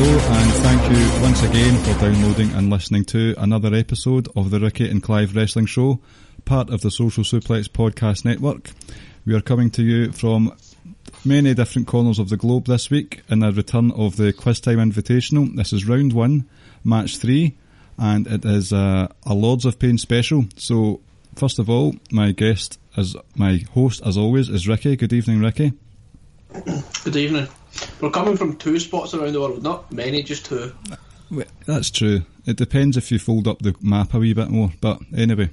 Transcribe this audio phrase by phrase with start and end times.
[0.00, 4.60] Hello and thank you once again for downloading and listening to another episode of the
[4.60, 5.98] Ricky and Clive Wrestling Show,
[6.44, 8.70] part of the Social Suplex Podcast Network.
[9.26, 10.56] We are coming to you from
[11.24, 14.78] many different corners of the globe this week in a return of the Quiz Time
[14.78, 15.56] Invitational.
[15.56, 16.48] This is round one,
[16.84, 17.58] match three,
[17.98, 20.44] and it is a, a Lords of Pain special.
[20.56, 21.00] So,
[21.34, 24.94] first of all, my guest, as my host as always, is Ricky.
[24.94, 25.72] Good evening, Ricky.
[27.02, 27.48] Good evening.
[28.00, 30.72] We're coming from two spots around the world, not many, just two.
[31.66, 32.22] That's true.
[32.46, 34.70] It depends if you fold up the map a wee bit more.
[34.80, 35.50] But anyway,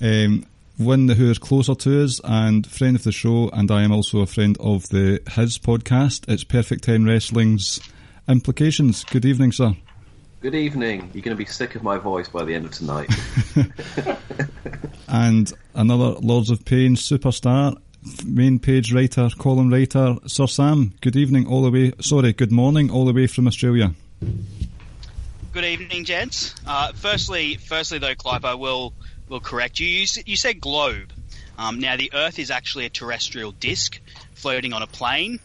[0.00, 3.92] um, one who is closer to us and friend of the show, and I am
[3.92, 6.24] also a friend of the his podcast.
[6.28, 7.80] It's Perfect Ten Wrestling's
[8.28, 9.04] Implications.
[9.04, 9.74] Good evening, sir.
[10.40, 11.10] Good evening.
[11.12, 13.10] You're going to be sick of my voice by the end of tonight.
[15.08, 17.76] And another Lords of Pain superstar,
[18.24, 20.92] main page writer, column writer, Sir Sam.
[21.00, 21.92] Good evening, all the way.
[22.00, 23.92] Sorry, good morning, all the way from Australia.
[25.52, 26.54] Good evening, gents.
[26.66, 28.92] Uh, firstly, firstly though, Clive, I will
[29.28, 29.86] will correct you.
[29.86, 31.12] You, s- you said globe.
[31.58, 34.00] Um, now, the Earth is actually a terrestrial disk
[34.34, 35.40] floating on a plane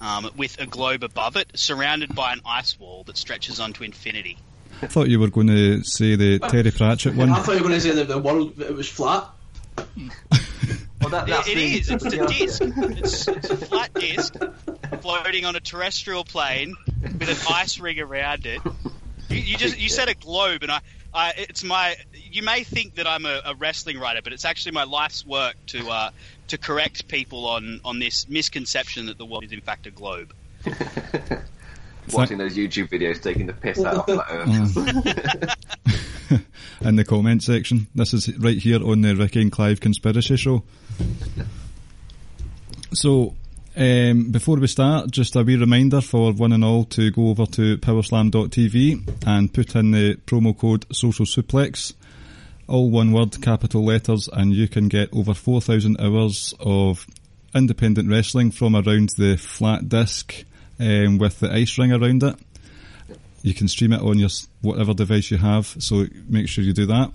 [0.00, 4.38] um, with a globe above it, surrounded by an ice wall that stretches onto infinity.
[4.80, 7.30] I thought you were going to say the Terry Pratchett one.
[7.30, 9.28] I thought you were going to say that the world it was flat.
[11.00, 11.90] Well, that, that's It, it the- is.
[11.90, 12.62] It's a disk.
[12.64, 14.34] It's, it's a flat disk
[15.00, 18.60] floating on a terrestrial plane with an ice ring around it.
[19.28, 20.80] You, you just you said a globe, and I,
[21.14, 21.96] I it's my.
[22.14, 25.54] You may think that I'm a, a wrestling writer, but it's actually my life's work
[25.66, 26.10] to uh,
[26.48, 30.34] to correct people on on this misconception that the world is in fact a globe.
[32.12, 34.26] watching those YouTube videos taking the piss out of flat
[36.30, 36.40] Earth.
[36.80, 37.86] in the comment section.
[37.94, 40.62] This is right here on the Ricky and Clive Conspiracy Show.
[42.94, 43.34] So,
[43.76, 47.46] um, before we start, just a wee reminder for one and all to go over
[47.46, 51.92] to powerslam.tv and put in the promo code Social Suplex,
[52.66, 57.06] all one word, capital letters, and you can get over 4,000 hours of
[57.54, 60.44] independent wrestling from around the flat disc
[60.80, 62.36] um, with the ice ring around it.
[63.42, 64.30] You can stream it on your
[64.60, 67.12] whatever device you have, so make sure you do that.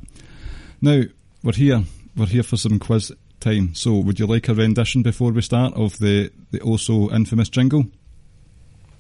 [0.82, 1.02] Now
[1.44, 1.84] we're here.
[2.16, 3.12] We're here for some quiz
[3.44, 3.76] time.
[3.76, 7.50] So, would you like a rendition before we start of the, the oh also infamous
[7.50, 7.86] jingle?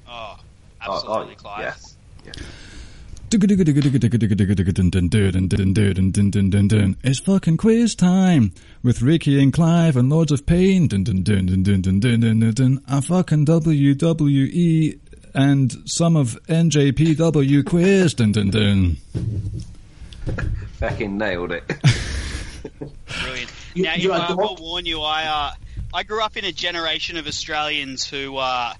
[0.08, 0.38] Oh,
[0.82, 1.98] absolutely, oh, oh, Yes.
[2.26, 2.34] Yeah.
[7.04, 8.54] It's fucking quiz time
[8.84, 10.84] with Ricky and Clive and Lords of Pain.
[10.84, 10.88] A
[13.02, 15.00] fucking WWE
[15.34, 18.14] and some of NJPW quiz.
[18.14, 18.98] Dun, dun, dun.
[20.78, 21.64] Fucking nailed it.
[23.24, 23.50] Brilliant.
[23.74, 25.02] You- now, you you, I will warn you.
[25.02, 25.52] I uh,
[25.94, 28.74] I grew up in a generation of Australians who uh,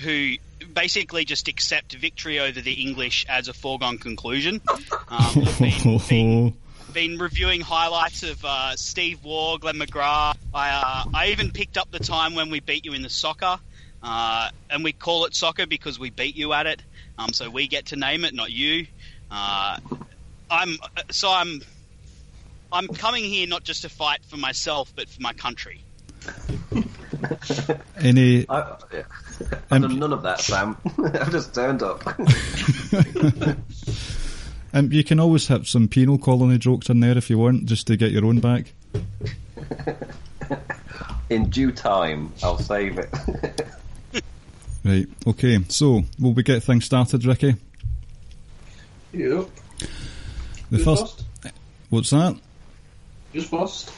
[0.00, 0.34] who
[0.72, 4.60] basically just accept victory over the English as a foregone conclusion.
[4.70, 6.54] Um, I've been, been,
[6.92, 10.36] been reviewing highlights of uh, Steve Waugh, Glenn McGrath.
[10.54, 13.58] I uh, I even picked up the time when we beat you in the soccer,
[14.02, 16.82] uh, and we call it soccer because we beat you at it.
[17.18, 18.86] Um, so we get to name it, not you.
[19.30, 19.78] Uh,
[20.50, 20.76] I'm
[21.10, 21.62] so I'm
[22.72, 25.84] I'm coming here not just to fight for myself, but for my country.
[28.00, 29.02] Any I, yeah.
[29.70, 30.76] I've done none of that, Sam.
[30.98, 32.02] I've just turned up.
[34.72, 37.88] Um, you can always have some penal colony jokes in there if you want, just
[37.88, 38.72] to get your own back.
[41.28, 43.10] In due time, I'll save it.
[44.84, 47.56] Right, okay, so will we get things started, Ricky?
[49.12, 49.48] Yep.
[50.70, 51.24] The Who's first,
[51.88, 52.38] what's that?
[53.32, 53.92] Who's first?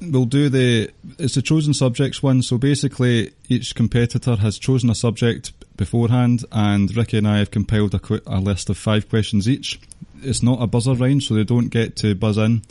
[0.00, 0.90] We'll do the.
[1.18, 2.42] It's the chosen subjects one.
[2.42, 7.94] So basically, each competitor has chosen a subject beforehand, and Ricky and I have compiled
[7.94, 9.78] a, qu- a list of five questions each.
[10.22, 12.62] It's not a buzzer round, so they don't get to buzz in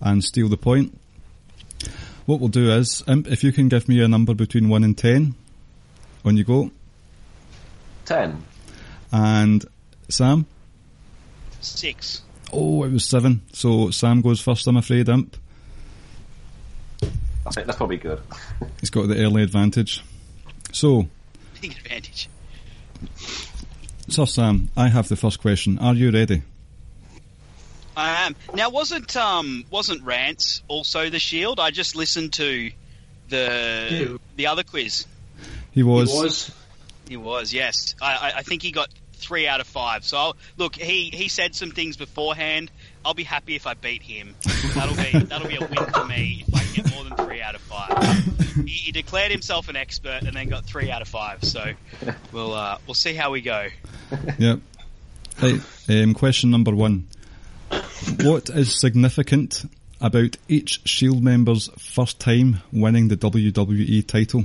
[0.00, 0.98] and steal the point.
[2.26, 4.96] What we'll do is, Imp, if you can give me a number between one and
[4.96, 5.34] ten,
[6.24, 6.70] on you go,
[8.04, 8.42] Ten.
[9.12, 9.64] and
[10.08, 10.46] Sam.
[11.60, 12.22] Six.
[12.52, 13.42] Oh, it was seven.
[13.52, 14.66] So Sam goes first.
[14.66, 15.36] I'm afraid, Imp.
[17.46, 18.20] I think that's probably good.
[18.80, 20.02] He's got the early advantage.
[20.72, 21.08] So,
[21.60, 22.28] Big advantage.
[24.08, 25.78] Sir Sam, I have the first question.
[25.78, 26.42] Are you ready?
[27.96, 28.36] I am.
[28.54, 31.60] Now, wasn't um wasn't Rance also the Shield?
[31.60, 32.70] I just listened to
[33.28, 34.20] the Ew.
[34.36, 35.06] the other quiz.
[35.72, 36.12] He was.
[36.12, 36.50] He was.
[37.08, 37.94] He was, yes.
[38.00, 40.04] I, I, I think he got three out of five.
[40.04, 42.70] So I'll, look, he, he said some things beforehand.
[43.04, 44.34] I'll be happy if I beat him.
[44.74, 47.42] That'll be that'll be a win for me if I can get more than three
[47.42, 48.64] out of five.
[48.66, 51.44] He, he declared himself an expert and then got three out of five.
[51.44, 51.72] So
[52.32, 53.68] we'll uh, we'll see how we go.
[54.38, 54.60] Yep.
[55.42, 55.60] Right.
[55.88, 57.08] Um, question number one.
[58.22, 59.64] What is significant
[60.00, 64.44] about each Shield member's first time winning the WWE title?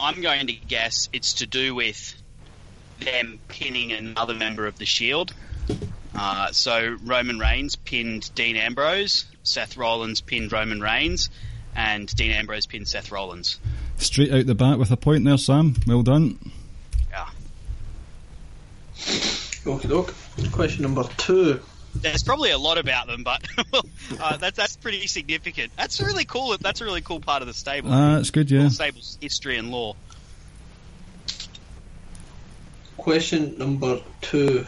[0.00, 2.14] I'm going to guess it's to do with
[3.00, 5.32] them pinning another member of the Shield.
[6.14, 11.30] Uh, so Roman Reigns pinned Dean Ambrose, Seth Rollins pinned Roman Reigns,
[11.76, 13.58] and Dean Ambrose pinned Seth Rollins.
[13.98, 15.74] Straight out the bat with a point there, Sam.
[15.86, 16.38] Well done.
[17.10, 17.28] Yeah.
[19.66, 20.14] Okay, doke.
[20.52, 21.60] Question number two.
[21.94, 23.46] There's probably a lot about them, but
[24.20, 25.72] uh, that's that's pretty significant.
[25.76, 26.56] That's really cool.
[26.58, 27.92] That's a really cool part of the stable.
[27.92, 28.68] Ah, that's good, yeah.
[28.68, 29.96] Stable's history and lore.
[32.98, 34.66] Question number two.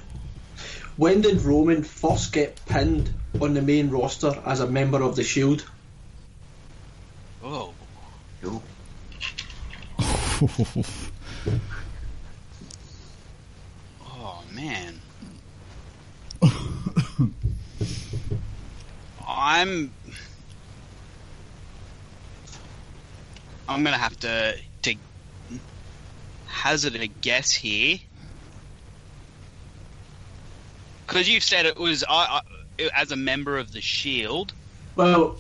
[0.97, 5.23] When did Roman first get pinned on the main roster as a member of the
[5.23, 5.65] Shield?
[7.43, 7.75] Oh,
[8.43, 8.63] Cool.
[14.07, 15.01] oh man.
[19.29, 19.93] I'm.
[23.69, 24.95] I'm gonna have to to
[26.47, 27.99] hazard a guess here,
[31.11, 32.41] because you've said it was I,
[32.79, 34.53] I, as a member of the Shield.
[34.95, 35.37] Well,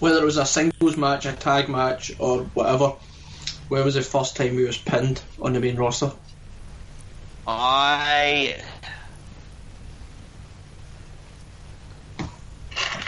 [0.00, 2.92] whether it was a singles match, a tag match, or whatever,
[3.68, 6.12] where was the first time he was pinned on the main roster?
[7.46, 8.60] I.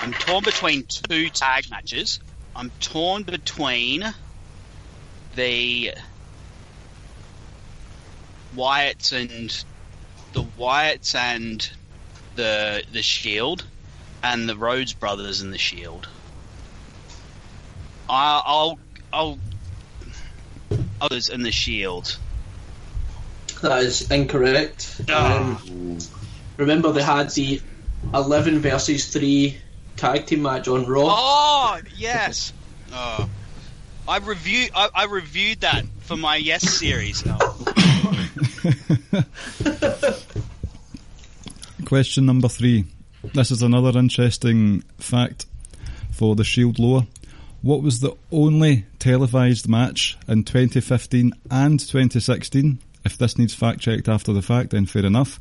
[0.01, 2.19] I'm torn between two tag matches.
[2.57, 4.15] I'm torn between
[5.37, 5.93] the
[8.57, 9.65] Wyatts and
[10.33, 11.69] the Wyatts and
[12.37, 13.65] the the Shield,
[14.23, 16.09] and the Rhodes brothers and the Shield.
[18.09, 18.79] I, I'll
[19.13, 19.39] I'll
[21.01, 22.19] others and the Shield.
[23.63, 25.03] That is incorrect.
[25.09, 25.39] Ah.
[25.39, 25.99] Um,
[26.57, 27.61] remember, they had the
[28.13, 29.57] 11 versus 3
[29.97, 31.05] tag team match on Raw.
[31.07, 32.53] Oh yes.
[32.93, 33.29] Oh.
[34.09, 34.69] I review.
[34.75, 37.23] I, I reviewed that for my Yes series.
[41.93, 42.87] Question number three.
[43.35, 45.45] This is another interesting fact
[46.11, 47.07] for the Shield lore.
[47.61, 52.79] What was the only televised match in 2015 and 2016?
[53.05, 55.39] If this needs fact checked after the fact, then fair enough.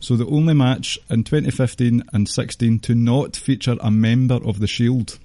[0.00, 4.66] So the only match in 2015 and 16 to not feature a member of the
[4.66, 5.20] Shield.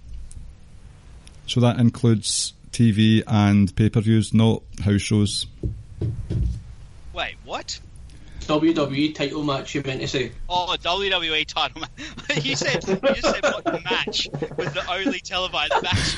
[1.47, 5.47] So that includes TV and pay-per-views, not house shows.
[7.11, 7.79] Wait, what?
[8.43, 10.31] WWE title match, you meant to say?
[10.49, 12.43] Oh, WWE title match.
[12.45, 16.15] you said you just said what match was the only televised match.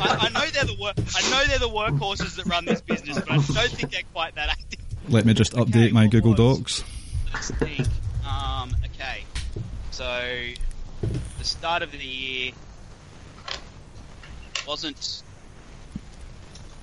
[0.00, 3.18] I, I know they're the wor- I know they're the workhorses that run this business,
[3.18, 4.80] but I don't think they're quite that active.
[5.08, 6.84] Let me just update Okay, my Google Docs.
[7.32, 7.86] Let's think.
[8.26, 9.24] Um, okay.
[9.90, 10.50] So,
[11.38, 12.52] the start of the year
[14.66, 15.22] wasn't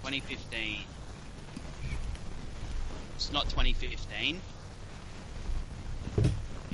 [0.03, 0.83] 2015.
[3.15, 4.41] It's not 2015.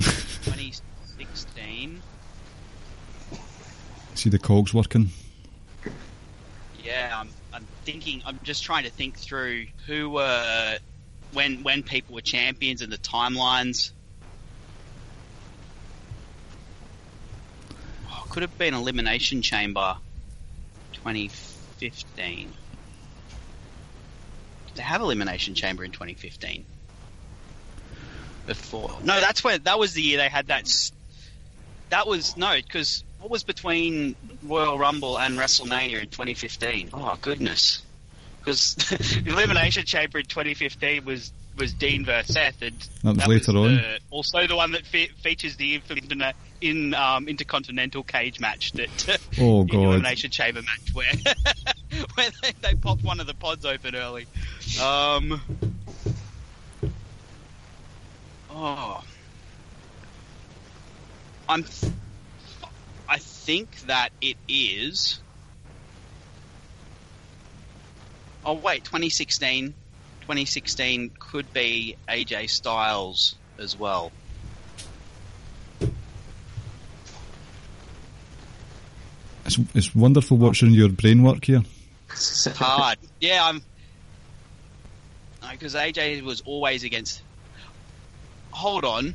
[0.04, 2.02] 2016.
[4.14, 5.10] See the cogs working.
[6.82, 8.22] Yeah, I'm, I'm thinking.
[8.26, 10.78] I'm just trying to think through who were
[11.32, 13.90] when when people were champions and the timelines.
[18.10, 19.96] Oh, could have been Elimination Chamber,
[20.92, 22.52] 2015.
[24.74, 26.64] they have Elimination Chamber in 2015?
[28.46, 30.70] Before no, that's when that was the year they had that.
[31.90, 36.90] That was no, because what was between Royal Rumble and WrestleMania in 2015?
[36.92, 37.82] Oh goodness,
[38.40, 38.76] because
[39.26, 43.76] Elimination Chamber in 2015 was was Dean versus Seth, and that was later was on.
[43.76, 49.18] The, also, the one that fe- features the infamous in um, intercontinental cage match that
[49.40, 51.12] oh god elimination chamber match where
[52.14, 54.26] where they, they, popped one of the pods open early.
[54.82, 55.40] Um,
[58.54, 59.04] oh,
[61.48, 61.64] I'm.
[63.08, 65.20] I think that it is.
[68.44, 69.74] Oh wait, 2016.
[70.20, 74.10] 2016 could be AJ Styles as well.
[79.44, 81.62] It's, it's wonderful watching your brain work here.
[82.10, 82.96] It's hard.
[83.20, 83.62] Yeah, I'm.
[85.50, 87.20] Because AJ was always against.
[88.54, 89.14] Hold on.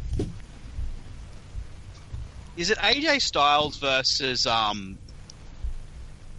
[2.58, 4.98] Is it AJ Styles versus um?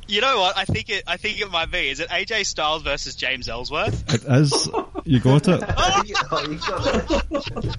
[0.07, 0.59] You know what?
[0.59, 1.05] I think it.
[1.07, 1.89] I think it might be.
[1.89, 4.13] Is it AJ Styles versus James Ellsworth?
[4.13, 4.69] It is.
[5.05, 5.63] You got it.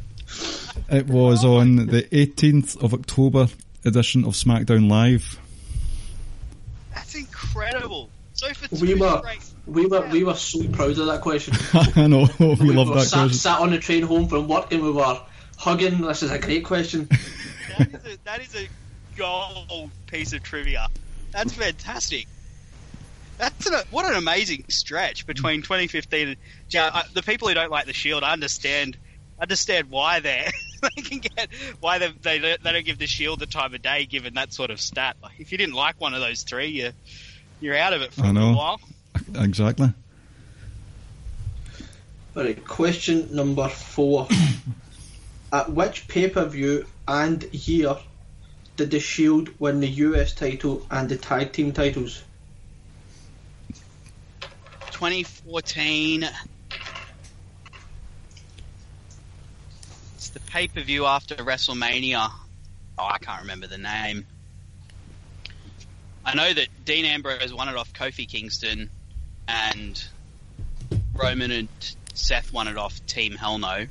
[0.34, 3.48] Oh, it was on the 18th of October
[3.84, 5.38] edition of SmackDown Live.
[6.94, 8.10] That's incredible.
[8.34, 9.22] So for we were
[9.66, 11.54] we were we were so proud of that question.
[11.96, 13.34] I know we, we love that sat, question.
[13.34, 15.20] Sat on the train home from work and we were
[15.58, 16.02] hugging.
[16.02, 17.06] This is a great question.
[17.78, 18.68] that, is a, that is a
[19.16, 20.88] gold piece of trivia.
[21.32, 22.28] That's fantastic.
[23.38, 25.64] That's an, what an amazing stretch between mm.
[25.64, 26.38] 2015 and
[26.70, 28.24] yeah, uh, the people who don't like the Shield.
[28.24, 28.98] I understand
[29.40, 30.52] understand why they're
[30.96, 31.50] they can get
[31.80, 34.72] why they, they they don't give the Shield the time of day given that sort
[34.72, 35.18] of stat.
[35.22, 36.92] Like if you didn't like one of those three, you
[37.60, 38.54] you're out of it for I a know.
[38.54, 38.80] while.
[39.36, 39.94] Exactly.
[42.36, 44.28] Alright, question number four.
[45.54, 47.98] At which pay per view and year
[48.78, 52.24] did the Shield win the US title and the tag team titles?
[54.92, 56.30] 2014.
[60.16, 62.32] It's the pay per view after WrestleMania.
[62.98, 64.26] Oh, I can't remember the name.
[66.24, 68.90] I know that Dean Ambrose won it off Kofi Kingston,
[69.52, 70.04] and
[71.14, 71.68] Roman and
[72.14, 73.86] Seth won it off Team Hell No.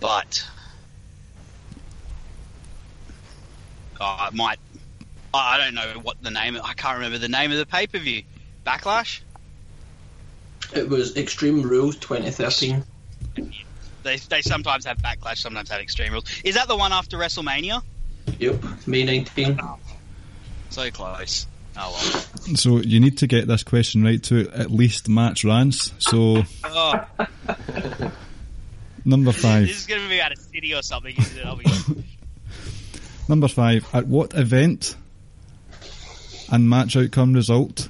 [0.00, 0.46] But
[4.00, 4.58] oh, I might.
[5.32, 6.58] I don't know what the name.
[6.62, 8.22] I can't remember the name of the pay per view.
[8.64, 9.20] Backlash.
[10.74, 12.82] It was Extreme Rules 2013.
[14.02, 16.24] They, they sometimes have backlash, sometimes have extreme rules.
[16.44, 17.82] Is that the one after WrestleMania?
[18.38, 19.60] Yep, May 19.
[20.70, 21.46] So close.
[21.76, 22.56] Oh well.
[22.56, 25.92] So you need to get this question right to at least match Rance.
[25.98, 27.04] So Oh,
[29.04, 29.66] number five.
[29.66, 31.44] this is going to be out of city or something, isn't it?
[31.46, 31.64] I'll be-
[33.28, 33.86] Number five.
[33.94, 34.96] At what event
[36.50, 37.88] and match outcome result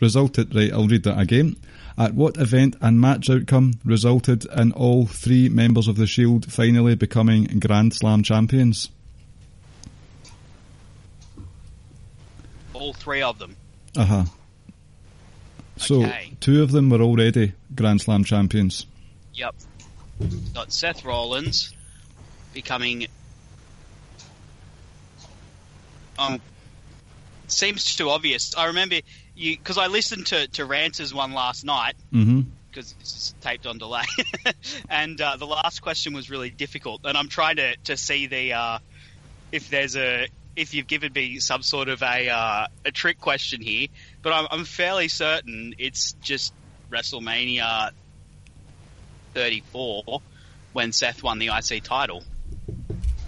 [0.00, 0.54] resulted?
[0.54, 1.56] Right, I'll read that again.
[1.96, 6.94] At what event and match outcome resulted in all three members of the Shield finally
[6.94, 8.90] becoming Grand Slam champions?
[12.88, 13.54] All three of them.
[13.94, 14.24] Uh huh.
[15.76, 16.32] So Okay.
[16.40, 18.86] two of them were already Grand Slam champions.
[19.34, 19.54] Yep.
[20.54, 21.74] Got Seth Rollins
[22.54, 23.06] becoming.
[26.18, 26.40] Um,
[27.48, 28.54] seems too obvious.
[28.56, 28.96] I remember
[29.36, 32.40] you because I listened to to Rance's one last night Mm-hmm.
[32.70, 34.04] because it's taped on delay,
[34.88, 37.02] and uh, the last question was really difficult.
[37.04, 38.78] And I'm trying to to see the uh,
[39.52, 40.26] if there's a
[40.58, 43.86] if you've given me some sort of a uh, a trick question here,
[44.22, 46.52] but I'm, I'm fairly certain it's just
[46.90, 47.92] WrestleMania
[49.34, 50.20] 34
[50.72, 52.24] when Seth won the IC title.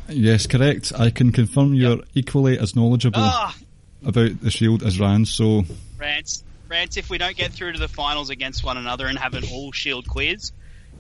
[0.09, 0.93] Yes, correct.
[0.99, 3.57] I can confirm you're equally as knowledgeable Ah,
[4.05, 5.29] about the Shield as Rand.
[5.29, 5.63] So
[5.99, 9.35] Rance, Rance, if we don't get through to the finals against one another and have
[9.35, 10.51] an all Shield quiz,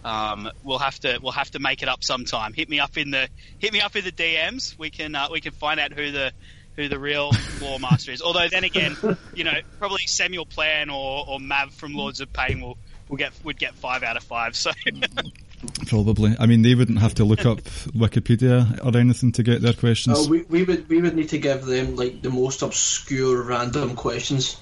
[0.04, 2.52] um, we'll have to we'll have to make it up sometime.
[2.52, 3.28] Hit me up in the
[3.59, 4.78] hit me up in the DMs.
[4.78, 6.33] We can uh, we can find out who the
[6.76, 8.23] who the real Law Master is.
[8.23, 8.97] Although then again,
[9.35, 12.78] you know, probably Samuel Plan or, or Mav from Lords of Pain will
[13.09, 14.57] will get would get five out of five.
[14.57, 14.71] So
[15.87, 17.59] probably, I mean, they wouldn't have to look up
[17.95, 20.26] Wikipedia or anything to get their questions.
[20.26, 23.97] Uh, we, we would we would need to give them like the most obscure random
[23.97, 24.57] questions.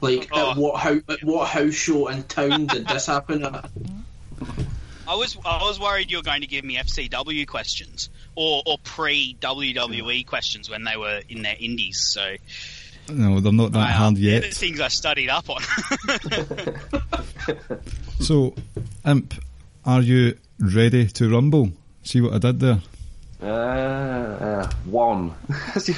[0.00, 0.50] Like Oh.
[0.50, 3.44] at what how at what house show in town did this happen?
[3.44, 3.70] at?
[5.06, 8.78] I was I was worried you were going to give me FCW questions or or
[8.78, 12.00] pre WWE questions when they were in their indies.
[12.00, 12.36] So
[13.10, 14.42] no, they're not that I, hard they're yet.
[14.44, 15.60] the things I studied up on.
[18.20, 18.54] So,
[19.04, 19.34] Imp,
[19.84, 21.72] are you ready to rumble?
[22.04, 22.80] See what I did there?
[23.44, 25.34] Uh, uh, one.
[25.74, 25.88] That's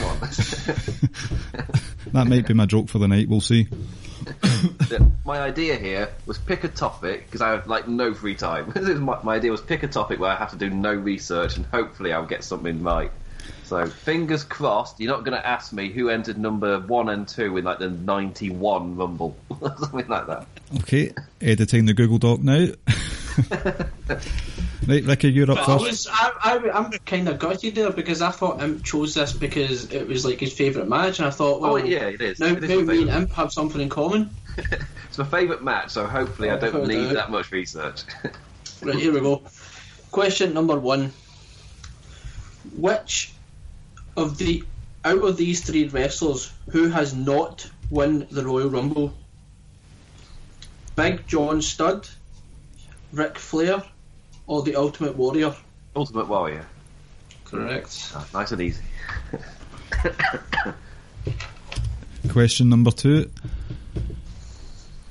[0.00, 0.98] one.
[2.12, 3.68] That might be my joke for the night, we'll see.
[5.24, 8.72] my idea here was pick a topic because I have like no free time.
[9.04, 11.64] My, my idea was pick a topic where I have to do no research and
[11.66, 13.12] hopefully I'll get something right.
[13.64, 17.56] So fingers crossed, you're not going to ask me who entered number one and two
[17.56, 20.46] in like the '91 Rumble, something like that.
[20.78, 22.66] Okay, editing the Google Doc now.
[24.86, 25.84] right, Ricky, you're up I first.
[25.84, 29.90] was, I, I, I'm kind of gutted there because I thought Imp chose this because
[29.92, 32.38] it was like his favourite match, and I thought, oh, well, oh yeah, it is.
[32.38, 33.16] now, It is now my me and favourite.
[33.16, 34.30] Imp have something in common.
[35.08, 37.14] It's my favourite match, so hopefully I Oh, don't need doubt.
[37.14, 38.02] that much research.
[38.82, 39.42] Right, here we go.
[40.12, 41.12] Question number one.
[42.76, 43.32] Which
[44.16, 44.62] of the
[45.04, 49.12] out of these three wrestlers who has not won the Royal Rumble?
[51.00, 52.06] Big John Studd,
[53.10, 53.82] Ric Flair,
[54.46, 55.54] or the Ultimate Warrior?
[55.96, 56.66] Ultimate Warrior,
[57.46, 58.12] Correct.
[58.14, 58.82] Ah, nice and easy.
[62.28, 63.30] Question number two.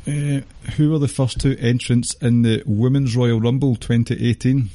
[0.07, 0.41] Uh,
[0.77, 4.69] who were the first two entrants in the Women's Royal Rumble 2018?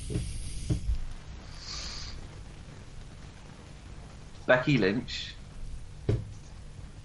[4.48, 5.32] Becky Lynch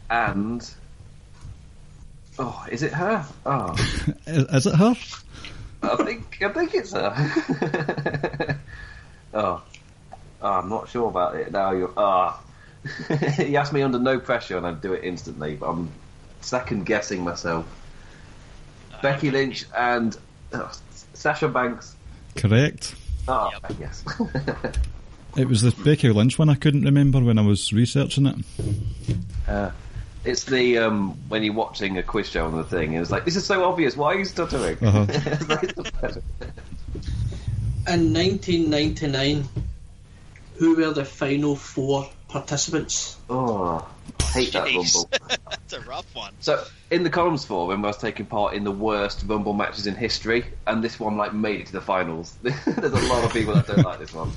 [0.09, 0.67] and
[2.39, 3.25] oh, is it her?
[3.45, 3.73] Oh,
[4.25, 4.95] Is, is it her?
[5.83, 8.59] I think I think it's her.
[9.33, 9.61] oh,
[10.41, 11.71] oh, I'm not sure about it now.
[11.71, 12.41] You're ah.
[13.37, 15.55] he asked me under no pressure, and I'd do it instantly.
[15.55, 15.89] But I'm
[16.41, 17.65] second guessing myself.
[19.01, 20.17] Becky Lynch and
[20.53, 20.71] oh,
[21.13, 21.95] Sasha Banks.
[22.35, 22.95] Correct.
[23.27, 23.75] Oh, Yep.
[23.79, 24.03] yes.
[25.37, 28.35] It was the Becky Lynch one I couldn't remember when I was researching it.
[29.47, 29.71] Uh,
[30.25, 33.25] it's the um, when you're watching a quiz show on the thing, and it's like
[33.25, 33.95] this is so obvious.
[33.95, 34.77] Why are you stuttering?
[34.83, 35.05] Uh-huh.
[37.87, 39.45] It's In 1999,
[40.57, 43.17] who were the final four participants?
[43.29, 43.87] oh,
[44.19, 44.93] I hate that Jeez.
[44.95, 45.09] rumble.
[45.49, 46.33] That's a rough one.
[46.39, 49.95] So in the columns forum, I was taking part in the worst rumble matches in
[49.95, 52.35] history, and this one like made it to the finals.
[52.43, 54.31] There's a lot of people that don't like this one.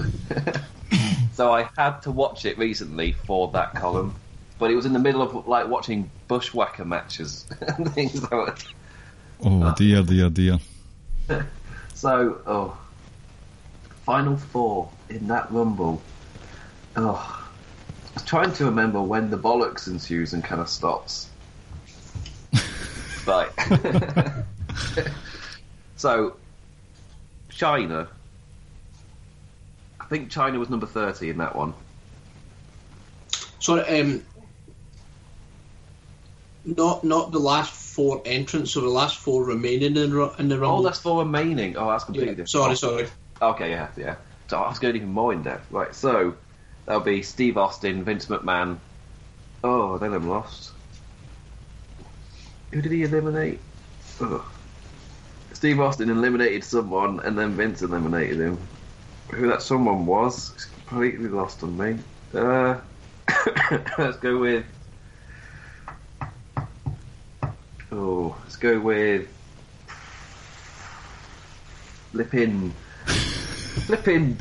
[1.35, 4.15] so I had to watch it recently for that column,
[4.63, 8.23] but it was in the middle of like watching bushwhacker matches and things.
[8.23, 8.55] So,
[9.43, 10.61] Oh dear, dear, dear.
[11.95, 12.79] so oh,
[14.07, 16.01] final four in that rumble.
[16.95, 17.45] Oh,
[18.07, 21.29] I was trying to remember when the bollocks ensues and kind of stops.
[23.27, 23.51] right.
[25.97, 26.37] so,
[27.51, 28.07] Chyna.
[29.99, 31.75] I think Chyna was number 30 in that one.
[33.59, 34.23] Sorry, um,
[36.65, 40.57] not not the last four entrants, so the last four remaining in, ru- in the
[40.57, 40.83] Oh, rumble.
[40.83, 41.77] that's for remaining.
[41.77, 42.45] Oh, that's completely yeah.
[42.45, 42.49] different.
[42.51, 43.07] Sorry, sorry.
[43.41, 44.17] Okay, yeah, yeah.
[44.49, 45.71] So I was going even more in depth.
[45.71, 46.35] Right, so
[46.87, 48.79] that'll be Steve Austin, Vince McMahon.
[49.65, 50.73] Oh, they them lost.
[52.73, 53.61] Who did he eliminate?
[54.21, 54.43] Ugh.
[55.53, 58.59] Steve Austin eliminated someone, and then Vince eliminated him.
[59.33, 60.53] Who that someone was?
[60.55, 61.99] It's completely lost on me.
[62.35, 62.81] Uh,
[63.99, 64.65] let's go with.
[67.95, 69.29] Oh, let's go with.
[72.13, 72.71] Flipping.
[73.85, 74.39] Flipping.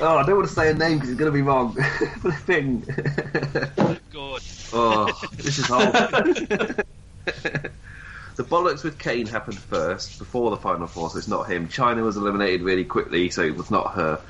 [0.00, 1.74] Oh, I don't want to say a name because it's going to be wrong.
[2.20, 2.80] Flipping.
[2.80, 4.42] Good.
[4.74, 5.94] oh, this is horrible.
[7.24, 11.68] the bollocks with Kane happened first, before the final four, so it's not him.
[11.68, 14.20] Chyna was eliminated really quickly, so it was not her.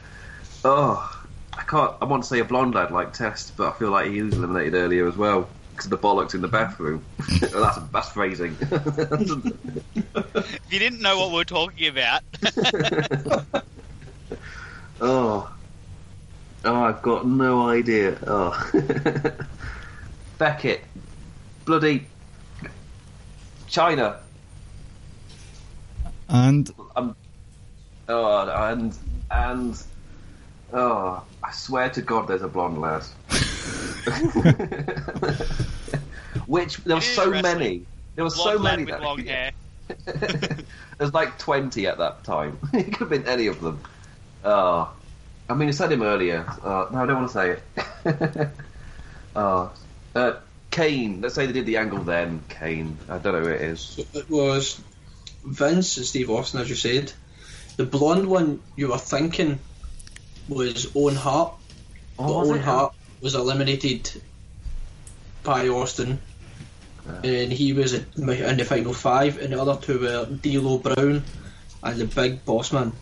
[0.64, 1.92] Oh, I can't.
[2.00, 4.34] I want to say a blonde lad like Test, but I feel like he was
[4.34, 7.04] eliminated earlier as well because the bollocks in the bathroom.
[7.40, 8.56] that's that's phrasing.
[8.60, 12.22] If you didn't know what we're talking about,
[15.00, 15.50] Oh.
[16.64, 18.16] Oh, I've got no idea.
[18.26, 18.70] Oh.
[20.38, 20.82] Beckett.
[21.64, 22.06] Bloody.
[23.68, 24.18] Chyna.
[26.28, 27.16] And Um,
[28.08, 28.96] oh, and.
[29.30, 29.82] And.
[30.72, 33.04] Oh, I swear to God there's a blonde lad.
[36.46, 37.58] Which, there were so wrestling.
[37.58, 37.82] many.
[38.16, 38.84] There were so many.
[38.84, 39.52] with that- long hair.
[40.98, 42.58] There's like 20 at that time.
[42.72, 43.80] it could have been any of them.
[44.44, 44.90] Oh.
[45.48, 46.46] I mean, I said him earlier.
[46.62, 47.56] Uh, no, I don't want to say
[48.06, 48.48] it.
[49.36, 49.70] oh.
[50.14, 50.32] Uh,
[50.70, 51.20] Kane.
[51.20, 52.42] Let's say they did the angle then.
[52.48, 52.96] Kane.
[53.08, 54.00] I don't know who it is.
[54.14, 54.80] It was
[55.44, 57.12] Vince and Steve Austin, as you said.
[57.76, 59.58] The blonde one you were thinking
[60.48, 61.52] was Owen Hart,
[62.16, 62.64] but Oh, was Owen it?
[62.64, 64.22] Hart was eliminated
[65.42, 66.20] by Austin.
[67.24, 71.24] and he was in the final five, and the other two were D'Lo Brown
[71.82, 72.92] and the Big Boss Man.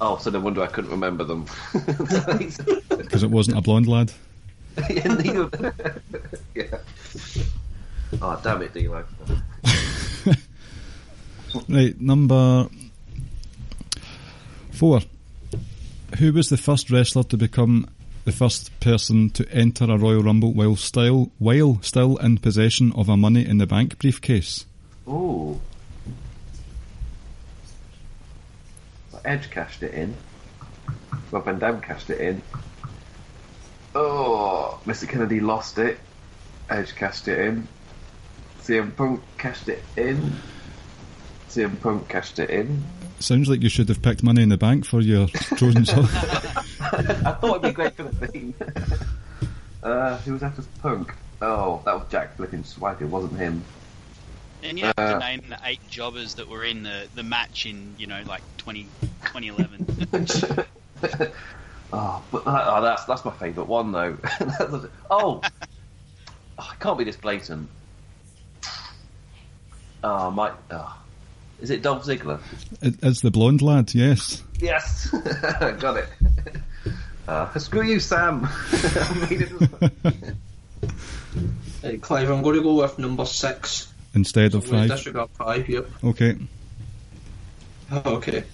[0.00, 1.46] Oh, so no wonder I couldn't remember them.
[2.88, 4.12] Because it wasn't a blonde lad.
[4.88, 5.16] yeah,
[6.54, 6.78] yeah.
[8.22, 9.04] Oh, damn it, D'Lo.
[11.68, 12.66] Right, number
[14.70, 15.00] four.
[16.18, 17.88] Who was the first wrestler to become
[18.24, 23.08] the first person to enter a Royal Rumble while still while still in possession of
[23.08, 24.66] a Money in the Bank briefcase?
[25.08, 25.60] Ooh.
[29.24, 30.14] Edge cashed it in.
[31.30, 32.42] Well, Van Dam cashed it in.
[33.94, 35.08] Oh, Mr.
[35.08, 35.98] Kennedy lost it.
[36.68, 37.68] Edge cashed it in.
[38.62, 40.32] CM Punk cashed it in.
[41.48, 42.82] CM Punk cashed it in.
[43.22, 46.04] Sounds like you should have picked Money in the Bank for your chosen song.
[46.10, 48.54] I thought it'd be great for the theme.
[49.82, 51.14] uh, who was after Punk?
[51.40, 53.62] Oh, that was Jack flipping Swagger, It wasn't him.
[54.64, 57.66] And you have Uh, to name the eight jobbers that were in the, the match
[57.66, 58.86] in, you know, like 20,
[59.24, 60.66] 2011.
[61.94, 64.16] Oh, but that, oh, that's that's my favourite one though.
[65.10, 65.42] oh,
[66.58, 67.68] I can't be this blatant.
[70.02, 70.52] Oh, my.
[70.70, 71.01] Oh.
[71.62, 72.40] Is it Dolph Ziggler?
[72.82, 74.42] It- it's the blonde lad, yes.
[74.60, 75.06] Yes,
[75.80, 76.08] got it.
[77.26, 78.46] Uh, screw you, Sam.
[78.46, 80.34] I made it-
[81.84, 83.92] Uh, Clive, I'm going to go with number six.
[84.14, 84.98] Instead of I'm going to five.
[84.98, 85.88] disregard five, yep.
[86.04, 86.36] Okay.
[87.92, 88.44] Okay.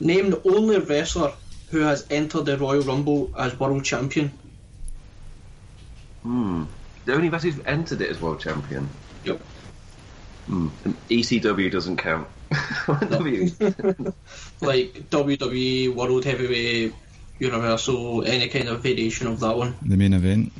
[0.00, 1.32] Name the only wrestler
[1.70, 4.30] who has entered the Royal Rumble as world champion.
[6.22, 6.64] hmm.
[7.04, 8.88] The only wrestler who's entered it as world champion.
[9.24, 9.40] Yep.
[10.46, 10.68] Hmm.
[10.84, 12.28] And ECW doesn't count.
[13.10, 13.50] W.
[14.60, 16.94] Like WWE, World Heavyweight,
[17.38, 19.74] Universal, any kind of variation of that one.
[19.82, 20.52] The main event.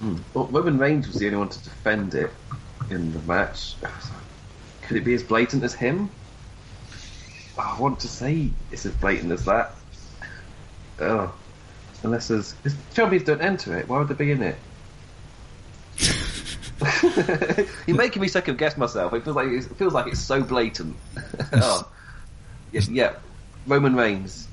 [0.00, 0.16] Hmm.
[0.34, 2.30] Well, Roman Reigns was the only one to defend it
[2.90, 3.74] in the match.
[4.82, 6.10] Could it be as blatant as him?
[7.58, 9.74] I want to say it's as blatant as that.
[11.00, 11.32] Oh,
[12.02, 14.56] unless there's if champions don't enter it, why would they be in it?
[17.86, 19.12] You're making me second guess myself.
[19.14, 20.96] It feels like it's, it feels like it's so blatant.
[21.52, 21.88] oh,
[22.72, 23.14] yes, yeah,
[23.66, 24.48] Roman Reigns.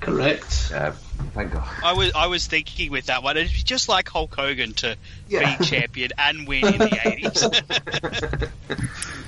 [0.00, 0.68] Correct.
[0.72, 0.94] Yeah,
[1.32, 1.68] thank God.
[1.84, 4.96] I was I was thinking with that one, it'd be just like Hulk Hogan to
[5.28, 5.56] Yeah.
[5.56, 8.50] be champion and win in the 80s.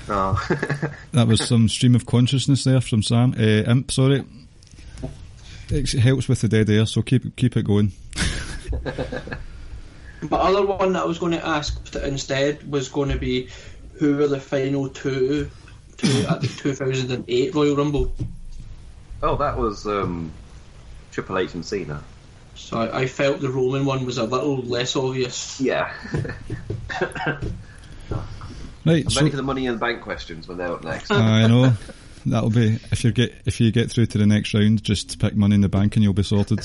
[0.09, 0.89] Oh.
[1.13, 3.33] That was some stream of consciousness there from Sam.
[3.39, 4.25] Uh, Imp, sorry.
[5.69, 7.91] It helps with the dead air, so keep keep it going.
[10.21, 13.49] My other one that I was going to ask instead was going to be
[13.95, 15.49] who were the final two,
[15.97, 18.13] two at the 2008 Royal Rumble.
[19.21, 20.31] oh, that was um,
[21.11, 22.03] Triple H and Cena.
[22.55, 25.59] So I, I felt the Roman one was a little less obvious.
[25.59, 25.93] Yeah.
[28.85, 31.09] Right, I'm so ready for the money in the bank questions when they're up next.
[31.09, 31.73] I know
[32.27, 35.35] that'll be if you get if you get through to the next round, just pick
[35.35, 36.59] money in the bank and you'll be sorted.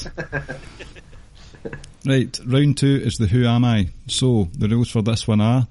[2.05, 3.89] Right, round two is the Who Am I?
[4.07, 5.67] So the rules for this one are: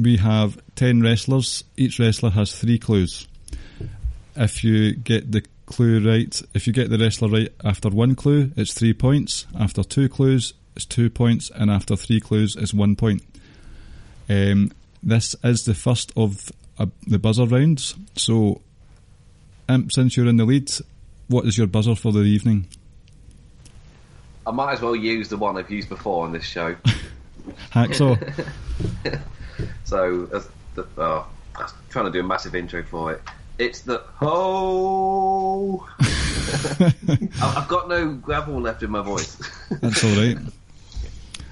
[0.00, 1.64] we have ten wrestlers.
[1.76, 3.26] Each wrestler has three clues.
[4.36, 8.52] If you get the clue right, if you get the wrestler right after one clue,
[8.56, 9.46] it's three points.
[9.58, 13.22] After two clues, it's two points, and after three clues, it's one point.
[14.28, 14.70] Um,
[15.02, 17.94] this is the first of uh, the buzzer rounds.
[18.14, 18.60] So,
[19.68, 20.70] Imp, since you're in the lead,
[21.28, 22.68] what is your buzzer for the evening?
[24.48, 26.74] I might as well use the one I've used before on this show.
[27.72, 28.16] Hacksaw.
[29.84, 33.22] So, as the, oh, I was trying to do a massive intro for it.
[33.58, 35.84] It's the ho.
[36.00, 39.36] I- I've got no gravel left in my voice.
[39.80, 40.36] That's all right.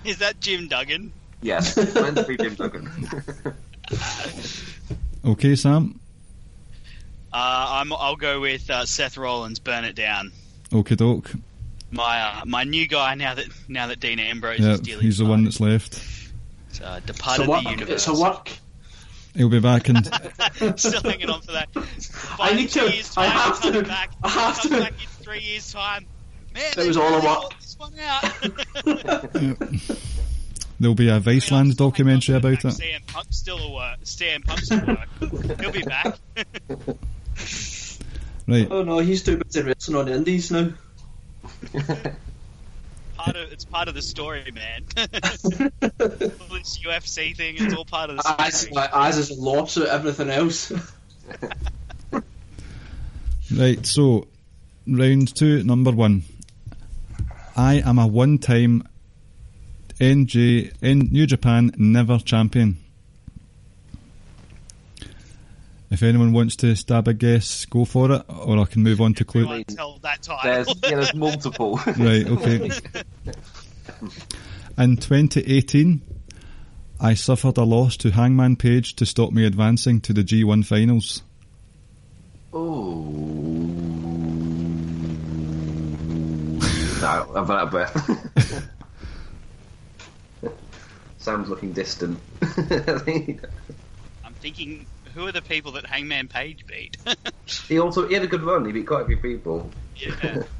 [0.04, 1.12] Is that Jim Duggan?
[1.42, 2.88] yes, meant to be Jim Duggan.
[5.24, 5.98] Okay, Sam.
[7.32, 9.58] Uh, I'm, I'll go with uh, Seth Rollins.
[9.58, 10.30] Burn it down.
[10.72, 11.32] Okay, doke.
[11.96, 15.04] My uh, my new guy now that now that Dean Ambrose Yeah, is dealing.
[15.04, 15.94] he's the one that's left.
[16.70, 17.64] It's, uh, It's departed a work.
[17.64, 17.90] the universe.
[17.90, 18.50] It's a work.
[19.34, 19.96] He'll be back in.
[20.78, 21.68] Still hanging on for that.
[22.40, 24.12] I need to- Years I have to- Back.
[24.22, 26.06] I have to- back in three years' time.
[26.54, 27.60] Man, It was all a really work.
[27.60, 28.22] This one out.
[30.80, 32.60] There'll be a Viceland documentary about it.
[32.64, 34.00] CM Punk's still a work.
[34.04, 35.60] CM Punk's still work.
[35.60, 36.18] He'll be back.
[38.48, 38.68] Right.
[38.70, 40.70] Oh no, he's too busy wrestling on the indies now.
[43.16, 44.84] part of it's part of the story, man.
[44.96, 48.86] all this UFC thing, it's all part of the As, story.
[48.92, 50.72] as is a lawsuit, everything else.
[53.54, 54.26] Right, so
[54.88, 56.24] round two, number one.
[57.56, 58.82] I am a one time
[60.00, 62.78] NJ in New Japan never champion.
[65.90, 69.14] If anyone wants to stab a guess, go for it, or I can move on
[69.14, 69.42] to clue.
[69.42, 71.78] Everyone's held that There's, yeah, there's multiple.
[71.86, 72.70] Right, okay.
[74.78, 76.02] In 2018,
[77.00, 81.22] I suffered a loss to Hangman Page to stop me advancing to the G1 finals.
[82.52, 83.04] Oh.
[87.00, 88.70] No, I'm out of breath.
[91.18, 92.18] Sam's looking distant.
[92.42, 96.96] I'm thinking, who are the people that Hangman Page beat?
[97.68, 98.64] he also he had a good run.
[98.66, 99.70] He beat quite a few people.
[99.96, 100.42] yeah.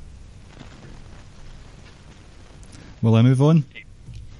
[3.03, 3.64] Will I move on?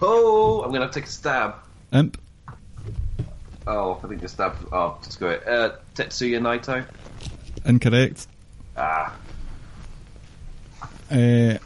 [0.01, 1.55] Oh, I'm gonna take a stab.
[1.93, 2.19] Imp,
[3.67, 4.57] Oh, I think the stab.
[4.73, 5.47] Oh, screw it.
[5.47, 6.85] Uh, Tetsuya Naito.
[7.65, 8.27] incorrect.
[8.77, 9.15] Ah,
[11.11, 11.59] Uh,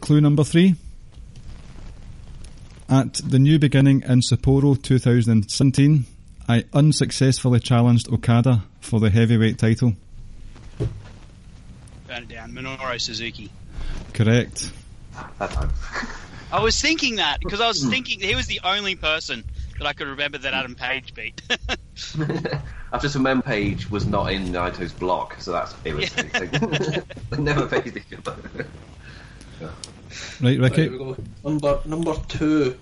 [0.00, 0.74] clue number three.
[2.88, 6.06] At the new beginning in Sapporo 2017,
[6.50, 9.94] I unsuccessfully challenged Okada for the heavyweight title.
[10.80, 10.88] Burn
[12.24, 12.50] it down.
[12.50, 13.52] Minoru Suzuki.
[14.14, 14.72] Correct.
[15.40, 19.44] I was thinking that because I was thinking he was the only person
[19.78, 21.40] that I could remember that Adam Page beat.
[22.92, 26.50] I've just remembered Page was not in Naito's block, so that's irritating.
[27.30, 28.66] they never faced each other.
[29.60, 29.70] Right,
[30.40, 30.88] Right, Ricky?
[30.88, 31.16] we go.
[31.44, 32.76] Number number two.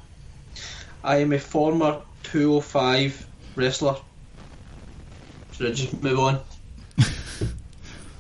[1.05, 3.97] I am a former 205 wrestler.
[5.53, 6.41] Should I just move on?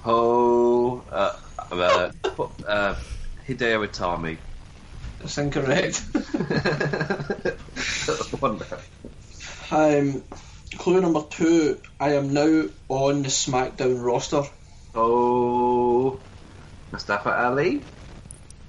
[0.05, 1.37] Oh, uh,
[1.71, 2.11] uh,
[2.67, 2.97] uh,
[3.47, 4.39] Hideo Itami.
[5.19, 6.03] That's incorrect.
[8.41, 8.65] Wonder.
[9.71, 10.23] Um,
[10.79, 11.79] clue number two.
[12.01, 14.45] I am now on the SmackDown roster.
[14.95, 16.19] Oh,
[16.93, 17.83] Mustafa Ali.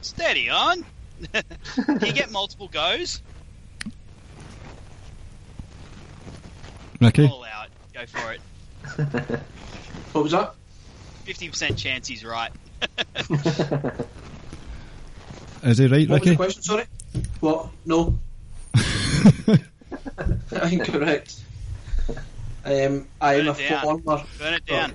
[0.01, 0.83] Steady on.
[1.85, 3.21] Can you get multiple goes?
[6.99, 7.27] Ricky?
[7.27, 7.67] All out.
[7.93, 8.41] Go for it.
[10.13, 10.55] What was that?
[11.25, 12.51] Fifty percent chance he's right.
[15.63, 16.35] Is he right, What was the Ricky?
[16.35, 16.61] question?
[16.63, 16.85] Sorry.
[17.41, 17.67] What?
[17.85, 18.17] No.
[20.71, 21.35] Incorrect.
[22.65, 23.81] Um, I am a it down.
[24.01, 24.23] former.
[24.39, 24.93] Burn it down.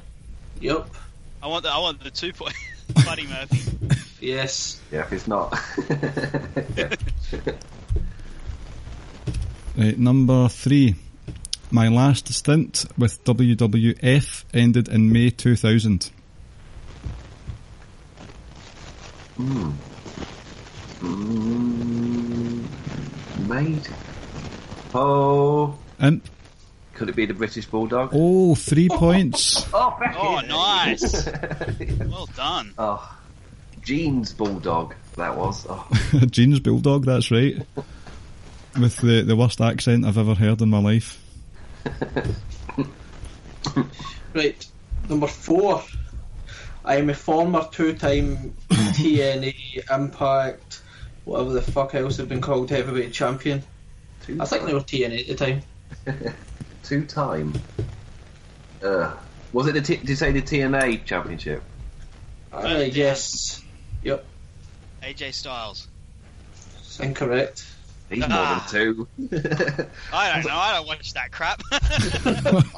[0.61, 0.89] Yep.
[1.43, 2.55] I want the I want the two point.
[3.05, 3.97] Buddy Murphy.
[4.21, 4.81] Yes.
[4.91, 5.53] Yeah, if it's not.
[9.77, 10.95] Right, number three.
[11.71, 16.11] My last stint with WWF ended in May 2000.
[19.39, 19.75] Mm,
[23.49, 23.91] mate.
[24.95, 26.29] Oh, Imp.
[26.95, 28.11] could it be the British Bulldog?
[28.13, 29.67] Oh, three points.
[29.75, 30.49] Oh, back Oh, in.
[30.49, 31.29] nice.
[32.09, 32.73] Well done.
[32.79, 33.17] Oh,
[33.83, 34.95] Jeans Bulldog.
[35.17, 35.67] That was.
[35.69, 35.87] Oh,
[36.31, 37.57] Jeans Bulldog, that's right.
[38.79, 41.21] With the, the worst accent I've ever heard in my life.
[44.35, 44.67] Right.
[45.09, 45.85] Number four.
[46.85, 50.83] I am a former two-time TNA Impact,
[51.25, 53.63] whatever the fuck else they've been called, heavyweight champion.
[54.27, 55.63] two I think they were TNA at the time.
[56.83, 57.55] two time.
[58.83, 59.15] Uh,
[59.55, 61.63] was it the T- did you say the TNA Championship?
[62.53, 63.63] Uh, yes.
[64.03, 64.27] Yep.
[65.03, 65.89] AJ Styles.
[67.01, 67.65] Incorrect.
[68.11, 68.63] He's Ah.
[68.71, 69.89] more than two.
[70.13, 70.57] I don't know.
[70.57, 71.63] I don't watch that crap.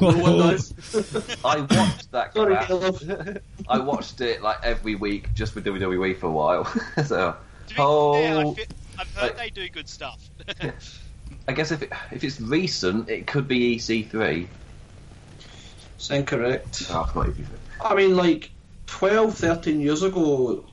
[0.01, 0.73] No one does.
[1.45, 2.67] I watched that Sorry, crap.
[2.69, 3.43] Caleb.
[3.69, 6.65] I watched it like every week just for WWE for a while.
[7.05, 7.37] so,
[7.69, 8.67] To be oh, fair, I fe-
[8.99, 10.21] I've heard like- they do good stuff.
[11.49, 14.47] I guess if it, if it's recent, it could be EC3.
[15.97, 16.67] It's incorrect.
[16.67, 17.47] Oh, it's not EC3.
[17.81, 18.51] I mean, like
[18.87, 20.65] 12, 13 years ago,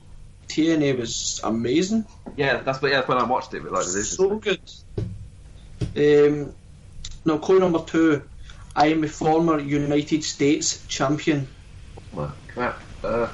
[0.54, 2.04] TNA was amazing.
[2.36, 3.64] Yeah, that's but yeah, that's when I watched it.
[3.64, 4.60] But like, this is so good.
[5.96, 6.54] Um,
[7.24, 8.22] now, clue number two.
[8.76, 11.48] I am a former United States champion.
[12.12, 12.80] well, crap.
[13.02, 13.28] Uh,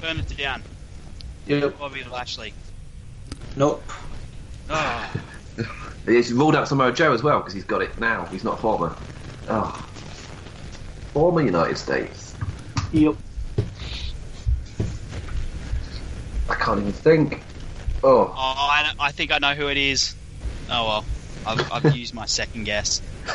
[0.00, 0.62] Burn it down.
[1.46, 1.78] Yep.
[1.78, 2.54] Bobby Lashley.
[3.56, 3.82] Nope.
[4.70, 5.12] Oh,
[6.06, 8.26] he's ruled out Samoa Joe as well because he's got it now.
[8.26, 8.94] He's not former.
[9.48, 9.70] Oh,
[11.12, 12.36] former United States.
[12.92, 13.16] Yep.
[16.48, 17.42] I can't even think.
[18.02, 20.14] Oh, oh I, I think I know who it is.
[20.70, 21.04] Oh well,
[21.46, 23.00] I've, I've used my second guess.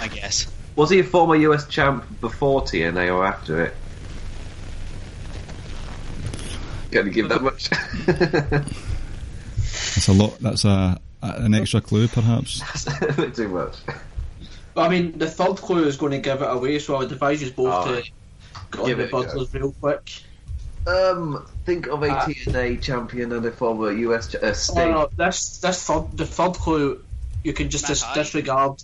[0.00, 0.46] I guess.
[0.76, 3.74] was he a former US champ before TNA or after it?
[6.90, 7.68] Can you give that much?
[9.94, 10.38] That's a lot.
[10.40, 12.60] That's a, a an extra clue, perhaps.
[12.60, 13.76] That's a bit too much.
[14.74, 17.12] But I mean, the third clue is going to give it away, so I would
[17.12, 18.00] advise you both Oh.
[18.00, 18.10] to
[18.70, 20.10] go on the it buzzers real quick.
[20.86, 22.24] Um, think of a Ah.
[22.26, 24.90] TNA champion and a former US ch- uh, Oh, state.
[24.90, 27.02] no, this this third the third clue
[27.44, 28.20] you can just Matt dis- Hardy?
[28.20, 28.82] disregard.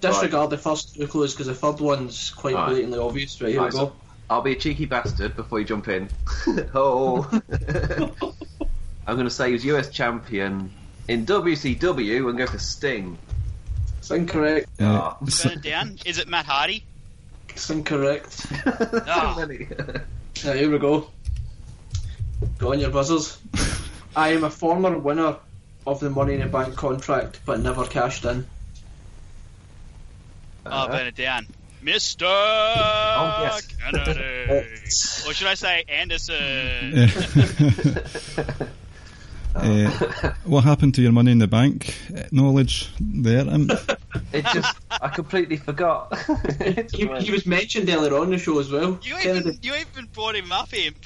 [0.00, 2.68] disregard the first two clues because the third one's quite Right.
[2.70, 3.40] blatantly obvious.
[3.40, 3.86] Right, here Right, we go.
[3.86, 3.92] so
[4.28, 6.08] I'll be a cheeky bastard before you jump in.
[6.74, 7.26] oh.
[9.06, 10.70] I'm going to say he was US champion
[11.08, 13.16] in WCW and go for Sting.
[13.98, 14.68] It's incorrect.
[14.80, 15.98] Uh, it down.
[16.04, 16.84] Is it Matt Hardy?
[17.50, 18.44] It's incorrect.
[19.06, 19.44] Ah.
[20.34, 20.60] So many.
[20.60, 21.10] Right, here we go.
[22.58, 23.38] Go on your buzzers.
[24.16, 25.36] I am a former winner
[25.86, 28.46] of the Money in the Bank contract, but never cashed in.
[30.66, 31.46] Oh, burn it down.
[31.82, 32.22] Mr.
[32.22, 33.66] yes.
[33.66, 34.66] Kennedy.
[35.26, 37.10] or should I say Anderson?
[39.54, 43.48] uh, what happened to your money in the bank uh, knowledge there?
[43.48, 43.70] Um,
[44.32, 46.08] It just, I completely forgot.
[46.60, 48.98] It's He, he was mentioned earlier on the show as well.
[49.02, 50.96] You even, you even brought him up, imp.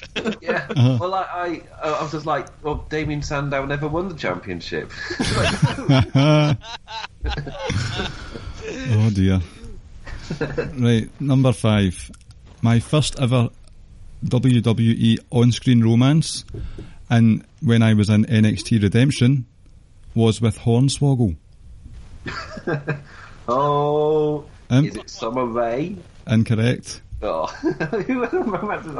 [0.41, 0.65] yeah.
[0.69, 0.97] Uh-huh.
[0.99, 4.91] Well, I, I, I was just like, well, Damien Sandow never won the championship.
[8.89, 9.41] oh dear.
[10.77, 12.11] Right, number five.
[12.61, 13.49] My first ever
[14.25, 16.43] WWE on screen romance,
[17.09, 19.45] and when I was in NXT Redemption,
[20.15, 21.35] was with Hornswoggle.
[23.47, 25.95] oh, Um, is it Summer Rae?
[26.27, 27.01] Incorrect.
[27.21, 27.45] Oh,
[28.05, 28.97] who would have imagined?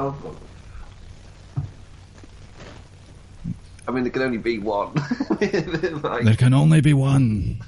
[3.87, 4.93] I mean, there can only be one.
[6.03, 7.61] Like- There can only be one.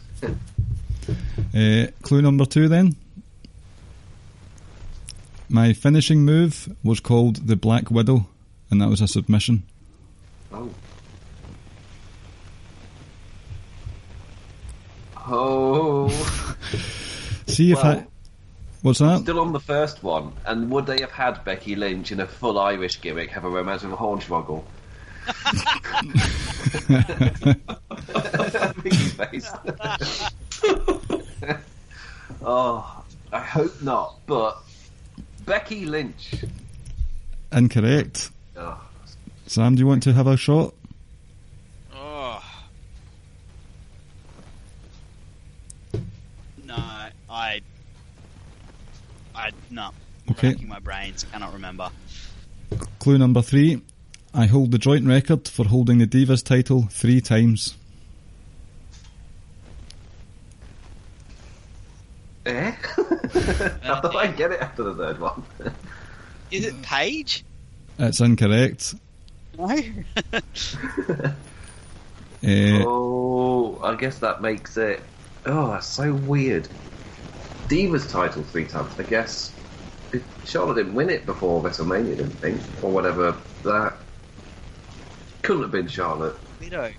[1.56, 2.96] uh, clue number two then.
[5.50, 8.28] My finishing move was called the Black Widow,
[8.70, 9.64] and that was a submission.
[10.54, 10.70] Oh.
[15.32, 16.10] Oh,
[17.48, 18.06] See if Well- I.
[18.82, 19.20] What's that?
[19.20, 20.32] still on the first one.
[20.46, 23.84] And would they have had Becky Lynch in a full Irish gimmick have a romance
[23.84, 24.64] with a hornswoggle?
[32.42, 34.16] Oh, I hope not.
[34.26, 34.58] But
[35.46, 36.36] Becky Lynch.
[37.52, 38.30] Incorrect.
[38.56, 38.82] Oh,
[39.50, 40.76] Sam, do you want to have a shot?
[41.92, 42.40] Oh.
[46.64, 46.76] No,
[47.28, 47.62] I.
[49.34, 49.52] I.
[49.72, 49.90] No.
[50.30, 50.50] Okay.
[50.50, 51.26] Racking my brains.
[51.32, 51.90] Cannot remember.
[53.00, 53.82] Clue number three.
[54.36, 57.76] I hold the joint record for holding the Divas title three times.
[62.46, 62.72] eh?
[62.98, 65.42] I thought I'd get it after the third one.
[66.52, 67.44] Is it Paige?
[67.98, 68.94] It's incorrect.
[69.60, 69.76] No.
[70.34, 71.32] Uh,
[72.44, 75.02] Oh, I guess that makes it.
[75.46, 76.70] Oh, that's so weird.
[77.68, 78.94] Divas title three times.
[78.98, 79.54] I guess
[80.14, 83.38] if Charlotte didn't win it before WrestleMania, didn't think, or whatever.
[83.64, 83.98] That
[85.42, 86.38] couldn't have been Charlotte.
[86.60, 86.94] Widow.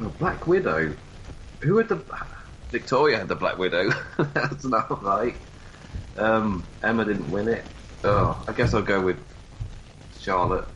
[0.00, 0.96] Oh, Black Widow.
[1.62, 2.02] Who had the
[2.70, 3.90] Victoria had the Black Widow?
[4.18, 5.36] That's not right.
[6.16, 7.64] Um, Emma didn't win it.
[8.02, 9.18] Oh, I guess I'll go with
[10.18, 10.66] Charlotte.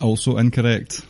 [0.00, 1.02] Also incorrect.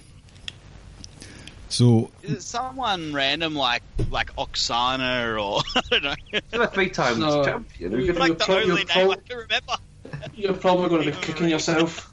[1.69, 6.15] So, Is it someone random like like Aksana or I don't know?
[6.31, 7.45] She's a three times No.
[7.45, 7.93] champion.
[7.93, 9.73] You- could- like You're the pro- only name pro- I can remember.
[10.37, 12.13] You're probably going to be kicking yourself.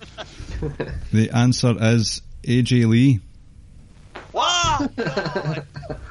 [1.11, 3.19] the answer is AJ Lee.
[4.31, 4.87] Wow!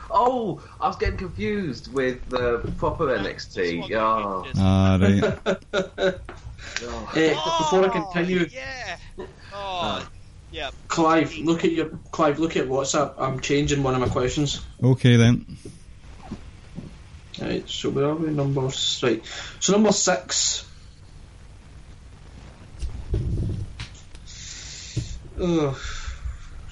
[0.08, 3.88] Oh, I was getting confused with the proper NXT.
[3.88, 4.44] Yeah.
[4.56, 5.24] Ah, right.
[7.16, 8.96] Eh, before I continue, Yeah.
[9.52, 10.06] Oh.
[10.52, 10.70] Yeah.
[10.88, 12.38] Clive, look at your Clive.
[12.38, 13.14] Look at WhatsApp.
[13.18, 14.60] I'm changing one of my questions.
[14.82, 15.56] Okay then.
[17.40, 18.30] Right, so where are we?
[18.30, 18.60] Number
[19.02, 19.22] right.
[19.58, 20.68] So number six.
[25.40, 25.76] Ugh.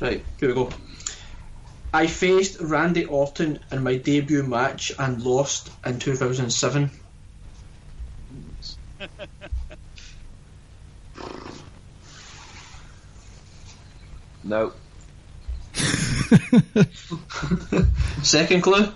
[0.01, 0.71] Right, here we go.
[1.93, 6.91] I faced Randy Orton in my debut match and lost in 2007.
[14.45, 14.73] No.
[18.23, 18.93] Second clue.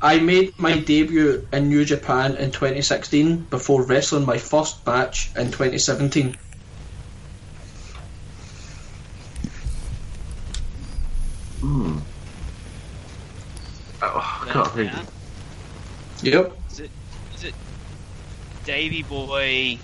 [0.00, 5.52] I made my debut in New Japan in 2016 before wrestling my first match in
[5.52, 6.36] 2017.
[11.60, 11.98] Hmm.
[14.02, 14.90] Oh, I can't think.
[16.22, 16.56] Yep.
[16.72, 16.90] Is it
[17.36, 17.54] is it
[18.64, 19.78] Davy Boy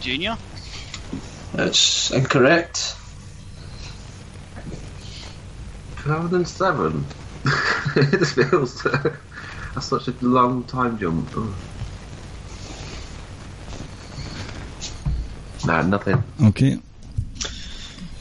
[0.00, 0.36] Junior?
[1.54, 2.96] That's incorrect.
[6.02, 7.06] 2007.
[7.96, 11.28] it just feels that's such a long time jump.
[11.36, 11.54] Ugh.
[15.66, 16.22] Nah, nothing.
[16.44, 16.78] Okay.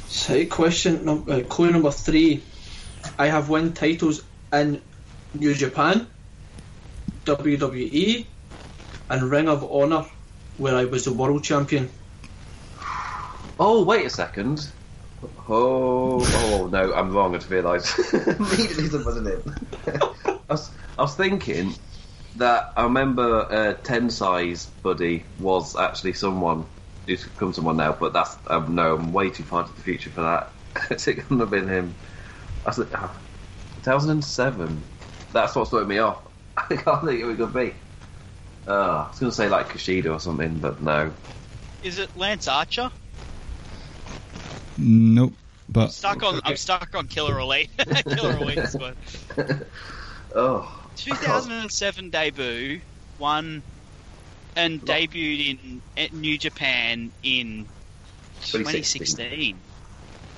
[0.07, 2.43] So, question num- uh, clue number three.
[3.17, 4.81] I have won titles in
[5.33, 6.07] New Japan
[7.25, 8.25] WWE,
[9.09, 10.05] and Ring of Honor,
[10.57, 11.89] where I was the world champion.
[13.59, 14.69] Oh, wait a second.
[15.49, 17.33] Oh, oh no, I'm wrong.
[17.33, 17.97] I just realised.
[18.13, 19.45] Immediately wasn't it?
[20.49, 20.53] I
[21.01, 21.73] was, thinking
[22.35, 26.65] that I remember uh, Ten Size Buddy was actually someone
[27.07, 30.11] who's become someone now, but that's um, no, I'm way too far into the future
[30.11, 30.49] for that.
[30.91, 31.95] it couldn't have been him.
[32.65, 33.15] I said, oh,
[33.83, 34.83] 2007.
[35.33, 36.21] That's what started me off.
[36.57, 37.73] I can't think who it could be.
[38.67, 41.11] Uh, I was going to say like Kushida or something, but no.
[41.83, 42.91] Is it Lance Archer?
[44.77, 45.33] Nope.
[45.69, 46.39] But Stuck on.
[46.45, 47.69] I'm stuck on Killer Elite.
[48.07, 48.79] Killer Elite is oh.
[48.79, 48.95] one.
[50.35, 52.81] Oh, 2007 debut,
[53.19, 53.61] won
[54.55, 57.67] and debuted in at New Japan in
[58.41, 59.57] 2016.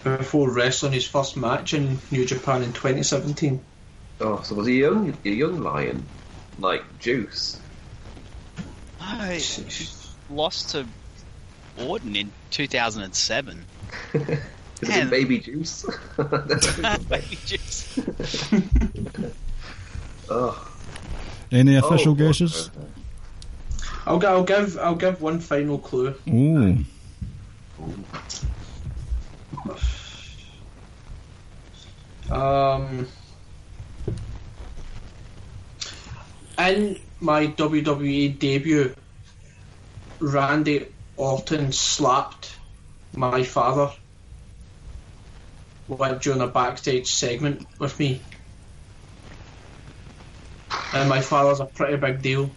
[0.04, 3.60] Before wrestling his first match in New Japan in 2017.
[4.22, 6.06] oh, so was he a young, a young lion,
[6.58, 7.60] like Juice?
[9.00, 9.88] No, he
[10.30, 10.86] lost to
[11.82, 13.66] Orton in 2007.
[14.14, 14.40] Is
[14.82, 15.86] it Baby Juice?
[17.10, 18.00] Baby juice.
[20.30, 20.72] oh.
[21.52, 22.72] any official Oh, guesses?
[24.06, 26.16] I'll, gi- I'll give I'll give one final clue.
[26.32, 26.78] Oh,
[32.32, 33.08] Um,
[36.60, 38.94] in my WWE debut,
[40.20, 40.86] Randy
[41.20, 42.49] Orton slapped
[43.13, 43.91] my father
[45.88, 48.22] while during a backstage segment with me.
[50.93, 52.49] And my father's a pretty big deal.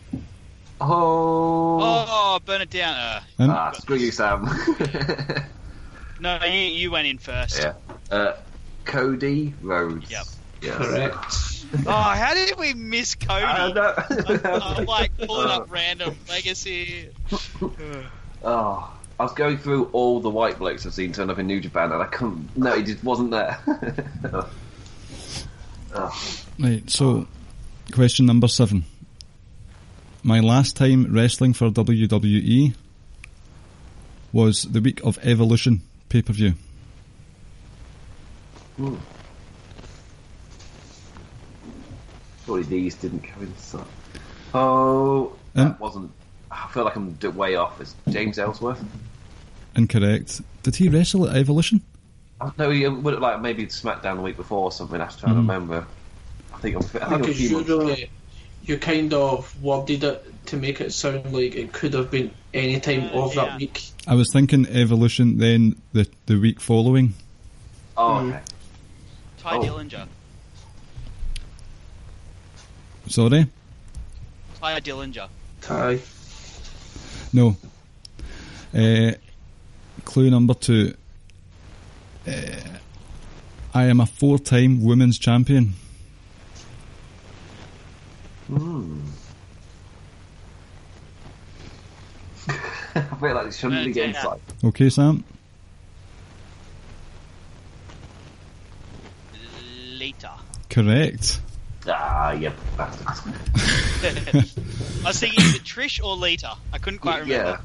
[0.80, 1.78] Oh.
[1.80, 2.94] Oh, burn it down.
[2.94, 4.44] Uh, and Ah, screw you, Sam.
[6.20, 7.58] no, you, you went in first.
[7.58, 7.74] yeah.
[8.12, 8.34] Uh,
[8.84, 10.08] Cody Rhodes.
[10.10, 10.24] Yep.
[10.62, 10.76] Yes.
[10.76, 11.86] Correct.
[11.86, 13.44] Oh, how did we miss Cody?
[13.44, 13.94] I know.
[14.44, 17.08] I'm like pulling up random legacy.
[18.44, 21.60] Oh, I was going through all the white blokes I've seen turn up in New
[21.60, 22.56] Japan, and I couldn't.
[22.56, 23.58] No, he just wasn't there.
[25.94, 26.34] oh.
[26.58, 26.88] right.
[26.90, 27.26] So,
[27.92, 28.84] question number seven.
[30.24, 32.74] My last time wrestling for WWE
[34.32, 36.54] was the week of Evolution pay per view.
[38.76, 38.96] Hmm.
[42.46, 43.84] Surely these didn't coincide.
[44.54, 46.10] Oh, that Um, wasn't.
[46.52, 47.80] I feel like I'm way off.
[47.80, 48.82] It's James Ellsworth.
[49.74, 50.42] Incorrect.
[50.62, 51.80] Did he wrestle at Evolution?
[52.58, 55.00] No, he would have like maybe SmackDown the week before or something.
[55.00, 55.36] I was trying Mhm.
[55.36, 55.86] to remember.
[56.52, 56.82] I think I'm.
[56.82, 58.10] I think I'm Because you months- really,
[58.64, 62.80] you kind of worded it to make it sound like it could have been any
[62.80, 63.44] time Uh, of yeah.
[63.46, 63.82] that week.
[64.06, 67.14] I was thinking Evolution, then the the week following.
[67.96, 68.28] Oh, Mm.
[68.30, 68.40] okay.
[69.38, 69.62] Ty Oh.
[69.62, 70.06] Dillinger.
[73.08, 73.46] Sorry,
[74.60, 75.28] Tye Dillinger.
[75.60, 75.98] Tie.
[77.32, 77.56] No.
[78.74, 79.12] Uh,
[80.04, 80.94] clue number two.
[82.26, 82.32] Uh,
[83.74, 85.74] I am a four-time women's champion.
[88.48, 89.00] Hmm.
[92.94, 94.20] I feel like it shouldn't be getting yeah.
[94.20, 94.40] inside.
[94.64, 95.24] Okay, Sam.
[99.94, 100.32] Lita.
[100.68, 101.40] Correct.
[101.88, 102.54] Ah, yep.
[102.76, 103.20] bastards.
[105.04, 106.54] I was thinking, is it Trish or Lita?
[106.72, 107.38] I couldn't quite Yeah.
[107.38, 107.60] remember.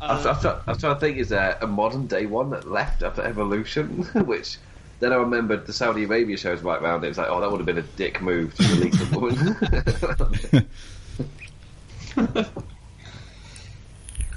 [0.00, 2.26] I was, I, was trying, I was trying to think, is there a modern day
[2.26, 4.02] one that left after Evolution?
[4.26, 4.58] Which
[4.98, 7.06] then I remembered the Saudi Arabia shows right round it.
[7.06, 10.66] It was like, oh, that would have been a dick move to release a woman.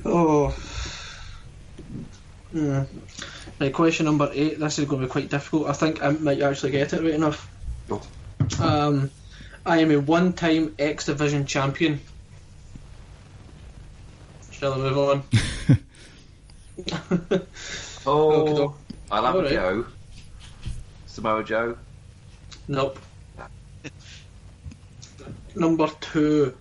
[0.07, 0.55] Oh.
[2.53, 2.85] Mm.
[3.59, 4.59] Right, question number eight.
[4.59, 5.67] This is going to be quite difficult.
[5.67, 7.49] I think I might actually get it right enough.
[7.89, 8.01] Oh.
[8.59, 9.11] Um,
[9.65, 11.99] I am a one-time X Division champion.
[14.51, 15.23] Shall I move on?
[18.05, 18.75] oh.
[19.11, 19.51] I'll have Alright.
[19.51, 19.85] a go.
[21.07, 21.77] Samoa Joe.
[22.67, 22.99] Nope.
[25.55, 26.55] Number two.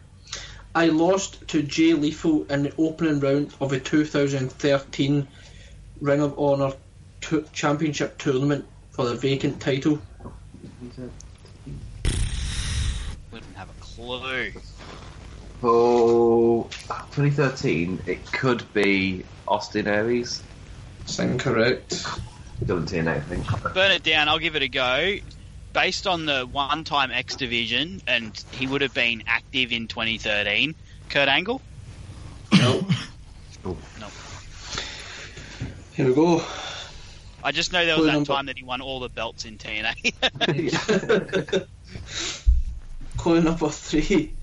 [0.75, 5.29] I lost to Jay Lethal in the opening round of the 2013
[6.01, 6.73] Ring of Honor
[7.21, 10.01] t- Championship tournament for the vacant title.
[13.99, 14.61] Wouldn't have a clue.
[15.63, 16.65] Oh,
[17.13, 20.43] 2013, it could be Austin Aries.
[21.01, 21.93] That's incorrect.
[22.63, 23.75] Still in TNA, I think.
[23.75, 24.29] Burn it down.
[24.29, 25.17] I'll give it a go.
[25.73, 30.75] Based on the one-time X Division, and he would have been active in 2013.
[31.09, 31.61] Kurt Angle.
[32.53, 32.87] No.
[33.65, 34.09] No.
[35.95, 36.43] Here we go.
[37.43, 39.45] I just know there was Clue that number- time that he won all the belts
[39.45, 41.67] in TNA.
[43.25, 44.35] Clue number three.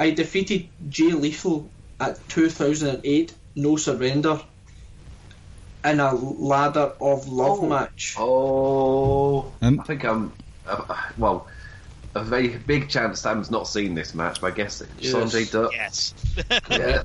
[0.00, 1.70] I defeated Jay Lethal
[2.00, 4.40] at 2008 No Surrender
[5.84, 7.66] in a Ladder of Love Oh.
[7.68, 8.16] match.
[8.18, 10.32] Oh, Um, I think I'm.
[10.66, 10.82] Uh,
[11.18, 11.46] well,
[12.16, 15.14] a very big chance Sam's not seen this match, but I guess Yes.
[15.14, 15.70] Sonjay Dutt.
[15.72, 16.14] Yes.
[16.68, 17.02] Yeah.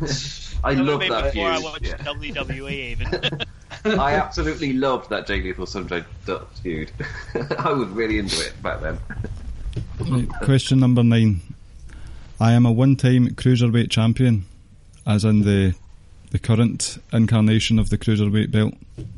[0.64, 1.98] I That love that before I watched Yeah.
[1.98, 3.44] WWE even.
[4.00, 6.92] I absolutely loved that Jay Lethal Sonjay Dutt feud.
[7.60, 8.98] I was really into it back then.
[10.00, 11.42] Right, question number nine.
[12.40, 14.46] I am a one-time cruiserweight champion,
[15.06, 15.76] as in the
[16.32, 18.76] the current incarnation of the cruiserweight belt.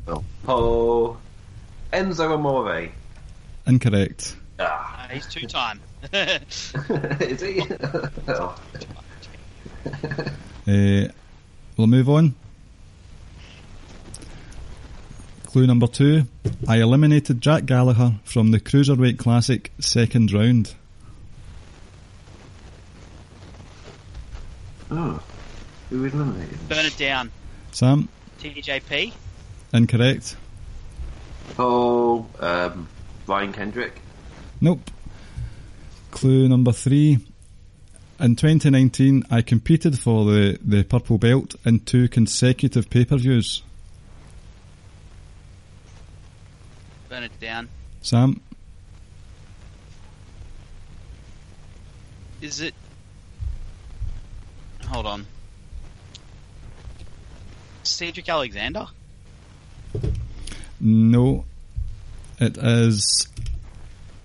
[0.08, 1.16] Oh, oh.
[1.92, 2.90] Enzo Amore.
[3.66, 4.34] Incorrect.
[4.58, 5.78] Ah, He's two time.
[6.12, 7.62] is he?
[8.28, 8.56] oh.
[10.66, 11.08] Uh,
[11.76, 12.34] we'll move on.
[15.52, 16.22] Clue number two.
[16.66, 20.74] I eliminated Jack Gallagher from the Cruiserweight Classic second round.
[24.90, 25.22] oh.
[25.90, 26.58] Who was eliminated?
[26.70, 27.30] Burn it down.
[27.70, 28.08] Sam?
[28.40, 29.12] TJP.
[29.74, 30.36] Incorrect.
[31.58, 32.88] Oh, um,
[33.26, 34.00] Brian Kendrick.
[34.62, 34.90] Nope.
[36.12, 37.18] Clue number three.
[38.18, 43.64] In 2019, I competed for the, the purple belt in two consecutive pay-per-views.
[47.12, 47.68] Burn it down.
[48.00, 48.40] Sam?
[52.40, 52.72] Is it?
[54.88, 55.26] Hold on.
[57.82, 58.86] Cedric Alexander.
[60.80, 61.44] No.
[62.40, 63.28] It is.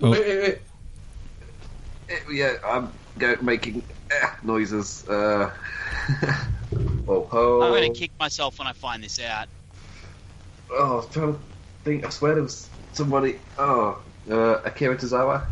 [0.02, 0.60] Oh, Wait, wait, wait.
[2.10, 5.06] Eh, Yeah, I'm go- making eh, noises.
[5.10, 5.52] Uh,
[7.06, 7.62] oh, oh.
[7.64, 9.50] I'm going to kick myself when I find this out.
[10.72, 11.40] Oh, I was trying to
[11.84, 12.06] think.
[12.06, 13.40] I swear there was somebody.
[13.58, 15.46] Oh, uh, Akira Tozawa.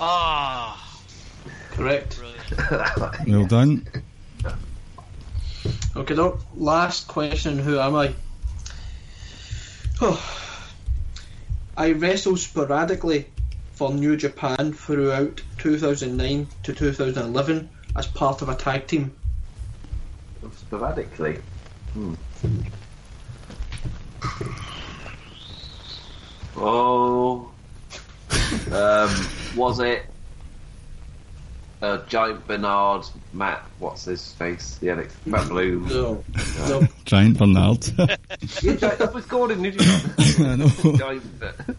[0.00, 1.00] Ah,
[1.70, 2.18] Correct.
[2.18, 3.28] brilliant.
[3.28, 3.86] well done.
[5.96, 6.40] Okay, doc.
[6.54, 7.58] Last question.
[7.58, 8.14] Who am I?
[10.00, 10.20] Oh.
[11.76, 13.26] I wrestled sporadically
[13.72, 19.12] for New Japan throughout 2009 to 2011 as part of a tag team.
[20.56, 21.38] Sporadically.
[21.94, 22.14] Hmm.
[26.56, 27.50] Oh.
[28.70, 29.10] Um,
[29.56, 30.06] was it
[31.82, 34.76] uh, Giant Bernard, Matt, what's his face?
[34.76, 35.88] The NXT, Matt Bloom.
[35.88, 36.24] No,
[36.68, 36.86] no.
[37.04, 37.88] Giant Bernard.
[37.98, 39.80] yeah, Giant, that was Gordon, did you
[40.46, 40.68] I know.
[40.96, 41.24] Giant,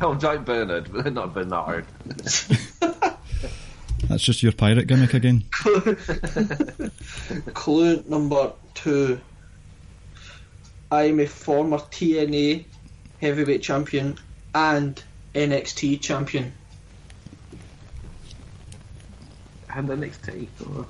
[0.01, 1.85] oh, Giant Bernard, but not Bernard.
[4.09, 5.45] That's just your pirate gimmick again.
[7.53, 9.21] Clue number two.
[10.91, 12.65] I'm a former TNA
[13.21, 14.19] heavyweight champion
[14.55, 15.01] and
[15.35, 16.53] NXT champion.
[19.69, 20.47] And NXT.
[20.65, 20.85] Oh.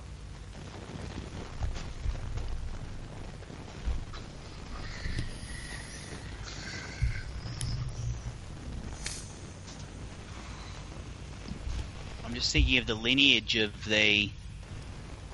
[12.26, 14.30] I'm just thinking of the lineage of the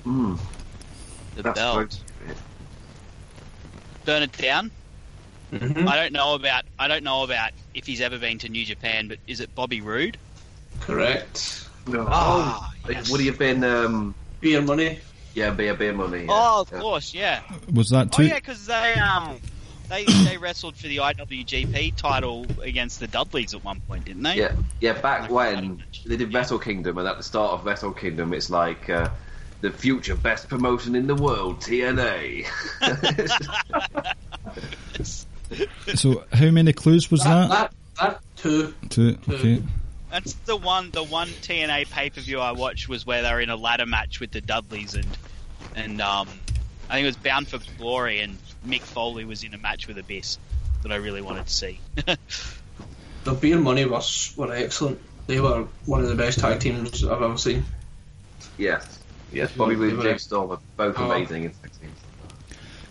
[0.06, 0.38] Mm,
[1.36, 1.76] the that's belt.
[2.26, 2.36] right.
[4.06, 4.70] Burn it down.
[5.52, 5.86] Mm-hmm.
[5.86, 9.08] I don't know about I don't know about if he's ever been to New Japan,
[9.08, 10.18] but is it Bobby Roode?
[10.80, 11.66] Correct.
[11.88, 13.10] Oh, Ah, yes.
[13.10, 13.64] would he have been?
[13.64, 14.98] Um, Beer money.
[15.34, 16.20] yeah, beer, beer money.
[16.20, 16.26] Yeah.
[16.28, 16.78] Oh, of yeah.
[16.80, 17.40] course, yeah.
[17.72, 18.26] Was that Oh two?
[18.26, 19.38] yeah, because they um
[19.88, 24.36] they they wrestled for the IWGP title against the Dudleys at one point, didn't they?
[24.36, 24.92] Yeah, yeah.
[24.92, 28.50] Back Like when they did Wrestle Kingdom, and at the start of Wrestle Kingdom, it's
[28.50, 29.08] like uh,
[29.62, 32.46] the future best promotion in the world, TNA.
[35.94, 37.72] So, how many clues was That, that?
[37.98, 38.74] that, that two.
[38.88, 39.18] Two.
[39.28, 39.62] Okay.
[40.10, 40.90] That's the one.
[40.90, 43.86] The one TNA pay per view I watched was where they were in a ladder
[43.86, 45.06] match with the Dudleys and
[45.76, 46.28] and um,
[46.88, 48.36] I think it was Bound for Glory and
[48.66, 50.38] Mick Foley was in a match with Abyss
[50.82, 51.80] that I really wanted to see.
[53.24, 54.98] The beer money was were excellent.
[55.26, 57.64] They were one of the best tag teams I've ever seen.
[58.56, 58.98] yes,
[59.30, 59.52] yes.
[59.52, 61.10] Bobby Roode and Jake Storm are both Oh.
[61.10, 61.69] amazing in tag teams.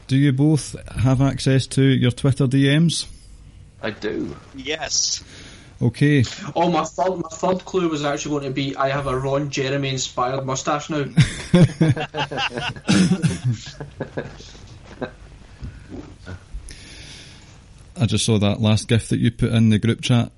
[0.09, 3.05] Do you both have access to your Twitter DMs?
[3.79, 4.35] I do.
[4.55, 5.23] yes.
[5.79, 6.23] Okay.
[6.55, 9.51] Oh, my third, my third clue was actually going to be I have a Ron
[9.51, 11.05] Jeremy inspired mustache now.
[17.95, 20.31] I just saw that last gift that you put in the group chat.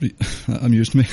[0.00, 1.06] That amused me.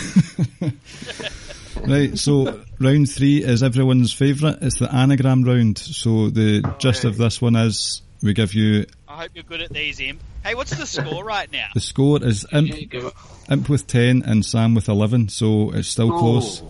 [1.82, 4.58] right, so round three is everyone's favourite.
[4.62, 5.78] It's the anagram round.
[5.78, 9.70] So the gist of this one is we give you I hope you're good at
[9.70, 10.20] these, Imp.
[10.44, 11.68] Hey, what's the score right now?
[11.74, 13.14] the score is Imp, Yeah, give it.
[13.50, 15.30] Imp with ten and Sam with eleven.
[15.30, 16.20] So it's still oh.
[16.20, 16.64] close.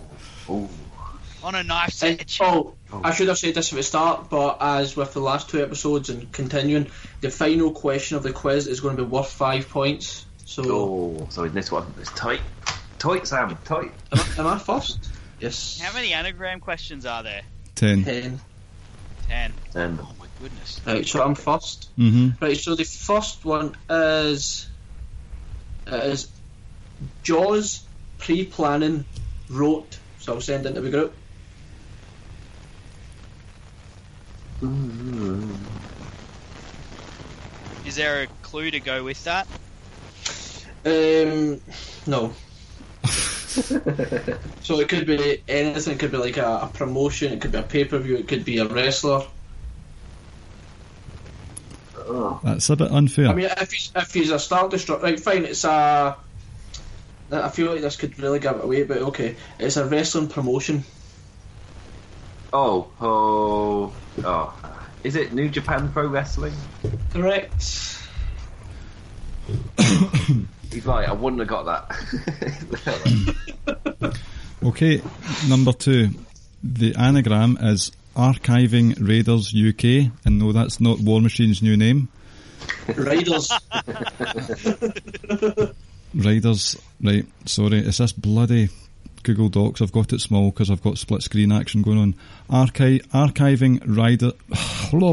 [0.48, 0.68] Oh,
[1.42, 2.38] On a knife's edge.
[2.42, 5.62] oh, I should have said this at the start, but as with the last two
[5.62, 6.88] episodes and continuing,
[7.22, 10.26] the final question of the quiz is going to be worth five points.
[10.44, 12.40] So, Oh, so in this one, it's tight.
[13.04, 13.92] Tight, Sam, tight.
[14.12, 15.10] am, I, am I first?
[15.38, 15.78] Yes.
[15.78, 17.42] How many anagram questions are there?
[17.74, 18.02] Ten.
[18.02, 18.40] Ten.
[19.28, 19.52] Ten.
[19.74, 20.80] And Oh my goodness.
[20.86, 21.90] Right, so I'm first.
[21.96, 24.66] hmm Right, so the first one is
[25.86, 26.30] is
[27.22, 27.86] Jaws
[28.16, 29.04] pre-planning
[29.50, 29.98] wrote.
[30.20, 31.14] So I'll send it into the group.
[37.84, 39.46] Is there a clue to go with that?
[40.86, 41.60] Um,
[42.06, 42.32] no.
[43.06, 45.94] So it could be anything.
[45.94, 47.32] It could be like a, a promotion.
[47.32, 48.16] It could be a pay-per-view.
[48.16, 49.26] It could be a wrestler.
[52.42, 53.28] That's a bit unfair.
[53.28, 55.18] I mean, if he's, if he's a Star Destroyer, right?
[55.18, 55.44] Fine.
[55.46, 56.16] It's a.
[57.32, 59.36] I feel like this could really give it away, but okay.
[59.58, 60.84] It's a wrestling promotion.
[62.52, 63.92] oh, oh,
[64.22, 64.80] oh.
[65.02, 66.54] Is it New Japan Pro Wrestling?
[67.12, 67.98] Correct.
[70.74, 71.08] He's right.
[71.08, 71.90] I wouldn't have got that.
[74.64, 75.02] Okay,
[75.46, 76.08] number two.
[76.62, 82.08] The anagram is Archiving Raiders UK, and no, that's not War Machine's new name.
[82.96, 83.52] Raiders.
[86.14, 88.70] Raiders, right, sorry, it's this bloody
[89.22, 89.82] Google Docs.
[89.82, 92.14] I've got it small because I've got split screen action going on.
[92.48, 94.32] Archi- archiving Rider.
[94.90, 95.04] Do you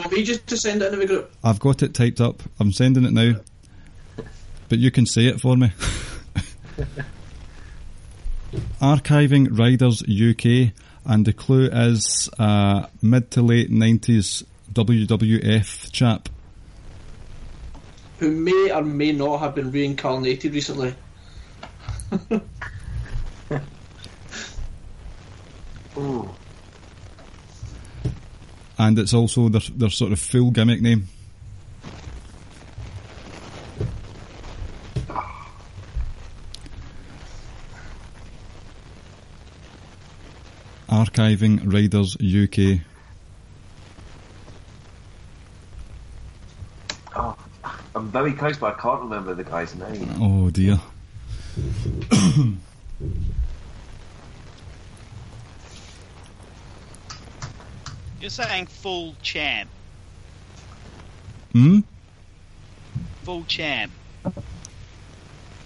[0.00, 1.30] want me just to send it into the group?
[1.44, 2.42] I've got it typed up.
[2.58, 3.34] I'm sending it now.
[4.70, 5.72] But you can say it for me.
[8.80, 10.72] Archiving Riders UK,
[11.04, 16.28] and the clue is uh, mid to late 90s WWF chap.
[18.20, 20.94] Who may or may not have been reincarnated recently.
[25.98, 26.30] Ooh.
[28.78, 31.06] And it's also their, their sort of full gimmick name.
[40.90, 42.80] Archiving Riders UK.
[47.14, 47.36] Oh,
[47.94, 50.10] I'm very close, but I can't remember the guy's name.
[50.20, 50.80] Oh dear.
[58.20, 59.70] You're saying full champ.
[61.52, 61.80] Hmm?
[63.22, 63.92] Full champ.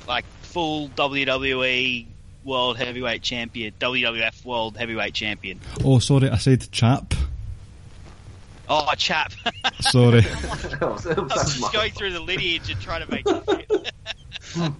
[0.07, 2.14] Like full WWE
[2.45, 5.61] World Heavyweight Champion, WWF World Heavyweight Champion.
[5.85, 7.15] Oh, sorry, I said chap.
[8.69, 9.33] Oh, chap.
[9.81, 10.23] Sorry.
[10.81, 13.93] I was that's just my- going through the lineage and trying to make it
[14.57, 14.73] fit.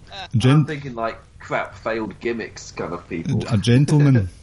[0.47, 3.43] I'm thinking like crap, failed gimmicks kind of people.
[3.49, 4.29] a gentleman.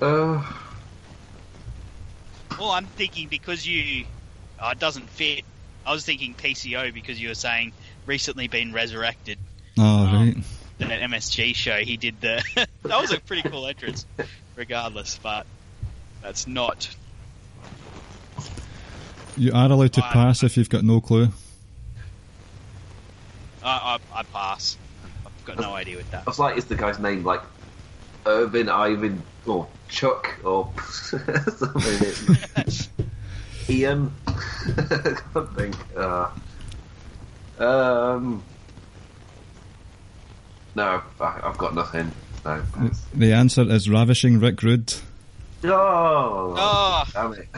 [0.00, 0.42] Uh,
[2.58, 4.04] Well, I'm thinking because you.
[4.60, 5.44] Oh, it doesn't fit.
[5.86, 7.72] I was thinking PCO because you were saying
[8.06, 9.38] recently been resurrected.
[9.78, 10.36] Oh, right.
[10.78, 12.42] In an MSG show, he did the.
[12.82, 14.04] that was a pretty cool entrance,
[14.56, 15.46] regardless, but
[16.22, 16.88] that's not.
[19.36, 21.28] You are allowed to I- pass if you've got no clue.
[23.62, 24.76] I, I, I pass.
[25.24, 26.24] I've got no idea with that.
[26.26, 27.40] I was like, is the guy's name like
[28.26, 32.76] Irvin, Ivan, or Chuck, or something?
[33.68, 34.12] Ian?
[34.26, 35.76] I can't think.
[35.96, 36.28] Uh,
[37.58, 38.42] um,
[40.74, 42.10] no, I- I've got nothing.
[42.44, 42.62] No.
[43.14, 44.92] The answer is Ravishing Rick Rude.
[45.64, 47.48] Oh, Oh, damn it.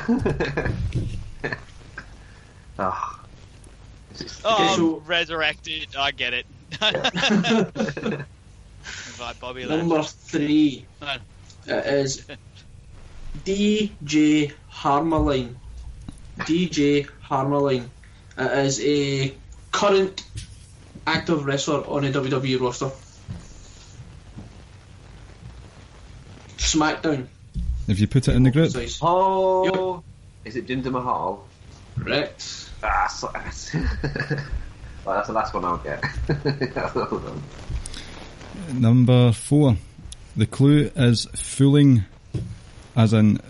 [2.79, 3.21] Ah.
[4.45, 5.89] oh so- resurrected.
[5.97, 6.47] I get it.
[6.83, 8.27] Invite
[9.41, 10.19] Bobby Number Lashley.
[10.27, 11.15] three No.
[11.67, 12.27] it is
[13.45, 15.55] DJ Harmerline.
[16.41, 17.87] DJ Harmerline.
[18.37, 19.33] It is a
[19.71, 20.25] current
[21.07, 22.91] active wrestler on a WWE roster.
[26.75, 27.27] SmackDown.
[27.89, 28.99] If you put it in the group, Precise.
[29.03, 30.03] Oh,
[30.45, 31.47] is it Jinder Mahal?
[31.99, 32.71] Correct.
[32.83, 33.75] Ah, so, that's,
[35.05, 36.05] well, that's the last one I'll get.
[36.95, 37.35] Well
[38.73, 39.77] number four.
[40.37, 42.05] The clue is fooling,
[42.97, 43.41] as in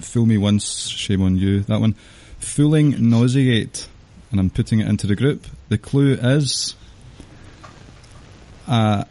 [0.00, 1.60] fool me once, shame on you.
[1.60, 1.94] That one.
[2.38, 3.86] Fooling nauseate,
[4.30, 5.46] and I'm putting it into the group.
[5.68, 6.74] The clue is
[8.66, 9.06] a,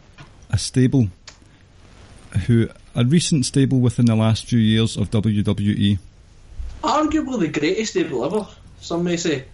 [0.50, 1.08] a stable
[2.46, 5.10] who a recent stable within the last few years of.
[5.10, 5.98] WWE.
[6.82, 8.46] Arguably the greatest stable ever,
[8.80, 9.44] some may say.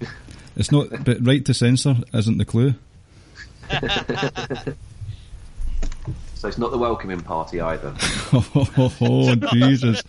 [0.56, 2.74] It's not, but right to censor isn't the clue.
[6.38, 7.92] So it's not the welcoming party either.
[8.32, 10.04] oh, oh, Jesus.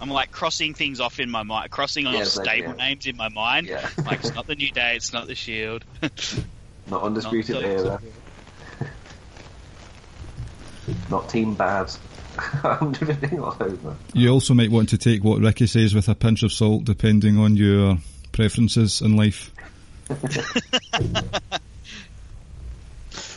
[0.00, 2.76] I'm like crossing things off in my mind, crossing off Yeah, same stable here.
[2.76, 3.66] names in my mind.
[3.66, 3.88] Yeah.
[4.04, 5.84] Like it's not the new day, it's not the Shield.
[6.90, 8.00] Not undisputed Not era.
[11.10, 11.92] Not team bad.
[12.64, 13.96] I'm drifting all over.
[14.12, 17.38] You also might want to take what Ricky says with a pinch of salt, depending
[17.38, 17.98] on your
[18.32, 19.52] preferences in life.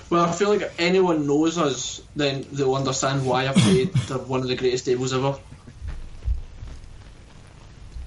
[0.09, 4.19] Well, I feel like if anyone knows us, then they'll understand why I played the,
[4.19, 5.35] one of the greatest tables ever.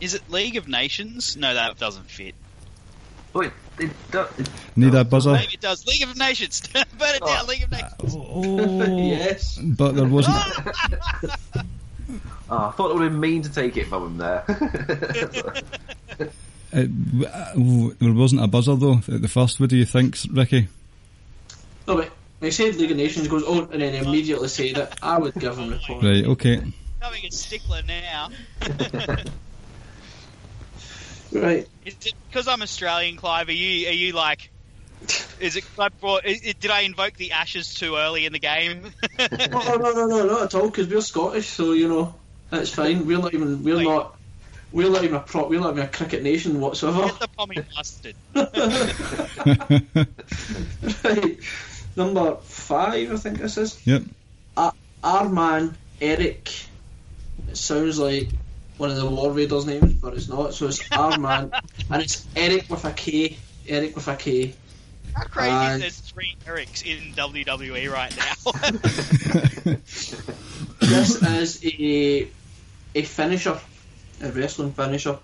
[0.01, 1.37] Is it League of Nations?
[1.37, 2.35] No, that doesn't fit.
[3.33, 5.33] Wait, it, do- it, Need a buzzer?
[5.33, 5.87] Maybe it does.
[5.87, 6.61] League of Nations.
[6.73, 6.85] Burn
[7.15, 7.47] it down.
[7.47, 8.15] League of Nations.
[8.17, 9.59] Oh, Yes.
[9.59, 10.37] but there wasn't.
[10.37, 11.61] oh,
[12.51, 14.45] I thought it would have been mean to take it from him there.
[16.73, 16.91] It,
[17.27, 19.61] uh, there wasn't a buzzer though at the first.
[19.61, 20.69] What do you think, Ricky?
[21.87, 24.99] No, but he said League of Nations, goes, on, and then he immediately said that
[25.03, 26.03] I would give him the point.
[26.03, 26.61] Right, okay.
[26.99, 28.31] Becoming a stickler now.
[31.33, 31.67] Right.
[31.85, 33.49] Is it because I'm Australian, Clive?
[33.49, 33.89] Are you?
[33.89, 34.51] Are you like?
[35.41, 35.65] Is it?
[35.79, 38.93] I brought, i i- did I invoke the ashes too early in the game?
[39.19, 42.15] No, no, no, no, no, not at all, because we're Scottish, so, you know,
[42.51, 43.07] that's fine.
[43.07, 44.17] We're not even, we're Like- not,
[44.73, 47.03] we're not even a prop, we're not even a cricket nation whatsoever.
[47.07, 48.15] Get the pommy bastard.
[51.05, 51.39] right.
[51.97, 53.87] Number five, I think this is.
[53.87, 54.03] Yep.
[55.05, 56.51] Our man, Eric.
[57.49, 58.29] It sounds like
[58.79, 60.55] one of the War Raiders names, but it's not.
[60.55, 61.51] So it's our man,
[61.91, 63.37] and it's Eric with a K.
[63.69, 64.55] Eric with a K.
[65.15, 69.77] How crazy And- is there's three Erics in WWE right now?
[70.79, 72.29] This is a
[72.95, 73.59] a finisher,
[74.23, 75.19] a wrestling finisher.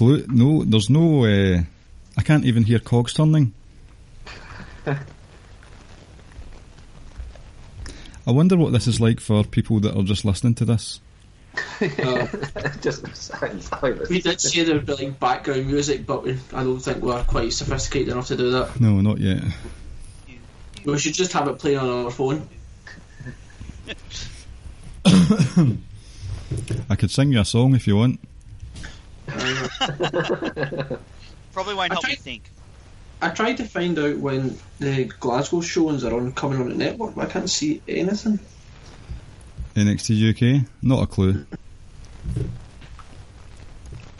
[0.00, 0.24] Clue?
[0.28, 1.26] No, there's no.
[1.26, 1.60] Uh,
[2.16, 3.52] I can't even hear cogs turning.
[4.86, 4.96] I
[8.26, 11.02] wonder what this is like for people that are just listening to this.
[11.82, 12.26] Uh,
[12.80, 14.08] Just sat silent.
[14.08, 17.22] we did say there would be like background music, but we, I don't think we're
[17.24, 18.80] quite sophisticated enough to do that.
[18.80, 19.42] No, not yet.
[20.82, 22.48] We should just have it playing on our phone.
[26.88, 28.18] I could sing you a song if you want.
[31.52, 32.50] Probably won't help I me think- think.
[33.22, 37.14] I tried to find out when the Glasgow showings are on coming on the network,
[37.14, 38.38] but I can't see anything.
[39.76, 41.44] NXT UK, not a clue.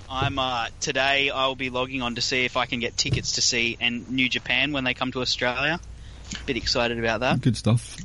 [0.08, 1.30] I'm uh, today.
[1.30, 4.28] I'll be logging on to see if I can get tickets to see and New
[4.28, 5.80] Japan when they come to Australia.
[6.46, 7.40] Bit excited about that.
[7.40, 7.96] Good stuff.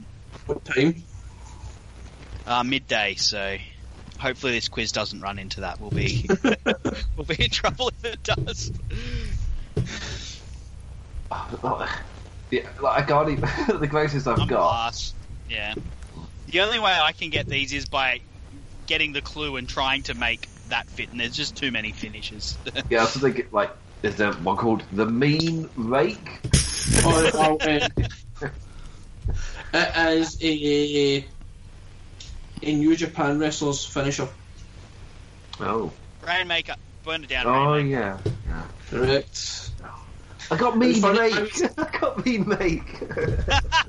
[0.46, 1.04] What time?
[2.48, 3.58] Uh, midday, so
[4.26, 5.80] hopefully this quiz doesn't run into that.
[5.80, 6.28] We'll be
[7.16, 8.72] we'll be in trouble if it does.
[12.50, 13.42] yeah, like, I can't even.
[13.80, 14.66] the closest I've I'm got.
[14.66, 15.14] last.
[15.48, 15.76] Yeah.
[16.48, 18.22] The only way I can get these is by
[18.88, 22.58] getting the clue and trying to make that fit, and there's just too many finishes.
[22.90, 23.70] Yeah, I was thinking, like,
[24.02, 26.40] is there one called The Mean Rake?
[27.06, 27.90] or, or, uh,
[29.74, 31.26] it is a
[32.62, 34.28] a New Japan wrestler's finisher.
[35.60, 35.92] Oh.
[36.26, 37.48] Rainmaker, burn it down.
[37.48, 38.20] Oh, Rainmaker.
[38.26, 38.32] yeah.
[38.48, 38.64] yeah.
[38.90, 39.72] Correct.
[40.52, 41.34] I got me make.
[41.78, 43.04] I got Mean Rake!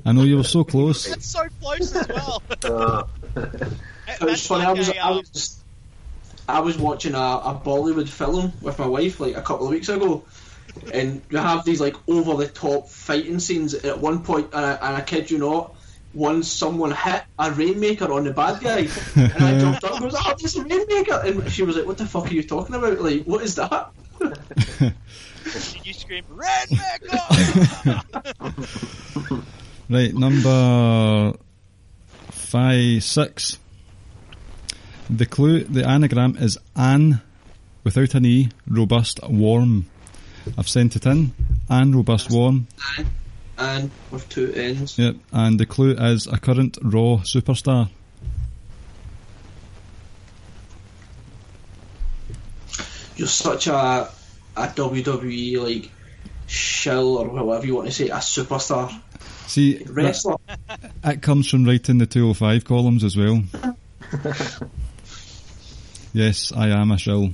[0.05, 1.05] I know you were so close.
[1.05, 2.41] That's so close as well.
[2.63, 3.03] uh,
[4.07, 4.65] It was funny.
[4.65, 5.63] I was, I was
[6.49, 9.89] I was watching a, a Bollywood film with my wife like a couple of weeks
[9.89, 10.23] ago,
[10.93, 13.75] and you have these like over the top fighting scenes.
[13.75, 15.75] At one point, and I, and I kid you not,
[16.17, 20.15] once someone hit a rainmaker on the bad guy, and I jumped up and goes,
[20.17, 22.75] "Oh, this is a rainmaker!" And she was like, "What the fuck are you talking
[22.75, 22.99] about?
[22.99, 24.93] Like, what is that?" Did
[25.85, 28.01] you scream Rainmaker?
[29.89, 31.37] Right, number
[32.29, 33.57] five, six.
[35.09, 37.21] The clue, the anagram is an,
[37.85, 39.85] without an E, robust, warm.
[40.57, 41.33] I've sent it in.
[41.69, 42.67] Anne, robust, warm.
[43.57, 44.97] And with two ends.
[44.99, 47.89] Yep, and the clue is a current Raw superstar.
[53.15, 54.09] You're such a
[54.55, 55.91] a WWE like
[56.47, 58.91] shill or whatever you want to say, a superstar
[59.47, 60.35] See, wrestler.
[60.67, 63.43] that, it comes from writing the 205 columns as well.
[66.13, 67.31] Yes, I am a shill.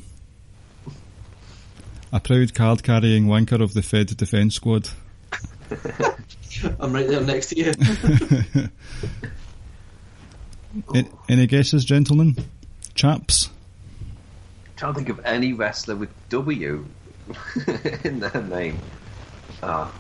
[2.12, 4.90] A proud card carrying wanker of the Fed Defence Squad.
[6.80, 7.74] I'm right there next to you.
[10.96, 12.36] A- Any guesses, gentlemen?
[12.96, 13.50] Chaps?
[14.76, 16.86] trying to think of any wrestler with W
[18.04, 18.80] in their name.
[19.62, 19.92] Ah,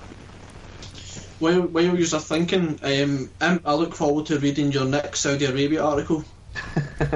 [1.39, 5.45] while while you are thinking, um, I'm- I look forward to reading your next Saudi
[5.45, 6.23] Arabia article
[6.99, 7.15] after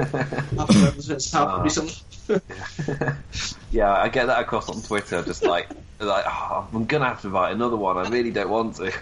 [0.58, 1.62] everything that's happened Ah.
[1.62, 1.94] recently.
[3.70, 5.22] yeah, I get that across on Twitter.
[5.22, 5.68] Just like,
[5.98, 7.96] like oh, I'm gonna have to write another one.
[7.96, 8.92] I really don't want to.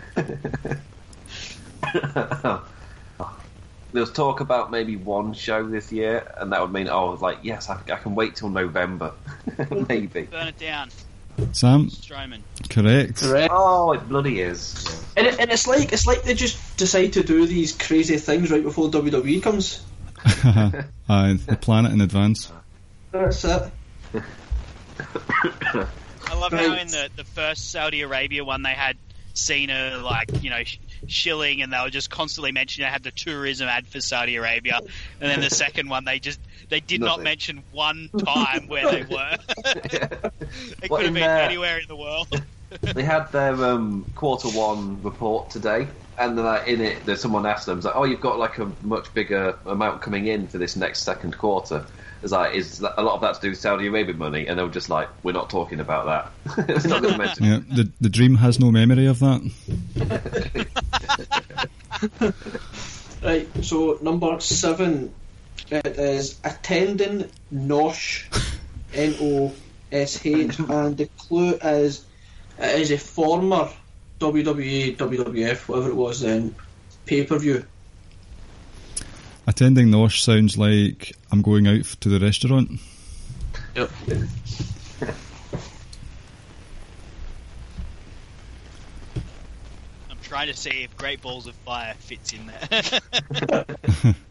[3.93, 7.39] There was talk about maybe one show this year, and that would mean, oh, like
[7.43, 9.14] yes, I, I can wait till November,
[9.89, 10.24] maybe.
[10.24, 10.91] Burn it down,
[11.53, 11.89] Sam?
[11.89, 12.43] Strowman.
[12.68, 13.22] Correct.
[13.22, 13.49] Correct.
[13.51, 15.03] Oh, it bloody is.
[15.16, 18.51] And, it, and it's like it's like they just decide to do these crazy things
[18.51, 19.83] right before WWE comes.
[20.45, 22.51] Uh, Aye, plan it in advance.
[22.51, 22.61] Uh-huh.
[23.18, 23.72] That's it.
[26.28, 28.96] I love how in the, the first Saudi Arabia one they had
[29.34, 33.10] Cena like you know sh- shilling, and they were just constantly mentioning they had the
[33.10, 34.80] tourism ad for Saudi Arabia,
[35.20, 36.40] and then the second one they just
[36.70, 39.36] they did not mention one time where they were.
[39.56, 41.42] it What, could have been there?
[41.42, 42.28] anywhere in the world.
[42.80, 45.86] They had their um, quarter one report today,
[46.18, 48.72] and then like, in it, there's someone asked them, like, "Oh, you've got like a
[48.82, 51.86] much bigger amount coming in for this next second quarter."
[52.22, 54.46] It's like, is a lot of that to do with Saudi Arabian money?
[54.46, 56.68] And they were just like, "We're not talking about that.
[56.68, 59.42] it's not going to mention." Yeah, the, the dream has no memory of that.
[63.22, 63.48] Right.
[63.64, 65.12] So number seven,
[65.70, 68.24] it is attending Nosh,
[68.94, 69.52] N O
[69.90, 72.04] S H, and the clue is
[72.58, 73.68] it is a former
[74.20, 76.54] WWE, WWF, whatever it was then,
[77.04, 77.64] pay per view.
[79.47, 82.70] Attending Nosh sounds like I'm going out to the restaurant.
[83.74, 83.90] Yep.
[90.11, 94.14] I'm trying to see if Great Balls of Fire fits in there.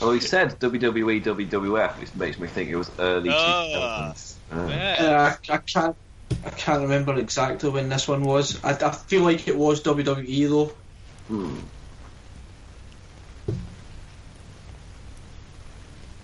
[0.00, 4.12] Well, he said WWE, WWF, which makes me think it was early Ah.
[4.12, 4.34] 2000s.
[4.52, 4.96] Uh, Yeah.
[4.98, 5.96] Uh, I, I can't.
[6.44, 8.62] I can't remember exactly when this one was.
[8.64, 10.72] I, I feel like it was WWE though.
[11.28, 11.58] hmm.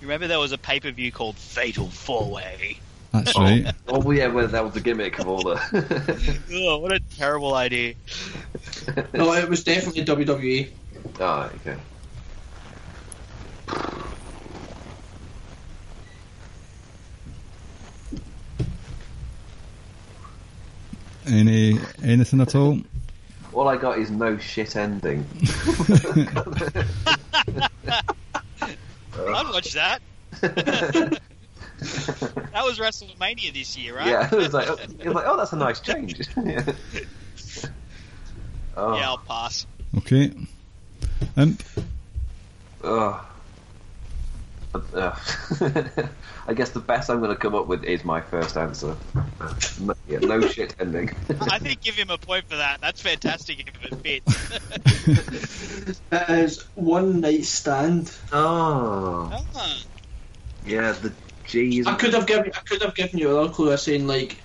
[0.00, 2.78] You remember there was a pay per view called Fatal Four Way?
[3.12, 3.74] That's oh, right.
[3.86, 6.40] Oh yeah, well, that was the gimmick of all the.
[6.52, 7.94] Oh, what a terrible idea!
[9.12, 10.04] No, it was definitely.
[10.04, 10.70] WWE.
[11.06, 11.76] oh, ah, okay.
[21.26, 22.80] Any anything at all?
[23.52, 25.26] All I got is no shit ending.
[29.28, 30.00] I'd watch that.
[31.80, 34.06] that was WrestleMania this year, right?
[34.06, 34.68] Yeah, it was like,
[34.98, 36.20] it was like, oh, that's a nice change.
[36.36, 36.64] yeah.
[38.76, 39.22] Oh, Yeah, I'll oh.
[39.26, 39.66] pass.
[39.98, 40.32] Okay.
[41.36, 41.62] And.
[42.84, 43.29] oh.
[44.74, 44.80] Uh,
[46.46, 48.96] I guess the best I'm going to come up with is my first answer.
[49.80, 51.10] No, yeah, no shit ending.
[51.40, 52.80] I think give him a point for that.
[52.80, 56.00] That's fantastic if it fits.
[56.12, 58.16] It is one night stand.
[58.32, 59.78] oh, Ah,
[60.64, 61.14] yeah, the
[61.44, 61.86] G's.
[61.86, 62.52] I could have given.
[62.54, 64.40] I could have given you another clue, saying like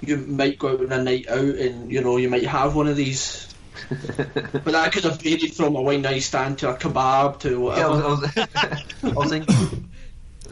[0.00, 2.86] you might go out on a night out, and you know you might have one
[2.86, 3.53] of these.
[3.88, 7.86] But that could have varied from a one night stand to a kebab to Yeah,
[7.86, 8.08] I whatever.
[8.08, 8.48] was, I
[9.02, 9.90] was, I was thinking,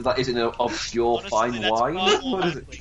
[0.01, 1.95] that isn't an obscure honestly, fine wine?
[2.33, 2.81] What is it?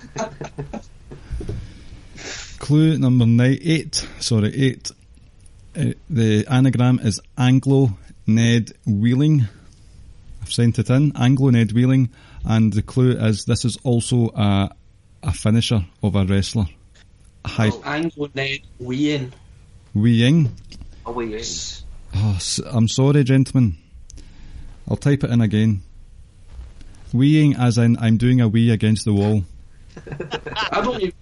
[2.60, 4.08] Clue number nine, eight.
[4.20, 4.92] Sorry, eight.
[5.76, 9.48] Uh, the anagram is Anglo Ned Wheeling.
[10.42, 11.14] I've sent it in.
[11.16, 12.10] Anglo Ned Wheeling,
[12.46, 14.70] and the clue is this is also a
[15.24, 16.66] a finisher of a wrestler.
[17.46, 18.60] High Anglo Ned
[19.94, 20.46] Wien.
[20.46, 20.50] Weeing.
[21.06, 21.44] Oh, ah, we in.
[22.16, 23.78] Oh, s- I'm sorry, gentlemen.
[24.88, 25.82] I'll type it in again.
[27.14, 29.44] Weeing, as in I'm doing a wee against the wall.
[30.72, 31.14] I don't even.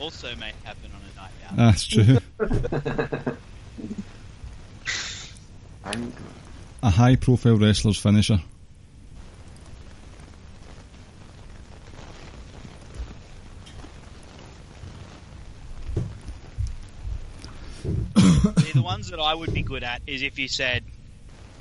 [0.00, 1.52] Also may happen on a night out.
[1.52, 2.18] Ah, that's true.
[5.84, 6.12] And
[6.82, 8.40] a high profile wrestler's finisher.
[18.90, 20.82] Ones that I would be good at is if you said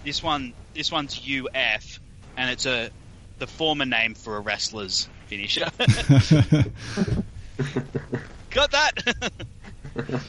[0.03, 1.99] this one, this one's UF,
[2.35, 2.89] and it's a
[3.37, 5.69] the former name for a wrestler's finisher.
[8.49, 9.31] Got that?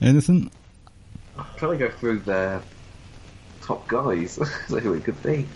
[0.00, 0.50] Anything?
[1.38, 2.60] I'm trying to go through their
[3.62, 4.32] top guys,
[4.68, 5.46] see who it could be.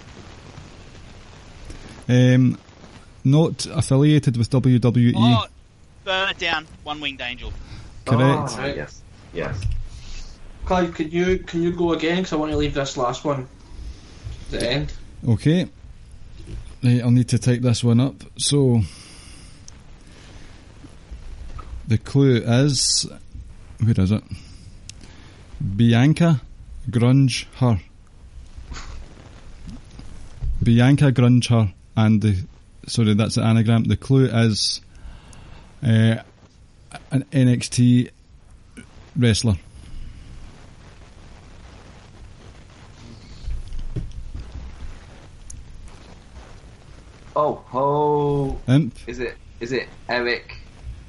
[2.09, 2.59] Um,
[3.25, 5.14] not affiliated with WWE.
[5.16, 5.47] Oh,
[6.05, 6.67] burn it down.
[6.83, 7.53] One winged angel.
[8.05, 8.23] Correct.
[8.23, 9.61] Ah, oh, yes, yes.
[10.65, 12.17] Clive, can you can you go again?
[12.17, 13.49] Because I want to leave this last one
[14.53, 14.93] at the end.
[15.29, 15.69] Okay.
[16.83, 18.25] Right, I'll need to type this one up.
[18.39, 18.83] So,
[21.87, 23.07] the clue is
[23.81, 24.25] where is it?
[25.77, 26.41] Bianca
[26.91, 27.81] Grunge her.
[30.63, 32.37] Bianca Grunge her, and the
[32.87, 33.85] sorry, that's the anagram.
[33.85, 34.81] The clue is
[35.83, 36.22] uh,
[37.11, 38.11] an NXT
[39.16, 39.57] wrestler.
[47.35, 48.95] Oh, oh, Imp.
[49.07, 50.59] is it is it Eric?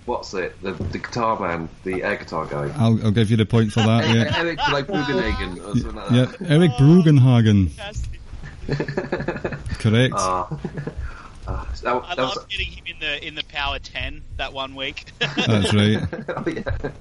[0.06, 0.62] What's it?
[0.62, 2.72] The the guitar man, the air guitar guy.
[2.78, 4.04] I'll, I'll give you the point for that.
[4.16, 4.38] Yeah.
[4.38, 6.52] Eric like Bugenhagen or something like Yep, that.
[6.52, 7.70] Eric Brugenhagen.
[9.80, 10.14] Correct.
[11.48, 11.64] Ah.
[11.64, 14.54] Ah, that, I that was, love getting him in the in the power ten that
[14.54, 15.06] one week.
[15.20, 16.00] That's right.
[16.30, 16.92] oh, yeah.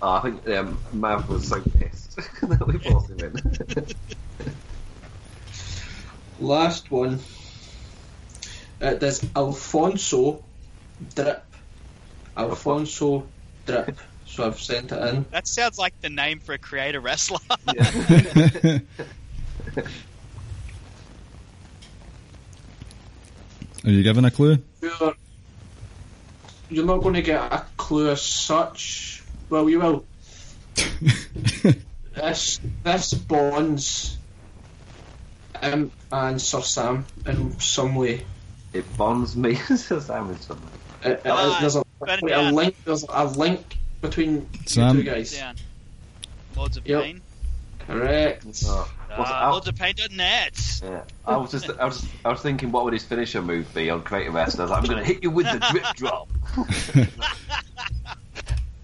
[0.00, 3.86] Oh, I think um, Mav was so pissed that we brought him in.
[6.40, 7.20] Last one.
[8.80, 10.44] Uh, there's Alfonso
[11.14, 11.44] Drip.
[12.36, 13.26] Alfonso
[13.66, 13.98] Drip.
[14.26, 15.24] So I've sent it in.
[15.32, 17.38] that sounds like the name for a creator wrestler.
[23.88, 24.58] Are you given a clue?
[24.82, 25.14] You're,
[26.68, 29.22] you're not going to get a clue as such.
[29.48, 30.04] Well, you will.
[32.14, 34.18] this this bonds
[35.62, 38.24] him and Sir Sam in some way.
[38.74, 41.10] it bonds me to Sam in some way.
[41.10, 42.76] It- it is- Ah, there's a, a link.
[42.84, 44.98] There's a link between Sam.
[44.98, 45.32] you two guys.
[45.34, 45.56] Down.
[46.56, 47.02] Lords of Yep.
[47.04, 47.20] Pain.
[47.86, 48.44] Correct.
[48.66, 50.80] Oh, what's- Ah, I- Lords of Pain.net.
[50.82, 51.02] yeah.
[51.26, 54.02] I was just, I was, I was thinking, what would his finisher move be on
[54.02, 54.60] Creative Wrestling?
[54.60, 56.28] I was like, I'm going to hit you with the drip drop.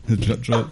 [0.06, 0.70] The drip drop.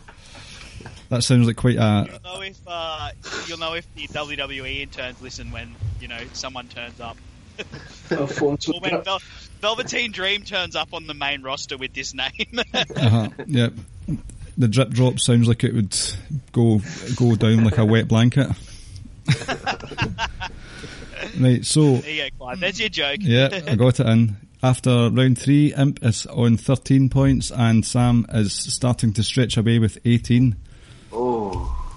[1.09, 2.07] That sounds like quite a.
[2.11, 3.11] You'll know if uh,
[3.47, 7.17] you'll know if the WWE interns listen when you know someone turns up.
[8.11, 8.27] Or
[8.81, 9.23] when Vel-
[9.63, 12.59] Velveteen Dream turns up on the main roster with this name.
[12.75, 13.73] Uh-huh, yep.
[14.59, 15.97] The drip drop sounds like it would
[16.53, 16.81] go
[17.17, 18.49] go down like a wet blanket.
[21.41, 22.61] right, so there you go, Clive.
[22.61, 23.19] There's your joke.
[23.21, 24.37] yeah, I got it in.
[24.63, 29.81] After round three, Imp is on 13 points and Sam is starting to stretch away
[29.81, 30.55] with 18.
[31.13, 31.93] Oh,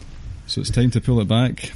[0.48, 1.72] So it's time to pull it back.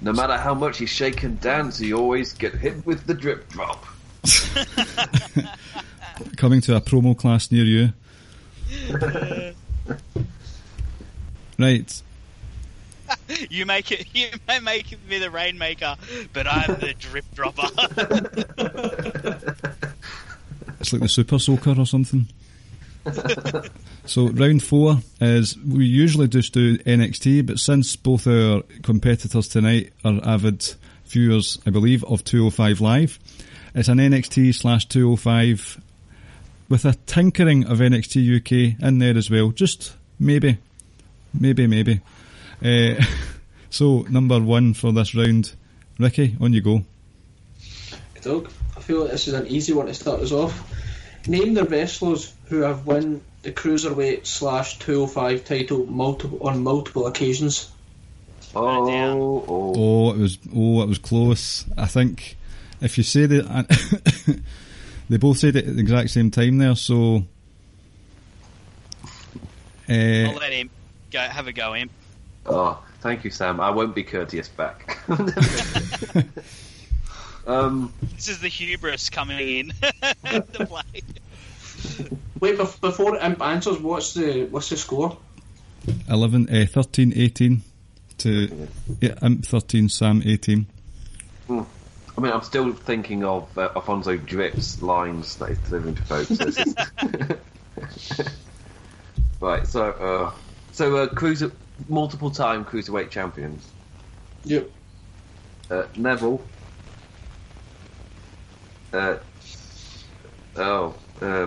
[0.00, 3.48] no matter how much you shake and dance, you always get hit with the drip
[3.48, 3.86] drop.
[6.36, 7.92] Coming to a promo class near you.
[11.58, 12.02] right,
[13.50, 14.06] You make it.
[14.14, 15.96] You may make me the rainmaker,
[16.32, 17.68] but I'm the drip dropper.
[20.80, 22.28] It's like the Super Soaker or something.
[24.04, 29.92] so round four is we usually just do NXT, but since both our competitors tonight
[30.04, 30.74] are avid
[31.06, 33.18] viewers, I believe, of 205 Live,
[33.74, 35.80] it's an NXT slash 205
[36.68, 39.50] with a tinkering of NXT UK in there as well.
[39.50, 40.58] Just maybe,
[41.32, 42.00] maybe, maybe.
[42.64, 43.02] Uh,
[43.70, 45.54] so number one for this round,
[45.98, 46.84] Ricky, on you go.
[48.22, 50.74] Doug, I feel like this is an easy one to start us off.
[51.26, 57.70] Name the wrestlers who have won the cruiserweight slash 205 title multiple on multiple occasions.
[58.54, 59.16] Oh, down.
[59.18, 61.66] oh, Oh, it was oh, it was close.
[61.76, 62.36] I think
[62.80, 64.42] if you say that,
[65.08, 66.74] they both said it at the exact same time there.
[66.74, 67.24] So,
[69.88, 70.70] I'll uh, let him
[71.10, 71.20] go.
[71.20, 71.92] Have a go, imp.
[72.48, 73.60] Oh, thank you, Sam.
[73.60, 74.98] I won't be courteous back.
[77.46, 79.72] um, This is the hubris coming in
[80.52, 81.02] to play.
[82.40, 85.16] Wait, bef- before Imp answers, what's the what's the score?
[86.08, 87.62] 11, uh, 13, 18
[88.18, 88.68] to
[89.00, 90.66] yeah, Imp 13, Sam 18.
[91.48, 91.54] I
[92.20, 96.38] mean, I'm still thinking of uh, Alfonso Drip's lines that he's delivering to folks.
[99.40, 100.32] Right, so, uh,
[100.72, 101.52] so uh, cruiser,
[101.88, 103.70] multiple time cruiserweight champions.
[104.44, 104.70] Yep.
[105.70, 106.42] Uh, Neville.
[108.92, 109.16] Uh,
[110.56, 111.46] oh, uh,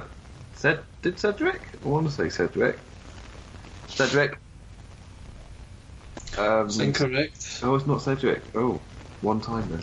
[0.56, 1.62] Ced- did Cedric?
[1.84, 2.78] I want to say Cedric.
[3.88, 4.38] Cedric.
[6.38, 7.60] Um, It's incorrect.
[7.64, 8.42] oh, it's not Cedric.
[8.56, 8.80] Oh,
[9.22, 9.82] one time then.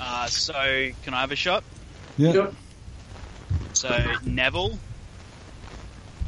[0.00, 0.52] Uh, so,
[1.04, 1.62] can I have a shot?
[2.18, 2.54] Yeah, Yep.
[3.72, 4.78] So, Neville,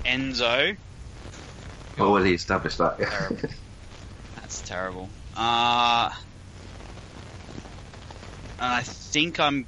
[0.05, 0.77] Enzo.
[1.99, 2.99] well, he established that.
[2.99, 3.37] Terrible.
[4.37, 5.09] That's terrible.
[5.37, 6.11] Uh,
[8.61, 9.67] I think I'm.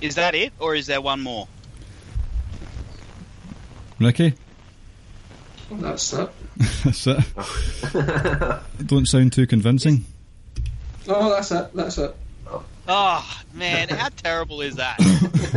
[0.00, 1.46] Is that it, or is there one more?
[3.98, 4.34] Ricky?
[5.70, 6.28] That's it.
[6.84, 7.20] That's it.
[8.86, 10.04] Don't sound too convincing.
[11.08, 11.70] Oh, that's it.
[11.74, 12.14] That's it.
[12.88, 14.98] Oh man, how terrible is that?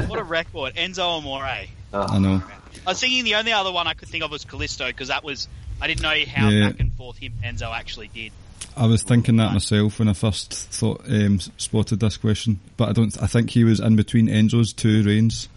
[0.08, 1.44] what a record, Enzo Amore.
[1.44, 2.42] I Oh, know.
[2.86, 5.24] I was thinking the only other one I could think of was Kalisto because that
[5.24, 5.48] was
[5.82, 6.70] I didn't know how Yeah.
[6.70, 8.32] back and forth him and Enzo actually did.
[8.76, 12.92] I was thinking that myself when I first thought um, spotted this question, but I
[12.94, 13.22] don't.
[13.22, 15.48] I think he was in between Enzo's two reigns.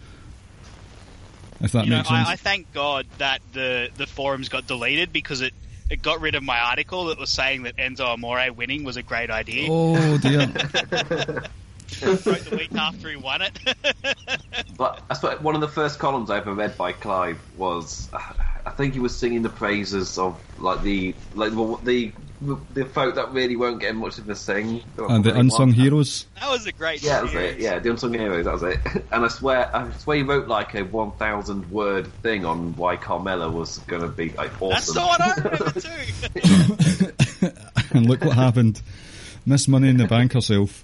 [1.59, 2.27] If that you know, makes sense.
[2.27, 5.53] I, I thank God that the the forums got deleted because it
[5.89, 9.01] it got rid of my article that was saying that Enzo Amore winning was a
[9.03, 9.67] great idea.
[9.71, 10.47] oh dear.
[12.01, 13.59] Wrote the week after he won it.
[14.77, 18.69] But I suppose one of the first columns I ever read by Clive was, I
[18.69, 21.51] think he was singing the praises of like the like
[21.83, 22.11] the
[22.41, 24.83] the, the folk that really weren't getting much of a sing.
[24.97, 26.27] and the unsung heroes.
[26.39, 27.01] that was a great.
[27.01, 27.59] Yeah, that was it.
[27.59, 28.45] Yeah, the unsung heroes.
[28.45, 28.79] That was it.
[29.11, 32.97] And I swear, I swear he wrote like a one thousand word thing on why
[32.97, 34.95] Carmella was going to be like awesome.
[34.95, 35.43] That's awesome.
[35.43, 37.87] the one I remember too.
[37.97, 38.81] and look what happened.
[39.45, 40.83] Miss Money in the Bank herself.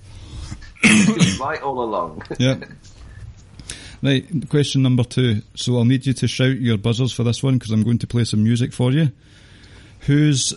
[1.39, 2.23] Right all along.
[2.39, 2.55] Yeah.
[4.01, 5.41] Right, question number two.
[5.55, 8.07] So I'll need you to shout your buzzers for this one because I'm going to
[8.07, 9.13] play some music for you.
[10.01, 10.53] Whose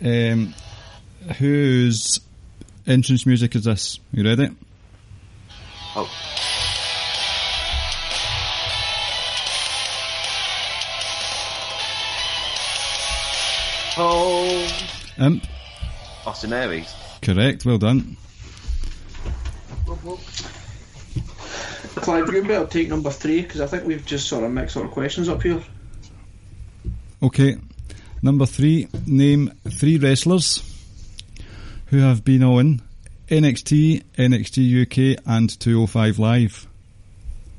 [0.00, 0.54] um,
[1.38, 2.20] whose
[2.86, 3.98] entrance music is this?
[4.12, 4.48] You ready?
[5.96, 6.08] Oh,
[13.96, 14.88] oh,
[15.18, 15.44] Imp.
[16.26, 16.94] Austin Aries.
[17.22, 17.64] Correct.
[17.64, 18.16] Well done.
[21.96, 24.88] Clive, you better take number three because I think we've just sort of mixed our
[24.88, 25.62] questions up here.
[27.22, 27.56] Okay.
[28.22, 28.88] Number three.
[29.06, 30.62] Name three wrestlers
[31.86, 32.82] who have been on
[33.28, 34.82] NXT, NXT
[35.16, 36.66] UK, and 205 Live.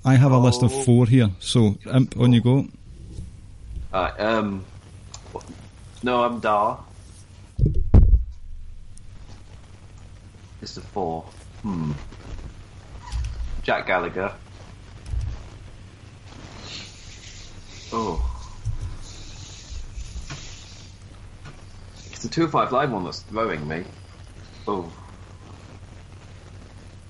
[0.03, 0.83] I have a list of Oh.
[0.83, 1.31] four here.
[1.39, 2.67] So, Imp, on you go.
[3.93, 4.63] Alright, um,
[6.03, 6.79] no, I'm Dar.
[10.61, 11.23] It's the four.
[11.63, 11.91] Hmm.
[13.65, 14.31] Jack Gallagher.
[17.91, 18.31] Oh.
[22.11, 23.83] It's the 205 Live one that's throwing me.
[24.67, 24.91] Oh.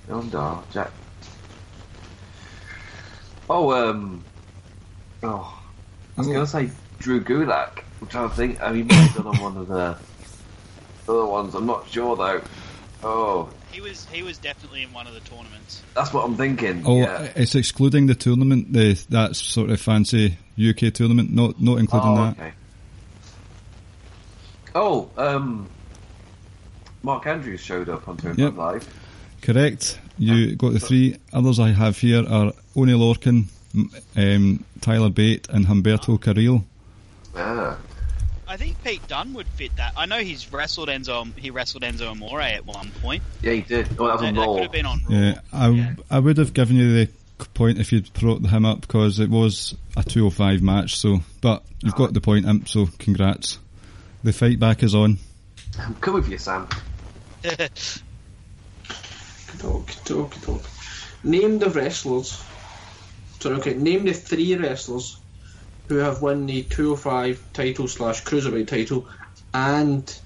[0.08, 0.30] I'm
[0.72, 0.90] Jack.
[3.50, 4.24] Oh, um.
[5.22, 5.62] Oh.
[6.16, 9.16] I was going to say Drew Gulak, I'm trying to think mean, he might have
[9.16, 9.98] done on one of the
[11.06, 11.54] other ones.
[11.54, 12.40] I'm not sure though.
[13.02, 15.82] Oh, he was he was definitely in one of the tournaments.
[15.94, 16.82] that's what I'm thinking.
[16.86, 17.30] Oh, yeah.
[17.36, 22.16] it's excluding the tournament, the that sort of fancy UK tournament, not not including oh,
[22.16, 22.38] that.
[22.38, 22.52] okay.
[24.74, 25.68] Oh, um,
[27.02, 28.56] Mark Andrews showed up on 205 Yep.
[28.56, 28.94] Live.
[29.42, 30.00] Correct.
[30.18, 35.48] You got the three others I have here are Oney Lorcan, m- um, Tyler Bate,
[35.50, 36.64] and Humberto Carrillo.
[37.34, 37.76] Yeah.
[38.48, 39.94] I think Pete Dunne would fit that.
[39.96, 41.36] I know he's wrestled Enzo.
[41.36, 43.22] He wrestled Enzo Amore at one point.
[43.42, 43.88] Yeah, he did.
[43.98, 44.52] Oh, that was That, on that Raw.
[44.54, 45.16] could have been on Raw.
[45.16, 45.94] Yeah, I, Yeah.
[46.10, 47.10] I would have given you the
[47.54, 50.96] point if you'd brought him up because it was a 205 match.
[50.96, 52.68] So, but you've got the point, Imp.
[52.68, 53.58] So, congrats.
[54.22, 55.18] The fight back is on.
[55.78, 56.68] I'm good with you, Sam.
[59.58, 60.62] Talk, talk, talk.
[61.24, 62.42] Name the wrestlers.
[63.40, 63.74] Sorry, okay.
[63.74, 65.18] Name the three wrestlers
[65.88, 69.06] who have won the 205 title slash cruiserweight title
[69.54, 70.18] and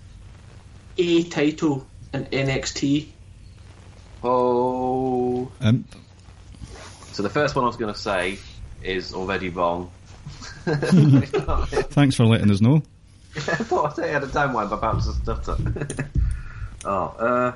[0.97, 3.09] a title in NXT.
[4.23, 5.51] Oh.
[5.63, 5.87] Imp.
[7.13, 8.39] So the first one I was going to say
[8.83, 9.91] is already wrong.
[10.65, 12.83] Thanks for letting us know.
[13.37, 15.57] I thought I had a down one, but perhaps a stutter.
[16.85, 17.53] oh, uh,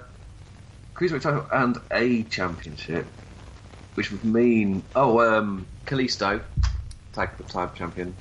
[0.95, 3.07] cruiserweight title and a championship,
[3.95, 6.43] which would mean oh, um, Kalisto,
[7.15, 8.15] tag tag champion.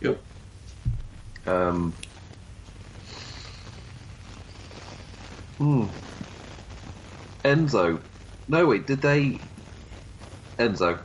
[0.00, 0.18] Yep.
[1.46, 1.92] Um.
[5.58, 5.84] Hmm.
[7.44, 8.00] Enzo.
[8.48, 9.38] No, wait, did they?
[10.58, 10.98] Enzo.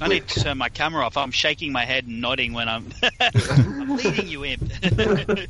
[0.00, 1.16] I need to turn my camera off.
[1.16, 4.70] I'm shaking my head and nodding when I'm, I'm leading you in.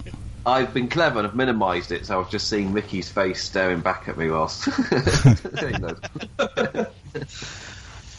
[0.46, 3.80] I've been clever and I've minimised it, so I was just seeing Mickey's face staring
[3.80, 4.68] back at me whilst.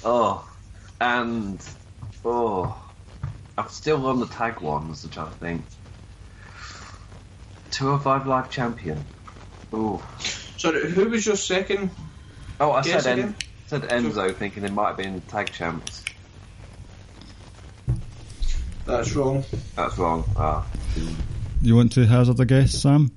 [0.03, 0.47] Oh,
[0.99, 1.63] and
[2.25, 2.75] oh,
[3.57, 5.63] I'm still on the tag ones, which I think.
[7.71, 9.03] 205 Live Champion.
[9.73, 10.03] Oh,
[10.57, 11.91] Sorry, who was your second?
[12.59, 13.35] oh, I said, en-
[13.67, 16.03] said Enzo, thinking it might have been tag champs.
[18.85, 19.43] That's wrong.
[19.75, 20.23] That's wrong.
[20.37, 20.65] Ah.
[21.61, 23.11] You want to hazard a guess, Sam?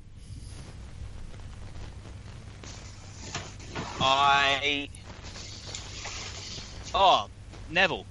[4.01, 4.89] I.
[6.93, 7.28] Oh,
[7.71, 8.07] Neville.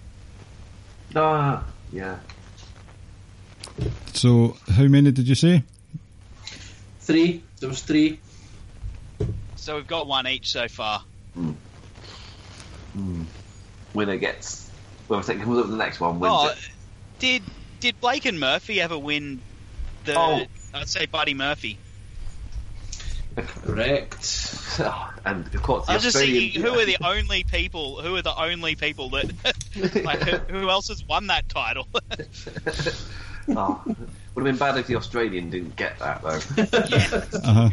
[1.15, 2.19] Ah, yeah.
[4.13, 5.63] So, how many did you say?
[7.01, 7.43] Three.
[7.59, 8.19] There was three.
[9.55, 11.03] So we've got one each so far.
[13.93, 14.69] Winner gets.
[15.07, 16.57] Well, if it comes up with the next one, wins Oh, it.
[17.19, 17.43] did
[17.79, 19.41] did Blake and Murphy ever win
[20.05, 20.13] the?
[20.17, 20.45] Oh.
[20.73, 21.77] I'd say Buddy Murphy.
[23.47, 24.79] Correct.
[25.25, 26.51] and of course, I was just Australian.
[26.51, 28.01] thinking, who are the only people?
[28.01, 29.31] Who are the only people that?
[30.03, 31.87] like, who, who else has won that title?
[33.49, 36.39] oh, would have been bad if the Australian didn't get that though.
[36.57, 37.69] yeah, Uh-huh.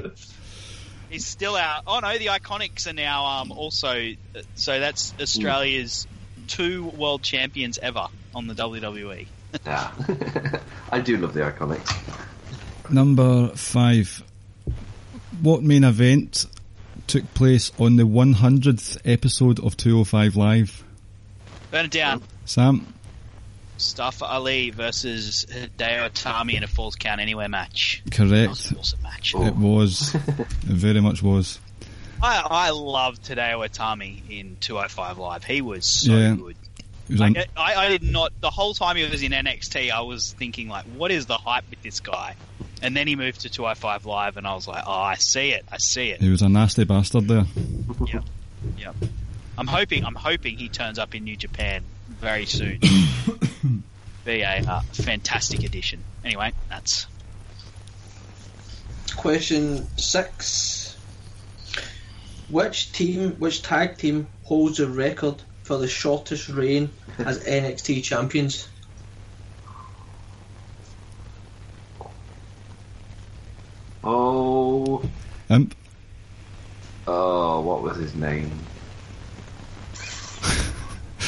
[1.10, 1.82] he's still out.
[1.86, 4.12] Oh no, the Iconics are now um also.
[4.54, 6.06] So that's Australia's
[6.48, 8.54] two world champions ever on the.
[8.54, 9.26] WWE.
[9.64, 9.92] yeah,
[10.92, 11.94] I do love the iconics.
[12.90, 14.22] Number five.
[15.42, 16.46] What main event
[17.06, 20.84] took place on the 100th episode of 205 Live?
[21.70, 22.22] Burn it down.
[22.44, 22.92] Sam?
[23.74, 28.02] Mustafa Ali versus Hideo Itami in a Falls Count Anywhere match.
[28.06, 28.48] That Correct.
[28.48, 29.34] was an awesome match.
[29.36, 29.44] Oh.
[29.46, 30.14] It was.
[30.14, 30.24] it
[30.62, 31.58] very much was.
[32.22, 35.44] I, I loved Hideo Itami in 205 Live.
[35.44, 36.34] He was so Yeah.
[36.36, 36.56] good.
[37.08, 38.32] It was I, I did not.
[38.40, 41.68] The whole time he was in NXT, I was thinking like, what is the hype
[41.70, 42.34] with this guy?
[42.82, 45.64] And then he moved to 205 Live, and I was like, oh, I see it.
[45.70, 46.20] I see it.
[46.20, 47.44] he was a nasty bastard there.
[48.06, 48.20] yeah,
[48.76, 48.92] yeah.
[49.56, 50.04] I'm hoping.
[50.04, 52.80] I'm hoping he turns up in New Japan very soon.
[54.24, 56.02] Be a uh, fantastic addition.
[56.24, 57.06] Anyway, that's
[59.16, 60.96] Question six.
[62.48, 68.68] Which team, which tag team holds the record for the shortest reign as NXT champions?
[74.04, 75.02] Oh,
[75.50, 75.74] Imp?
[77.08, 78.64] oh, what was his name?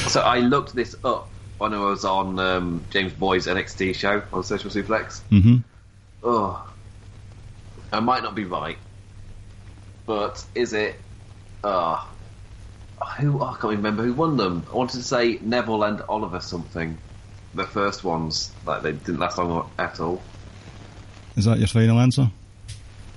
[0.07, 4.45] so I looked this up when I was on um, James Boyd's NXT show on
[4.45, 5.23] Social Suplex.
[5.31, 5.57] hmm
[6.23, 6.65] Oh,
[7.93, 8.79] I might not be right,
[10.07, 11.01] but is it?
[11.65, 11.99] Uh,
[13.07, 13.43] who?
[13.43, 14.65] I can't remember who won them.
[14.71, 16.99] I wanted to say Neville and Oliver something.
[17.55, 20.21] The first ones, like they didn't last long at all.
[21.37, 22.31] Is that your final answer?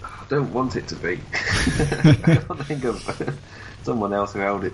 [0.03, 1.19] I don't want it to be.
[1.33, 3.39] I can't think of
[3.83, 4.73] someone else who held it.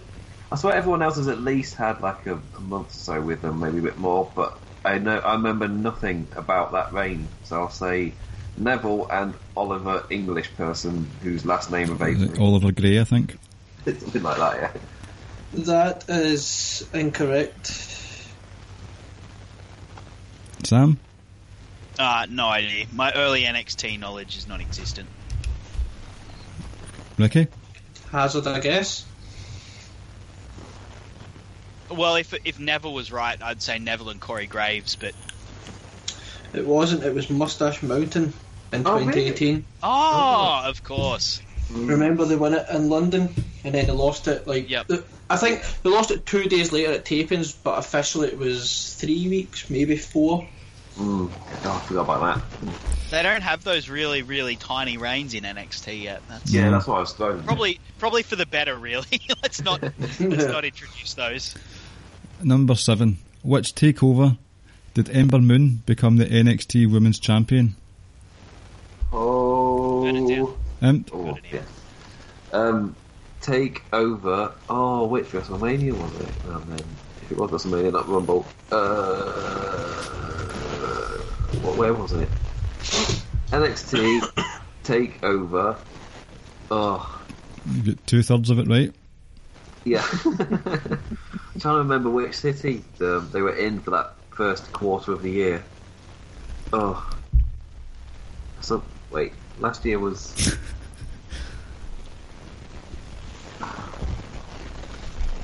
[0.52, 3.42] I swear everyone else has at least had like a, a month or so with
[3.42, 4.32] them, maybe a bit more.
[4.36, 8.14] But I know I remember nothing about that reign, so I'll say
[8.58, 12.40] Neville and Oliver English person whose last name Is it.
[12.40, 13.38] Oliver Grey, I think.
[13.86, 14.82] Something like that, yeah.
[15.58, 17.68] That is incorrect.
[20.64, 21.00] Sam?
[21.98, 22.86] uh, no idea.
[22.94, 25.08] My early NXT knowledge is non-existent.
[27.18, 27.48] Ricky?
[28.12, 29.06] Hazard, I guess.
[31.90, 35.14] Well, if if Neville was right, I'd say Neville and Corey Graves, but
[36.54, 37.04] It wasn't.
[37.04, 38.34] It was Mustache Mountain
[38.74, 39.06] in Oh, really?
[39.06, 39.66] 2018.
[39.82, 41.42] oh, of course.
[41.72, 43.30] Remember they won it in London
[43.64, 44.88] and then they lost it like Yep.
[44.88, 48.96] the- I think they lost it two days later at tapings, but officially it was
[48.98, 50.48] three weeks, maybe four.
[50.98, 51.30] Mm.
[51.66, 52.72] Oh, I forgot about that.
[53.12, 56.22] They don't have those really really tiny reigns in NXT yet.
[56.30, 56.72] That's Yeah, Mm.
[56.72, 57.44] that's what I was throwing.
[57.44, 58.76] probably probably for the better.
[58.76, 59.06] Really,
[59.44, 59.82] let's not
[60.20, 61.54] let's not introduce those.
[62.42, 63.18] Number seven.
[63.44, 64.38] Which takeover
[64.94, 67.76] did Ember Moon become the NXT Women's Champion?
[69.12, 70.48] Burn it down.
[70.48, 71.10] Oh, Imp?
[71.14, 71.62] oh yeah.
[72.54, 72.96] Um,
[73.42, 74.52] take over.
[74.70, 76.30] Oh, which WrestleMania was it?
[76.48, 76.80] Oh, man.
[77.24, 78.46] If it was WrestleMania, not Rumble.
[78.72, 79.94] Uh,
[81.62, 81.78] what?
[81.78, 82.30] Where was it?
[83.52, 84.46] NXT
[84.84, 85.78] take over.
[86.70, 87.22] Oh,
[87.74, 88.94] You get two thirds of it right.
[89.86, 90.06] yeah.
[90.26, 95.22] I'm trying to remember which city um, they were in for that first quarter of
[95.24, 95.64] the year.
[96.74, 97.10] Oh,
[98.62, 99.34] so wait.
[99.60, 100.56] Last year was.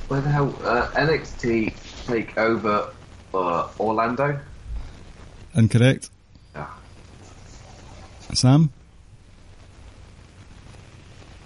[0.08, 0.54] Where the hell?
[0.64, 1.74] Uh, NXT
[2.06, 2.92] take over
[3.34, 4.40] uh, Orlando.
[5.56, 6.10] Incorrect.
[6.56, 6.68] Yeah.
[8.34, 8.70] Sam?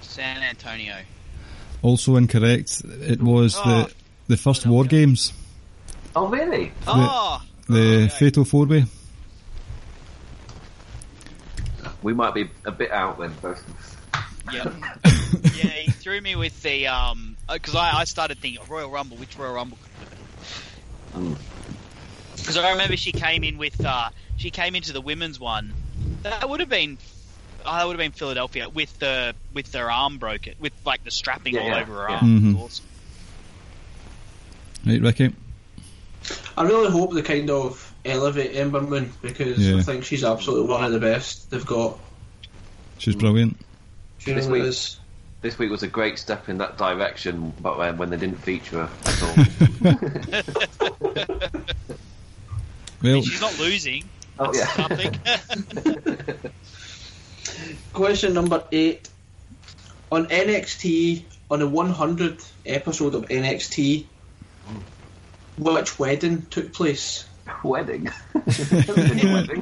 [0.01, 0.95] San Antonio.
[1.81, 2.81] Also incorrect.
[2.85, 3.63] It was Oh.
[3.69, 3.93] the
[4.29, 5.31] the first War Games,
[6.15, 6.71] Oh really?
[6.87, 8.07] Oh, the okay.
[8.09, 8.85] Fatal Four Way.
[12.07, 14.53] We might be a bit out then, both of.
[14.53, 14.73] Yep.
[15.57, 19.17] yeah, he threw me with the um because I, I started thinking Royal Rumble.
[19.17, 19.77] Which Royal Rumble?
[21.13, 21.37] could it
[22.37, 24.07] Because I remember she came in with uh,
[24.37, 25.73] she came into the women's one.
[26.23, 26.97] That would have been.
[27.65, 31.11] Oh, that would have been Philadelphia with the with their arm broken, with like the
[31.11, 32.15] strapping Yeah, all yeah, over her yeah.
[32.19, 32.41] arm.
[32.55, 32.57] Mhm.
[32.61, 32.85] Awesome.
[34.85, 35.35] Right, Ricky?
[36.55, 39.77] I really hope the kind of elevate Ember Moon because Yeah.
[39.77, 41.97] I think she's absolutely one of the best they've got.
[42.97, 43.57] She's brilliant.
[44.19, 44.97] She This really week- is.
[45.41, 48.87] This week was a great step in that direction, but when, when they didn't feature
[48.87, 49.35] her at all.
[53.03, 54.05] Well, She's not losing.
[54.39, 55.37] oh yeah.
[57.93, 59.07] Question number eight.
[60.11, 64.05] On NXT, on the 100th episode of NXT,
[65.57, 67.25] which wedding took place?
[67.63, 68.09] Wedding.
[68.33, 69.61] wedding.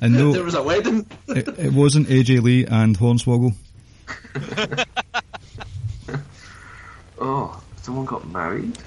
[0.00, 1.06] and There was a wedding.
[1.28, 3.54] it, it wasn't AJ Lee and Hornswoggle.
[7.22, 8.78] Oh, someone got married.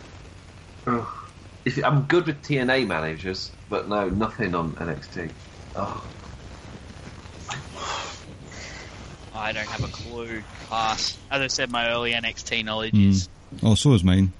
[0.87, 1.27] Oh.
[1.65, 5.29] If, I'm good with TNA managers, but no, nothing on NXT.
[5.75, 6.03] Oh,
[9.35, 10.41] I don't have a clue.
[10.67, 11.17] Pass.
[11.29, 13.09] As I said, my early NXT knowledge Mm.
[13.09, 13.29] is.
[13.61, 14.31] Oh, so is mine.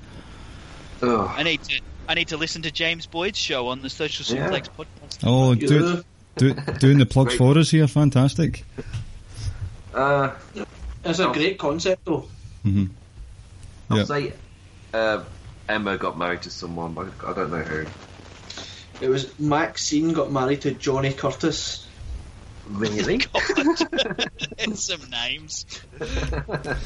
[1.02, 1.32] Ugh.
[1.36, 1.80] I need to.
[2.08, 4.50] I need to listen to James Boyd's show on the Social Yeah.
[4.50, 5.20] Podcast.
[5.24, 6.04] Oh, do,
[6.36, 8.66] do, doing the plugs for us here, fantastic.
[9.94, 10.32] Uh,
[11.06, 12.28] It's a great concept though.
[12.64, 12.86] hmm
[13.90, 14.04] I'll Yeah.
[14.06, 14.34] say
[14.94, 15.24] uh,
[15.70, 17.86] Emma got married to someone, but I don't know who.
[19.02, 21.82] It was Maxine got married to Johnny Curtis.
[22.69, 23.22] Really?
[24.60, 25.65] and some names.
[25.99, 26.77] well,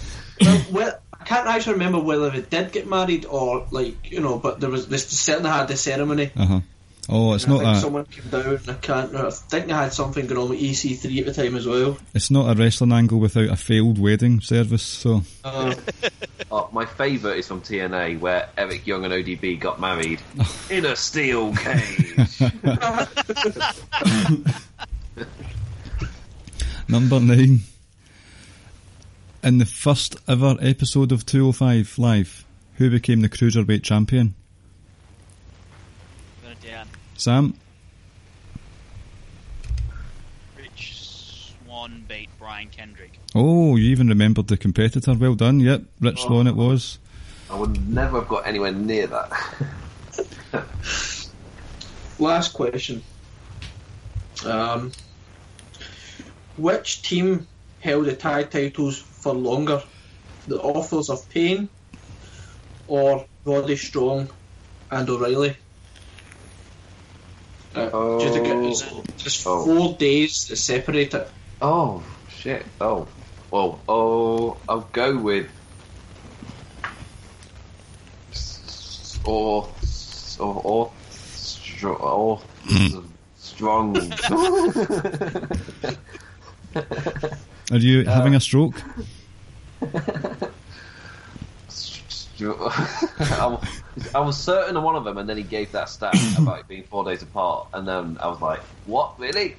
[0.71, 4.59] well, I can't actually remember whether they did get married or like you know, but
[4.59, 6.31] there was they certainly had the ceremony.
[6.35, 6.59] Uh huh.
[7.09, 8.55] Oh, it's And I not think a someone came down.
[8.57, 9.15] and I can't.
[9.15, 11.97] I think they had something going on with EC3 at the time as well.
[12.13, 14.83] it's not a wrestling angle without a failed wedding service.
[14.83, 15.73] So Uh,
[16.51, 20.19] oh, my favourite is from TNA, where Eric Young and ODB got married
[20.69, 22.41] in a steel cage.
[26.89, 27.61] Number nine.
[29.43, 32.45] In the first ever episode of 205 Live,
[32.76, 34.35] who became the cruiserweight champion?
[36.43, 36.88] Got it down.
[37.18, 37.53] Sam.
[40.57, 43.19] Rich Swann beat Brian Kendrick.
[43.35, 45.14] Oh, you even remembered the competitor.
[45.14, 45.59] Well done.
[45.59, 46.99] Yep, Rich Swann it was.
[47.49, 49.31] I would never have got anywhere near that.
[52.19, 53.03] last question.
[54.45, 54.91] Um,
[56.57, 57.47] which team
[57.79, 59.84] held the tag titles for longer?
[60.47, 61.69] The Authors of Pain
[62.88, 64.29] or Roddy Strong
[64.89, 65.55] and O'Reilly?
[67.75, 68.81] Uh, just, to get, it's
[69.17, 69.63] just Oh.
[69.65, 71.29] four days to separate it.
[71.61, 72.65] Oh shit!
[72.81, 73.07] Oh,
[73.51, 75.47] well, oh, I'll go with
[78.31, 79.69] s- or
[80.39, 80.91] or
[81.84, 82.41] or or
[83.38, 83.95] strong.
[87.71, 88.81] Are you having a stroke?
[92.39, 93.57] I
[94.15, 96.83] was- certain of one of them, and then he gave that stat about it being
[96.83, 99.55] four days apart, and then I was like, "What, really?"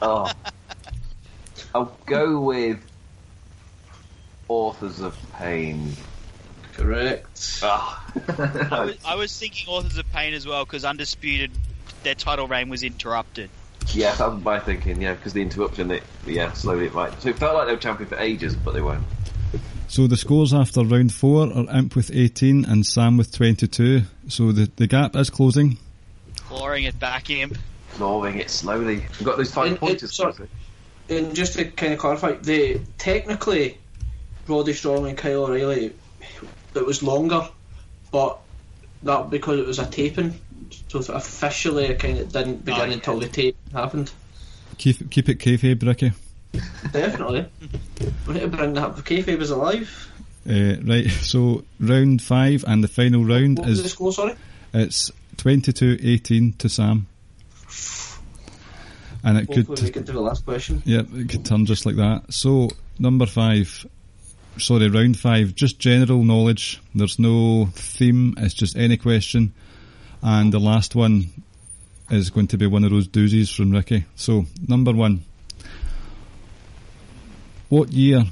[0.00, 0.30] Oh,
[1.74, 2.78] I'll go with
[4.48, 5.92] Authors of Pain.
[6.74, 7.60] Correct.
[7.62, 8.04] Ah.
[8.70, 11.50] I was, I was thinking Authors of Pain as well because Undisputed,
[12.02, 13.50] their title reign was interrupted.
[13.94, 15.00] Yeah, that was my thinking.
[15.00, 17.20] Yeah, because the interruption, it yeah, slowly it might.
[17.22, 19.04] So it felt like they were champion for ages, but they weren't.
[19.88, 24.02] So the scores after round four are Imp with 18 and Sam with 22.
[24.28, 25.78] So the, the gap is closing.
[26.36, 27.56] Clawing it back, Imp.
[27.98, 28.96] Gnawing it slowly.
[28.96, 30.02] We've got those five And pointers.
[30.04, 30.36] it's sort-
[31.08, 33.78] And just to kind of clarify, they technically
[34.48, 35.92] Roddy Strong and Kyle O'Reilly,
[36.74, 37.48] it was longer,
[38.10, 38.38] but
[39.04, 40.38] that because it was a taping,
[40.88, 42.92] so officially it kind of didn't begin Oh, yeah.
[42.94, 44.10] until the tape happened.
[44.78, 46.12] Keep keep it kayfabe, Ricky.
[46.92, 47.46] Definitely,
[48.26, 48.94] we need to bring that.
[48.96, 50.12] Kayfabe is alive.
[50.48, 54.12] Uh, right, so round five and the final round What was the is score?
[54.12, 54.34] Sorry.
[54.72, 57.06] it's 22-18 to Sam.
[59.24, 60.82] And it Hopefully could we get to the last question.
[60.84, 62.32] Yep, it could turn just like that.
[62.32, 62.68] So,
[62.98, 63.84] number five,
[64.56, 66.80] sorry, round five, just general knowledge.
[66.94, 69.52] There's no theme, it's just any question.
[70.22, 71.30] And the last one
[72.10, 74.04] is going to be one of those doozies from Ricky.
[74.14, 75.24] So, number one.
[77.68, 78.24] What year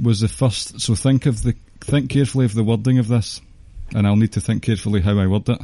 [0.00, 3.40] was the first, so think of the, think carefully of the wording of this,
[3.94, 5.60] and I'll need to think carefully how I word it.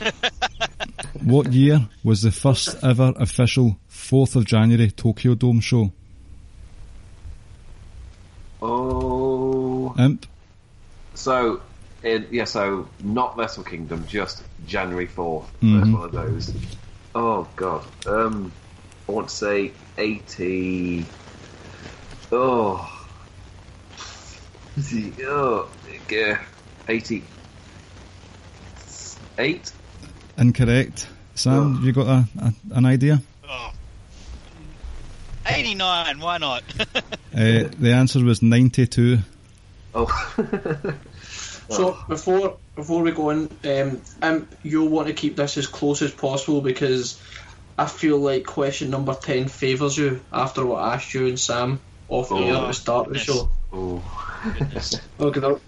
[1.22, 5.92] what year was the first ever official 4th of January Tokyo Dome show?
[8.62, 10.26] Oh, Imp?
[11.14, 11.60] so
[12.02, 15.44] in, yeah, so not Wrestle Kingdom, just January 4th.
[15.62, 15.80] Mhm.
[15.80, 16.52] First one of those.
[17.14, 17.84] Oh, God.
[18.06, 18.52] Um,
[19.08, 21.04] I want to say 80.
[22.32, 22.88] Oh.
[24.76, 25.68] Is he- Oh,
[26.08, 26.38] yeah.
[26.88, 27.24] 88?
[30.38, 31.08] Incorrect.
[31.34, 31.84] Sam, Oh.
[31.84, 33.20] you got a, a, an idea?
[33.48, 33.72] Oh.
[35.46, 36.62] 89, why not?
[37.32, 39.18] Uh, the answer was 92.
[39.94, 40.06] Oh.
[41.70, 46.02] So before before we go on, um, um, you'll want to keep this as close
[46.02, 47.20] as possible because
[47.78, 51.80] I feel like question number ten favours you after what I asked you and Sam
[52.08, 53.50] off air at the start of the show.
[53.72, 54.02] oh.
[55.20, 55.40] Okay.
[55.40, 55.60] now-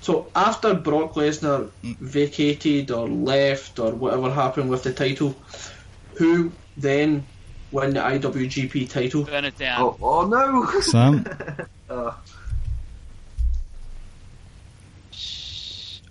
[0.00, 5.34] So after Brock Lesnar vacated or left or whatever happened with the title,
[6.14, 7.24] who then
[7.72, 9.24] won the IWGP title?
[9.24, 9.82] Burn it down.
[9.82, 10.80] Oh, oh no!
[10.80, 11.24] Sam,
[11.90, 12.16] Oh.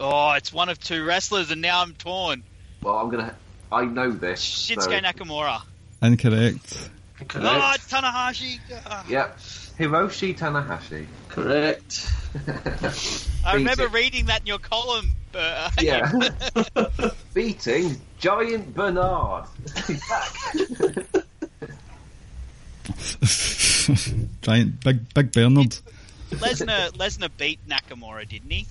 [0.01, 2.43] Oh, it's one of two wrestlers, and now I'm torn.
[2.81, 3.35] Well, I'm gonna.
[3.71, 4.43] I know this.
[4.43, 5.61] Shinsuke so- Nakamura.
[6.01, 6.89] incorrect.
[7.27, 7.35] Correct.
[7.35, 8.59] Oh, it's Tanahashi.
[8.87, 9.05] Ah.
[9.07, 9.37] Yep.
[9.77, 11.05] Hiroshi Tanahashi.
[11.29, 12.07] Correct.
[13.45, 15.11] I remember Beating- reading that in your column.
[15.33, 16.11] Uh, Yeah.
[17.33, 19.45] Beating Giant Bernard.
[24.41, 25.75] Giant, big, big Bernard.
[26.31, 28.65] Lesnar Lesnar beat Nakamura, didn't he?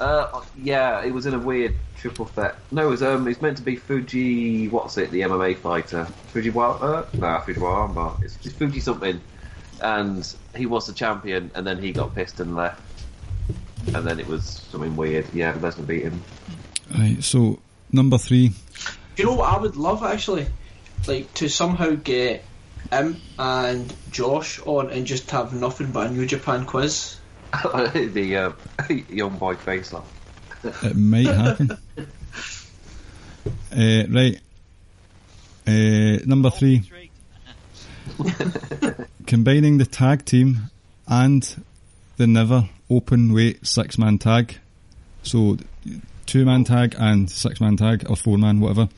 [0.00, 2.56] Uh, yeah, it was in a weird triple threat.
[2.70, 4.68] No, it was um, it's meant to be Fuji.
[4.68, 5.10] What's it?
[5.10, 6.80] The MMA fighter, Fujiwara?
[6.80, 8.22] Uh, no, Fujiwara armbar.
[8.22, 9.20] It's, it's Fuji something,
[9.80, 12.80] and he was the champion, and then he got pissed and left,
[13.86, 15.26] and then it was something weird.
[15.34, 16.22] Yeah, but Lesnar beat him.
[16.96, 17.58] Right, so
[17.92, 18.52] number three.
[19.16, 20.46] You know what I would love actually,
[21.08, 22.44] like to somehow get
[22.92, 27.17] him and Josh on and just have nothing but a New Japan quiz.
[27.94, 28.52] the uh,
[29.08, 30.12] young boy face off.
[30.82, 31.70] It might happen.
[31.70, 31.76] uh,
[34.08, 34.40] right.
[35.66, 36.82] Uh, number three.
[39.26, 40.70] Combining the tag team
[41.06, 41.64] and
[42.16, 44.56] the never open weight six man tag.
[45.22, 45.58] So,
[46.26, 48.88] two man tag and six man tag, or four man, whatever.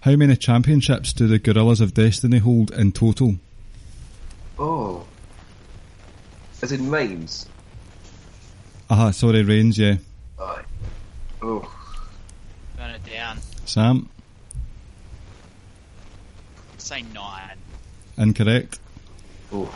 [0.00, 3.36] How many championships do the Gorillas of Destiny hold in total?
[4.58, 5.04] Oh,
[6.62, 7.46] as in reigns.
[8.88, 9.96] Aha, sorry, Reigns, yeah.
[10.38, 10.62] Aye.
[11.42, 11.68] Oh,
[12.76, 13.38] Burn it down.
[13.64, 14.08] Sam,
[16.78, 17.56] Say nine.
[18.16, 18.78] incorrect.
[19.52, 19.72] oh.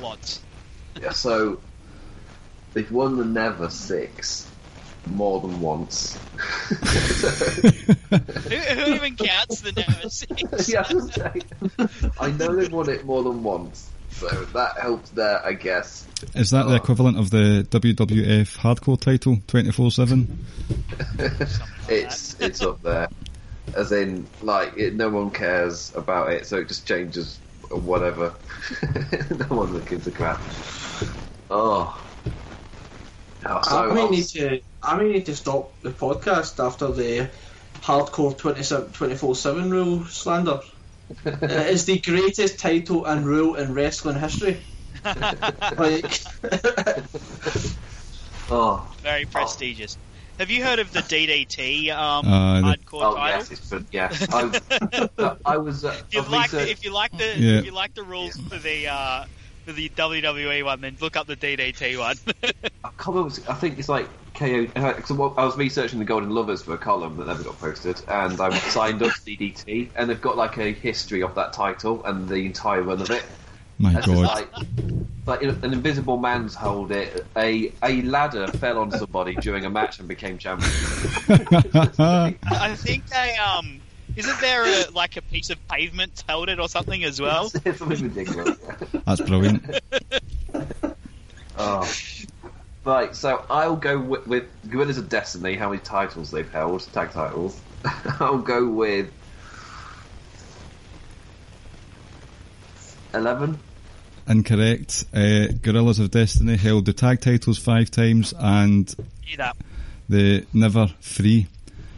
[0.00, 0.40] Lots.
[1.00, 1.60] Yeah, so
[2.74, 4.48] they've won the Never Six
[5.06, 6.16] more than once.
[6.68, 6.76] Who,
[8.56, 10.68] who even counts the Never Six?
[10.68, 11.42] yeah, I was saying.
[12.20, 16.06] I know they've won it more than once, so that helps there, I guess.
[16.34, 16.76] Is that the Oh.
[16.76, 20.46] equivalent of the WWF hardcore title, 24 7?
[21.88, 23.08] It's it's up there,
[23.74, 27.38] as in like it, no one cares about it, so it just changes
[27.70, 28.32] whatever.
[29.30, 30.40] no one gives a crap.
[31.50, 32.00] Oh.
[33.44, 34.60] Oh, so I may I'll- need to.
[34.82, 37.28] I may need to stop the podcast after the
[37.82, 38.36] hardcore
[38.92, 40.60] 24 7 rule slander.
[41.24, 44.62] It is the greatest title and rule in wrestling history.
[45.78, 46.20] Like,
[48.50, 49.96] oh, Very prestigious.
[50.38, 53.38] Have you heard of the DDT um, Uh, the- hardcore oh title?
[53.40, 53.86] yes, it's good.
[53.92, 55.84] Yes, I, I was.
[55.84, 57.58] Uh, If you like the, if you like the Yeah.
[57.58, 59.24] if you like the rules for the uh,
[59.64, 62.16] for the WWE one, then look up the DDT one.
[62.84, 64.66] I can't remember, I think it's like KO.
[64.76, 68.00] uh, 'cause I was researching the Golden Lovers for a column that never got posted,
[68.08, 72.04] and I signed up to DDT, and they've got like a history of that title
[72.04, 73.24] and the entire run of it.
[73.78, 74.48] My It's just god.
[75.26, 77.26] like, like an invisible man's hold it.
[77.36, 80.70] A a ladder fell on somebody during a match and became champion.
[81.28, 83.80] I think they um.
[84.14, 87.48] Isn't there a, like a piece of pavement held it or something as well?
[87.48, 88.58] something ridiculous.
[89.06, 89.64] That's brilliant.
[91.58, 91.86] Oh.
[92.84, 95.54] Right, so I'll go with, with Gorillas of Destiny.
[95.54, 96.80] How many titles they've held?
[96.92, 97.60] Tag titles.
[98.20, 99.10] I'll go with
[103.14, 103.58] eleven.
[104.28, 105.04] Incorrect.
[105.14, 108.94] Uh, Gorillas of Destiny held the tag titles five times and
[109.26, 109.56] Knew that.
[110.08, 111.46] the never three.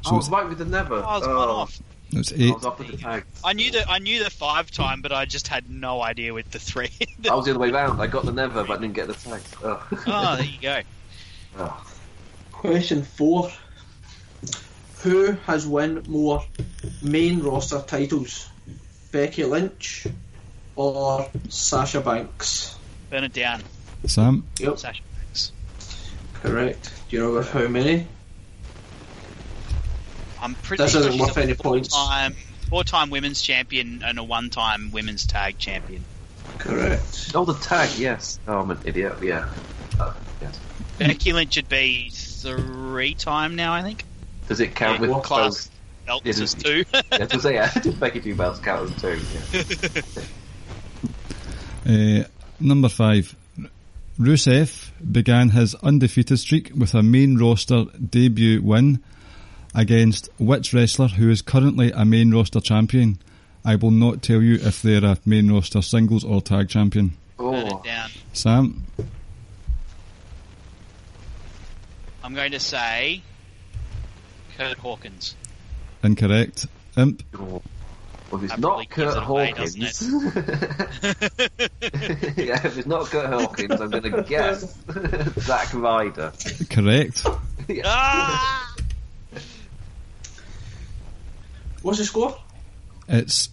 [0.02, 0.96] So oh, I it's, was right with the never.
[0.96, 1.68] Oh, I was Oh, one
[2.14, 2.20] off.
[2.20, 2.54] it's I eight.
[2.54, 3.24] was off with the tag.
[3.44, 6.50] I knew the I knew the five time, but I just had no idea with
[6.50, 6.90] the three.
[7.30, 8.00] I was the other way round.
[8.00, 9.40] I got the never, but didn't get the tag.
[9.62, 9.86] Oh.
[9.92, 10.80] oh, ah, there you go.
[11.58, 11.86] Oh.
[12.52, 13.50] question four:
[15.02, 16.42] Who has won more
[17.02, 18.48] main roster titles,
[19.12, 20.06] Becky Lynch
[20.76, 22.76] or Sasha Banks?
[23.10, 23.62] Burn it down,
[24.06, 24.78] Sam, Yep.
[24.78, 25.02] Sasha.
[25.16, 25.52] Banks.
[26.42, 26.90] Correct.
[27.08, 28.06] Do you know how many?
[30.44, 31.94] I'm pretty That sure doesn't she's worth a any points.
[31.96, 32.36] four-time,
[32.68, 36.04] four-time women's champion and a one-time women's tag champion.
[36.58, 37.32] Correct.
[37.34, 38.38] Oh, the tag, yes.
[38.46, 39.14] Oh, I'm an idiot.
[39.22, 39.48] Yeah.
[39.98, 40.12] Uh,
[40.42, 40.60] yes.
[40.98, 44.04] Becky Lynch should be three-time now, I think.
[44.48, 45.66] Does it count Yeah, with class.
[45.66, 45.70] both?
[46.06, 46.84] Belts It is is- two.
[47.12, 49.20] Yeah, to say, yeah, did Becky two belts count as two?
[49.54, 50.02] Yeah.
[51.86, 52.24] Uh,
[52.60, 53.36] number five.
[54.18, 59.02] Rusev began his undefeated streak with a main roster debut win
[59.74, 63.18] against which wrestler who is currently a main roster champion?
[63.64, 67.16] I will not tell you if they're a main roster singles or tag champion.
[67.38, 67.82] Oh.
[68.32, 68.84] Sam,
[72.22, 73.22] I'm going to say
[74.56, 75.34] Kurt Hawkins.
[76.02, 76.66] incorrect.
[76.96, 77.62] Imp, oh.
[78.30, 79.82] Well, if it's not Kurt it Hawkins, doesn't
[82.38, 84.74] yeah, if it's not Kurt Hawkins, I'm going to guess
[85.38, 86.32] Zack Ryder.
[86.70, 87.26] correct.
[87.84, 88.73] ah!
[91.84, 92.34] What's the score?
[93.08, 93.50] It's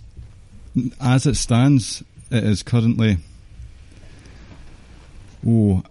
[1.01, 2.01] as it stands.
[2.29, 3.17] It is currently
[5.45, 5.83] oh,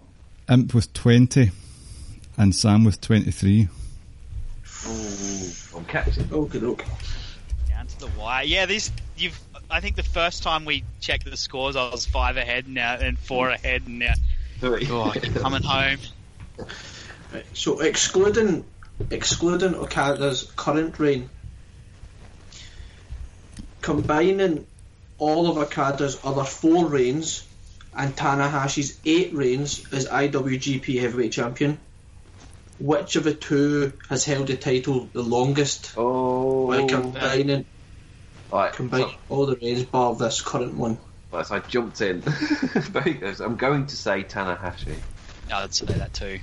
[0.49, 1.51] Imp with twenty,
[2.39, 3.67] and Sam with twenty-three.
[4.87, 6.33] Ooh, I'm catching.
[6.33, 6.85] Okay, okay.
[7.69, 8.43] Down to the wire.
[8.43, 9.39] Yeah, this you've.
[9.69, 13.01] I think the first time we checked the scores, I was five ahead now uh,
[13.01, 14.13] and four ahead, and now
[14.59, 14.87] Three.
[14.89, 15.99] oh, coming home.
[16.57, 18.65] Right, so excluding
[19.11, 21.29] excluding Okada's current reign,
[23.81, 24.65] combining
[25.17, 27.47] all of Okada's other four reigns
[27.95, 31.77] and Tanahashi's eight reigns as IWGP Heavyweight Champion,
[32.79, 35.93] which of the two has held the title the longest?
[35.97, 37.65] Oh, By combining,
[38.51, 38.73] right.
[38.73, 40.97] combine So, all the reigns bar this current one.
[41.31, 42.23] right, so I jumped in.
[42.95, 44.95] I'm going to say Tanahashi.
[45.49, 46.39] No, I'd say that too.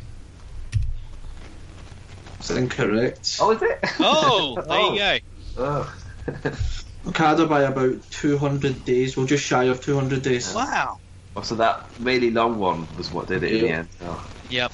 [2.39, 3.39] It's incorrect.
[3.40, 3.78] Oh, is it?
[3.98, 5.19] Oh, there you
[5.56, 5.85] oh.
[5.86, 5.93] go.
[6.36, 6.55] Oh.
[7.09, 10.52] Okada by about 200 days, well, just shy of 200 days.
[10.55, 10.98] Wow.
[11.36, 13.89] Oh, so that really long one was what did it in the end.
[14.02, 14.72] Oh, Yep.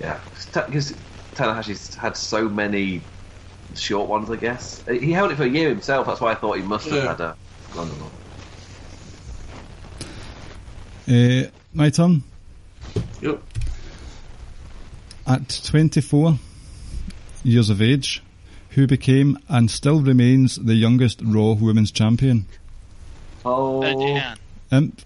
[0.00, 0.20] yeah,
[0.54, 0.94] because
[1.34, 3.00] Tanahashi's had so many
[3.74, 4.82] short ones, I guess.
[4.88, 6.06] He held it for a year himself.
[6.06, 7.08] That's why I thought he must have Yeah.
[7.08, 7.36] had a
[7.74, 8.10] longer one.
[11.16, 12.22] Uh, my turn.
[13.22, 13.42] Yep.
[15.26, 16.38] At 24
[17.44, 18.22] years of age,
[18.78, 22.46] who became and still remains the youngest Raw Women's Champion?
[23.44, 24.38] Oh, Turn it.
[24.70, 25.00] Imp,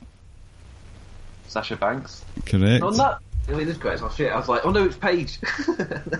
[1.48, 2.22] Sasha Banks.
[2.44, 2.84] correct.
[2.84, 3.16] Oh, no.
[3.48, 4.00] I mean, this great.
[4.02, 4.30] Oh shit!
[4.30, 5.38] I was like, oh no, it's Paige.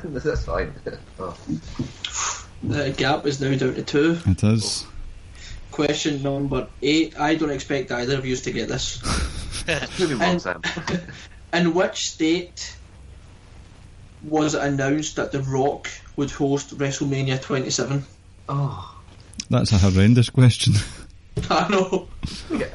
[0.05, 0.73] That's fine.
[1.21, 1.37] Oh.
[2.65, 4.19] The gap is now down to two.
[4.27, 4.87] It is.
[5.71, 7.19] Question number eight.
[7.21, 9.01] I don't expect either of you to get this.
[10.01, 10.63] Moving on, And- Sam.
[11.53, 12.77] In which state
[14.25, 18.05] was it announced that The Rock would host WrestleMania 27?
[18.49, 19.01] Oh,
[19.51, 20.75] That's a horrendous question.
[21.51, 22.09] I know.
[22.51, 22.67] yeah.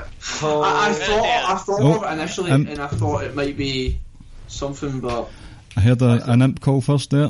[0.41, 0.93] I, I oh.
[0.93, 3.99] thought I thought Oh, of it initially, um, and I thought it might be
[4.47, 5.29] something, but
[5.75, 7.27] I heard a, an imp call first there.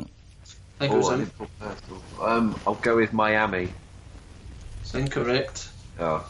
[0.79, 1.19] I think it was Oh, I in.
[1.19, 2.01] didn't put personal.
[2.21, 3.73] Um, I'll go with Miami.
[4.81, 5.69] It's incorrect.
[5.99, 6.25] Oh.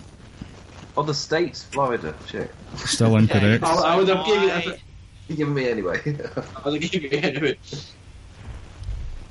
[0.95, 2.15] Oh, the states, Florida.
[2.27, 2.49] Shit.
[2.77, 3.63] Still incorrect.
[3.63, 4.79] I, I would have given it.
[5.27, 6.01] You give me anyway.
[6.65, 7.57] I would have given it anyway.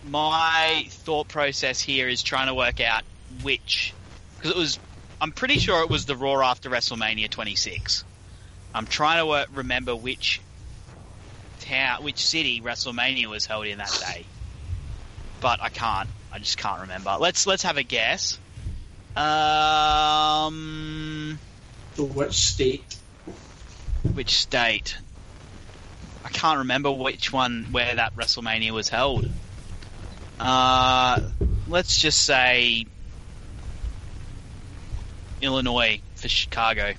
[0.08, 3.02] My thought process here is trying to work out
[3.42, 3.92] which,
[4.36, 4.78] because it was,
[5.20, 8.04] I'm pretty sure it was the Raw after WrestleMania 26.
[8.74, 10.40] I'm trying to work, remember which
[11.60, 14.24] town, which city WrestleMania was held in that day,
[15.40, 16.08] but I can't.
[16.32, 17.16] I just can't remember.
[17.18, 18.38] Let's let's have a guess.
[19.16, 21.38] Um,
[21.96, 22.96] which state?
[24.12, 24.96] which state?
[26.24, 29.28] I can't remember which one where that WrestleMania was held.
[30.38, 31.20] Uh,
[31.68, 32.84] let's just say
[35.40, 36.92] Illinois for Chicago,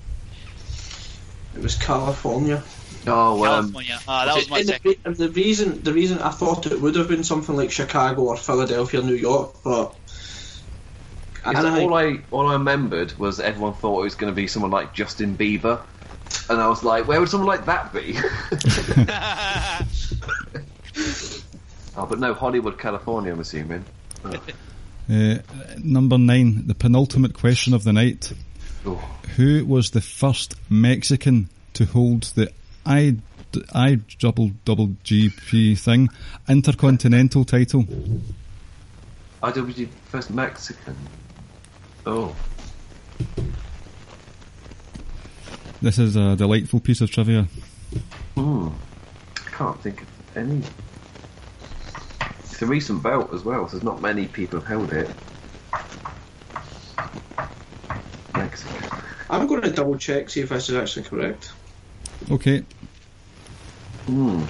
[1.54, 2.62] It was California.
[3.06, 4.00] oh, um, California.
[4.08, 4.94] Uh, that was my And the, second.
[5.04, 8.36] and the reason the reason I thought it would have been something like Chicago or
[8.36, 14.04] Philadelphia, New York, but It's Anaheim- all I all I remembered was everyone thought it
[14.04, 15.80] was going to be someone like Justin Bieber,
[16.50, 18.18] and I was like, where would someone like that be?
[21.98, 23.32] oh, but no, Hollywood, California.
[23.32, 23.84] I'm assuming.
[24.24, 25.38] Uh,
[25.78, 28.32] number nine, the penultimate question of the night.
[28.86, 28.96] Oh,
[29.36, 32.50] Who was the first Mexican to hold the
[32.84, 33.16] I,
[33.74, 36.08] I double double GP thing
[36.48, 37.84] intercontinental title?
[39.42, 40.96] IWG first Mexican.
[42.06, 42.34] Oh,
[45.80, 47.46] This is a delightful piece of trivia.
[48.34, 48.68] hmm.
[49.36, 50.62] I can't think of any.
[52.58, 55.08] It's a recent belt as well, so there's not many people have held it.
[58.34, 58.98] Mexican.
[59.30, 61.52] I'm going to double check, see if this is actually correct.
[62.32, 62.64] Okay.
[64.06, 64.42] Hmm.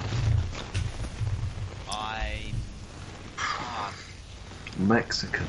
[1.87, 2.51] I.
[3.37, 3.93] ah,
[4.79, 5.45] Mexican.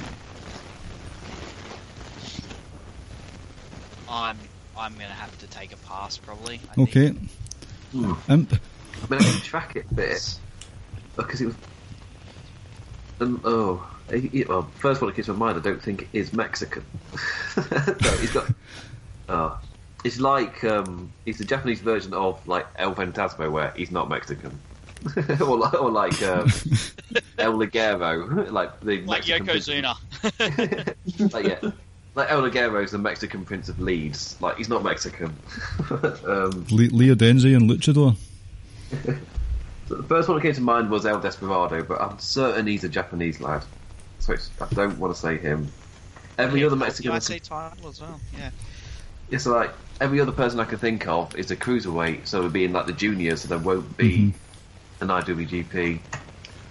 [4.07, 4.37] I'm.
[4.77, 6.61] I'm gonna have to take a pass, probably.
[6.73, 6.89] I think.
[6.91, 7.09] Okay.
[7.93, 8.13] Hmm.
[8.31, 8.53] Imp.
[8.53, 10.39] I mean, I can track it a bit
[11.17, 11.55] because it was.
[13.21, 16.09] Um, oh, he, he- well, first one that comes to my mind, I don't think
[16.13, 16.85] is Mexican.
[17.57, 18.51] no, he's got.
[19.29, 19.59] Oh,
[20.05, 24.59] it's like um, he's the Japanese version of like El Fantasma, where he's not Mexican,
[25.41, 26.49] or, like, or like um,
[27.39, 31.33] El Ligero, like the Like Mexican Yokozuna.
[31.33, 31.71] like yeah,
[32.15, 34.37] like El Ligero is the Mexican Prince of Leeds.
[34.41, 35.37] Like he's not Mexican.
[35.91, 38.17] um, Le- Leo Denzi and Luchador.
[39.91, 42.85] So the first one that came to mind was El Desperado, but I'm certain he's
[42.85, 43.65] a Japanese lad.
[44.21, 45.67] So it's, I don't want to say him.
[46.39, 48.21] Every other Mexican, I say title as well.
[48.39, 48.51] Yeah.
[49.31, 52.45] yeah, so like every other person I can think of is a cruiserweight, so it
[52.45, 54.33] would be in like the juniors, so there won't be
[55.01, 55.99] an IWGP.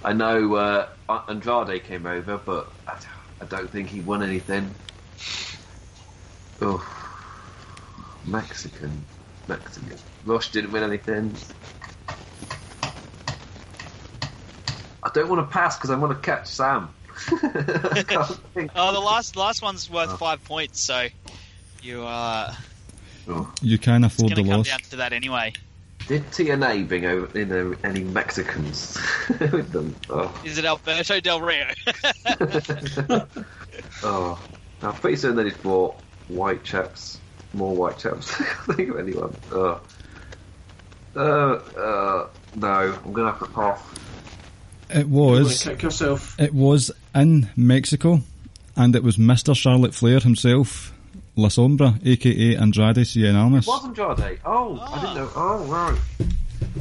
[0.05, 0.87] I know uh,
[1.27, 2.97] Andrade came over, but I,
[3.41, 4.73] I don't think he won anything.
[6.61, 6.81] Oh,
[8.25, 9.03] Mexican,
[9.49, 9.97] Mexican.
[10.25, 11.35] Rush didn't win anything.
[15.03, 16.89] I don't want to pass because I want to catch Sam.
[17.27, 18.71] I can't think.
[18.75, 21.07] Oh, the last last one's worth five points, so
[21.81, 22.53] you uh,
[23.29, 23.51] Oh.
[23.61, 24.67] You can it's afford going the to come loss.
[24.67, 25.53] down to that anyway.
[26.07, 28.97] Did TNA bring over you know, any Mexicans
[29.39, 29.95] with them?
[30.09, 31.67] Oh, Is it Alberto Del Rio?
[34.03, 34.39] oh.
[34.81, 35.95] I'm pretty certain they just brought
[36.29, 37.19] white chaps,
[37.53, 38.33] more white chaps.
[38.41, 39.35] I can't think of anyone.
[39.51, 39.81] Oh.
[41.15, 42.67] Uh, uh, no,
[43.05, 43.81] I'm gonna have to pass.
[44.89, 45.61] It You're was.
[45.61, 46.39] to kick yourself.
[46.39, 48.21] It was in Mexico,
[48.75, 49.55] and it was Mr.
[49.55, 50.93] Charlotte Flair himself,
[51.35, 53.65] La Sombra, aka Andrade Cien Almas.
[53.65, 54.39] It was Andrade.
[54.45, 55.31] Oh, I didn't know.
[55.35, 55.99] Oh, right.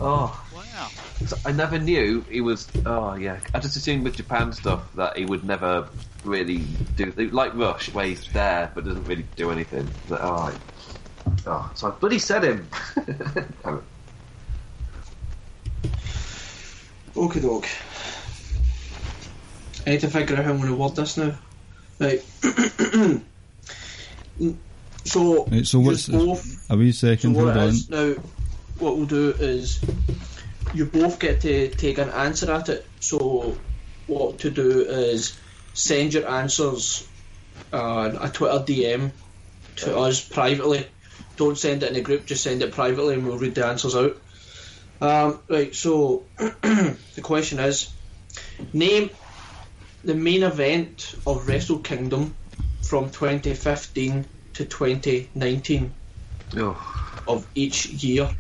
[0.01, 0.89] Oh, wow.
[1.27, 2.67] so I never knew he was.
[2.87, 3.39] Oh, yeah.
[3.55, 5.89] I just assumed with Japan stuff that he would never
[6.25, 6.59] really
[6.97, 9.89] do like Rush, where he's there but doesn't really do anything.
[10.09, 10.55] But, oh, I-
[11.47, 12.69] oh, so I bloody said him.
[13.63, 13.83] Damn it.
[17.19, 17.67] Okie dog.
[19.87, 21.35] I need to figure out how I'm going to word this now.
[21.99, 22.23] Right.
[25.05, 26.71] so, Right, so what's both.
[26.71, 27.35] a wee second?
[27.35, 27.69] what Hold on.
[27.71, 28.13] is now,
[28.79, 29.81] what we'll do is
[30.75, 32.87] you both get to take an answer at it.
[33.01, 33.57] So
[34.07, 35.37] what to do is
[35.75, 37.09] send your answers
[37.73, 39.11] uh, a Twitter DM
[39.77, 40.87] to us privately.
[41.37, 43.97] Don't send it in a group, just send it privately, and we'll read the answers
[43.97, 44.17] out.
[45.01, 45.75] Um, right.
[45.75, 47.93] So the question is,
[48.73, 49.11] name
[50.05, 52.35] the main event of Wrestle Kingdom
[52.83, 55.95] from 2015 to 2019
[56.57, 58.31] Oh, of each year.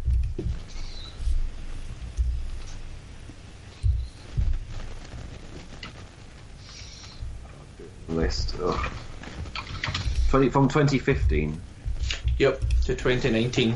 [8.08, 8.54] list.
[8.60, 8.90] Oh.
[10.30, 11.60] 20, from 2015.
[12.38, 13.74] Yep, to 2019.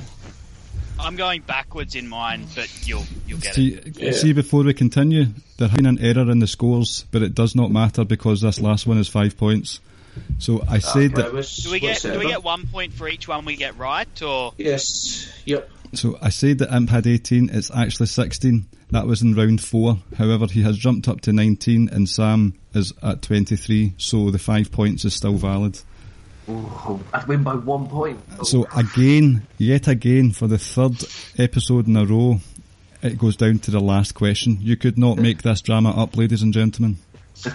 [1.03, 3.95] I'm going backwards in mine, but you'll you'll get it.
[3.97, 4.13] See, Yeah.
[4.13, 5.27] see, before we continue,
[5.59, 8.61] there has been an error in the scores, but it does not matter because this
[8.61, 9.81] last one is five points.
[10.39, 11.61] So I ah, said Right, that.
[11.63, 14.53] Do we get do we get one point for each one we get right, or
[14.59, 15.29] Yes.
[15.47, 15.69] Yep.
[15.95, 17.51] So I said that Imp had 18.
[17.53, 18.67] It's actually 16.
[18.93, 19.99] That was in round four.
[20.17, 23.95] However, he has jumped up to 19, and Sam is at 23.
[23.99, 25.81] So the five points is still valid.
[26.49, 28.21] Oh, I'd win by one point.
[28.39, 28.43] Oh.
[28.43, 30.97] So again, yet again, for the third
[31.39, 32.41] episode in a row,
[33.03, 34.59] it goes down to the last question.
[34.61, 36.99] You could not make this drama up, ladies and gentlemen.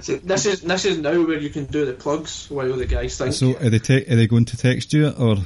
[0.00, 3.16] So this is this is now where you can do the plugs while the guys
[3.16, 3.32] think.
[3.32, 5.36] So are they te- are they going to text you or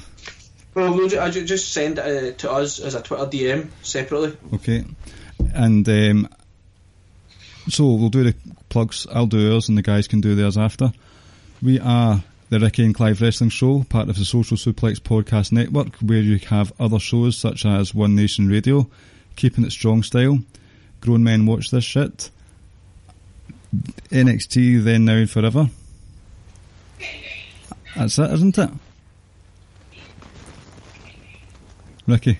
[0.74, 4.36] well, we'll ju- ju- just send it uh, to us as a Twitter DM separately.
[4.55, 4.85] okay?
[5.55, 6.28] And um,
[7.69, 8.35] so we'll do the
[8.69, 9.07] plugs.
[9.12, 10.93] I'll do yours, and the guys can do theirs after.
[11.60, 15.97] We are the Ricky and Clive Wrestling Show, part of the Social Suplex Podcast Network,
[15.97, 18.89] where you have other shows such as One Nation Radio,
[19.35, 20.39] Keeping It Strong Style,
[21.01, 22.30] Grown Men Watch This Shit,
[24.10, 25.68] NXT Then Now and Forever.
[27.97, 28.70] That's it, isn't it?
[32.06, 32.39] Ricky.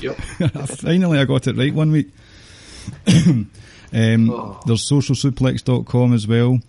[0.00, 0.16] Yep.
[0.78, 2.10] Finally, I got it right one week.
[3.08, 3.48] um,
[3.92, 6.60] There's socialsuplex.com as well,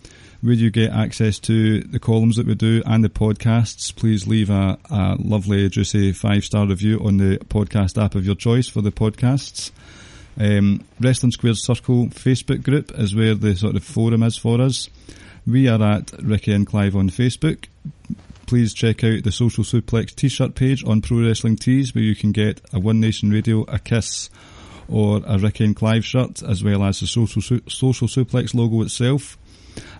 [0.42, 3.94] where you get access to the columns that we do and the podcasts.
[3.94, 8.34] Please leave a, a lovely, juicy five star review on the podcast app of your
[8.34, 9.70] choice for the podcasts.
[10.38, 14.90] Um, Wrestling Squared Circle Facebook group is where the sort of forum is for us.
[15.46, 17.66] We are at Ricky and Clive on Facebook.
[18.46, 22.32] Please check out the Social Suplex t-shirt page on Pro Wrestling Tees where you can
[22.32, 24.28] get a One Nation Radio, a kiss,
[24.88, 29.38] or a Ricky and Clive shirt, as well as the Social, Social Suplex logo itself.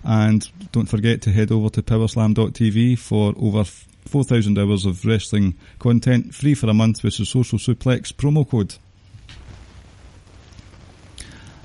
[0.03, 6.35] And don't forget to head over to powerslam.tv for over 4,000 hours of wrestling content,
[6.35, 8.75] free for a month with the Social Suplex promo code.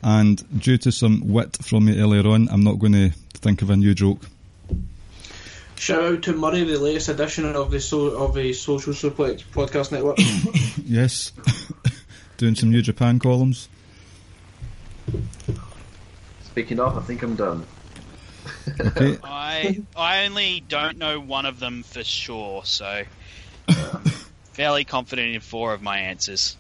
[0.03, 3.71] And due to some wit from me earlier on, I'm not going to think of
[3.71, 4.21] a new joke.
[5.77, 9.93] Shout out to Murray, the latest edition of the so- of the Social Suplex Podcast
[9.93, 10.19] Network.
[10.85, 11.33] Yes,
[12.39, 13.69] doing some New Japan columns.
[16.47, 17.67] Speaking of, I think I'm done.
[18.81, 23.05] Okay, I I only don't know one of them for sure, so
[23.69, 24.05] um,
[24.53, 26.57] fairly confident in four of my answers.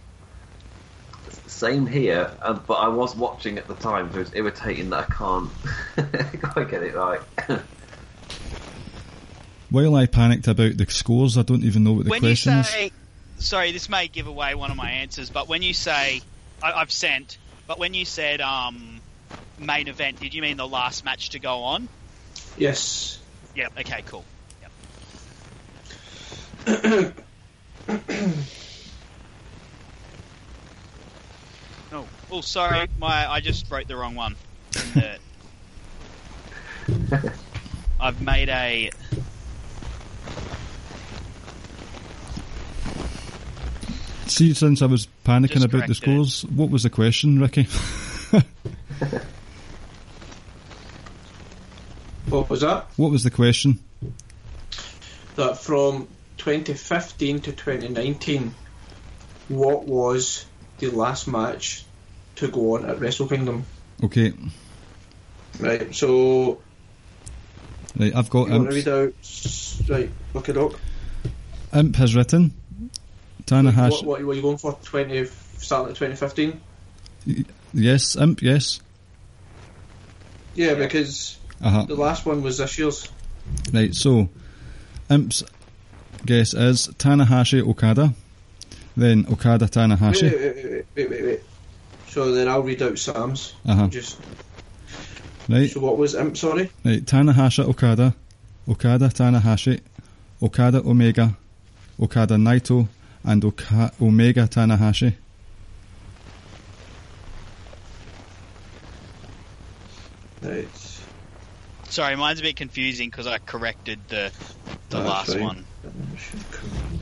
[1.46, 5.12] Same here, uh, but I was watching at the time, so it's irritating that I
[5.12, 5.50] can't
[6.42, 7.20] quite get it right.
[9.70, 12.58] while I panicked about the scores, I don't even know what the when you question
[12.58, 12.90] is.
[13.38, 16.22] sorry, this may give away one of my answers, but when you say
[16.62, 18.97] I, I've sent, but when you said um,
[19.58, 21.88] main event, did you mean the last match to go on?
[22.56, 23.18] yes.
[23.54, 23.68] Yeah.
[23.78, 24.02] Okay.
[24.06, 24.24] Cool.
[31.90, 34.36] Oh, oh, sorry, my I just wrote the wrong one.
[38.00, 38.90] I've made a
[44.26, 45.96] See, since I was panicking Just about the corrected it.
[45.96, 47.66] scores, what was the question, Ricky?
[52.28, 52.86] What was that?
[52.96, 53.78] what was the question?
[55.36, 58.54] That from 2015 to 2019,
[59.48, 60.44] what was
[60.78, 61.84] the last match
[62.36, 63.64] to go on at Wrestle Kingdom?
[64.02, 64.32] Okay,
[65.58, 65.92] Right.
[65.94, 66.60] So
[67.98, 68.86] right, I've got you want to Imp.
[68.86, 69.88] read out?
[69.88, 70.10] Right.
[70.34, 70.72] Look it up.
[71.74, 72.54] Imp has written.
[73.44, 74.04] Tanahashi.
[74.04, 74.78] What, what were you going for?
[74.84, 75.24] 20
[75.56, 76.60] starting at 2015?
[77.72, 78.42] Yes, Imp.
[78.42, 78.80] Yes.
[80.54, 81.82] Yeah, because Uh huh.
[81.86, 83.08] the last one was this year's.
[83.72, 83.94] Right.
[83.94, 84.28] So,
[85.10, 85.42] Imp's
[86.26, 88.14] guess is Tanahashi Okada.
[88.96, 90.22] Then Okada Tanahashi.
[90.22, 91.40] wait, wait, wait, wait, wait.
[92.08, 93.54] So then I'll read out Sam's.
[93.66, 93.88] Uh huh.
[93.88, 94.18] Just
[95.48, 95.70] Right.
[95.70, 96.36] so what was Imp?
[96.36, 96.70] Sorry.
[96.84, 97.04] Right.
[97.04, 98.14] Tanahashi Okada.
[98.68, 99.80] Okada Tanahashi.
[100.42, 101.36] Okada Omega.
[102.00, 102.86] Okada Naito.
[103.24, 105.14] And Oka- Omega Tanahashi.
[110.42, 110.68] Right.
[111.90, 114.32] Sorry, mine's a bit confusing because I corrected the
[114.90, 115.42] the That's last fine.
[115.42, 115.64] one.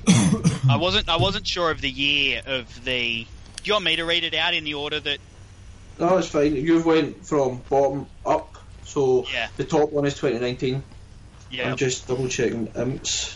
[0.71, 3.25] I wasn't I wasn't sure of the year of the.
[3.25, 5.19] Do you want me to read it out in the order that?
[5.99, 6.55] No, it's fine.
[6.55, 9.49] You've went from bottom up, so Yeah.
[9.57, 10.83] the top one is 2019.
[11.51, 11.71] Yeah.
[11.71, 13.35] I'm just double checking Imps.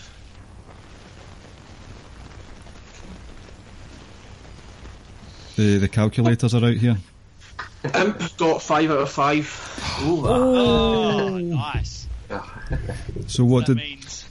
[5.57, 6.97] The the calculators are out here.
[7.95, 9.49] Imp got five out of five.
[10.01, 12.07] Oh, nice.
[13.27, 14.25] So what that did means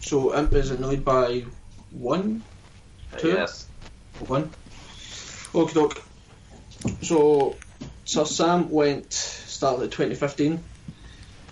[0.00, 1.44] So Imp is annoyed by
[1.92, 2.42] one,
[3.18, 3.28] Two?
[3.28, 3.66] yes.
[4.26, 4.50] one.
[5.54, 6.02] Okay, doke.
[7.02, 7.56] So
[8.04, 10.62] Sir Sam went started at 2015.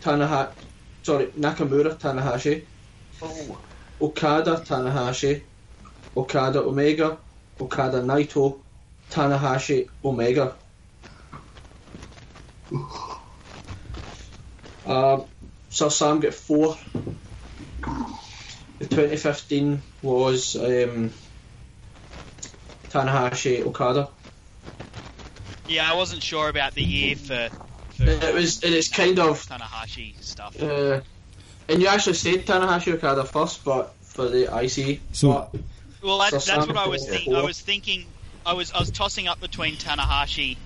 [0.03, 0.51] Tanaha,
[1.03, 2.65] sorry Nakamura Tanahashi,
[3.23, 3.59] Oh,
[4.01, 5.43] Okada Tanahashi,
[6.16, 7.16] Okada Omega,
[7.61, 8.59] Okada Naito,
[9.12, 10.55] Tanahashi Omega.
[14.86, 15.24] Um,
[15.68, 16.76] Sir Sam got four.
[18.78, 21.12] The 2015 was um,
[22.89, 24.09] Tanahashi Okada.
[25.68, 27.51] yeah, I wasn't sure about the year for.
[27.90, 30.60] for It was, and it's kind of Tanahashi stuff.
[30.60, 31.01] Uh,
[31.68, 35.01] and you actually said Tanahashi Okada first, but for the IC.
[35.12, 35.60] So- but
[36.02, 37.34] Well, that, So that's Sam what I was thinking.
[37.34, 38.06] I was thinking.
[38.44, 40.56] I was I was tossing up between Tanahashi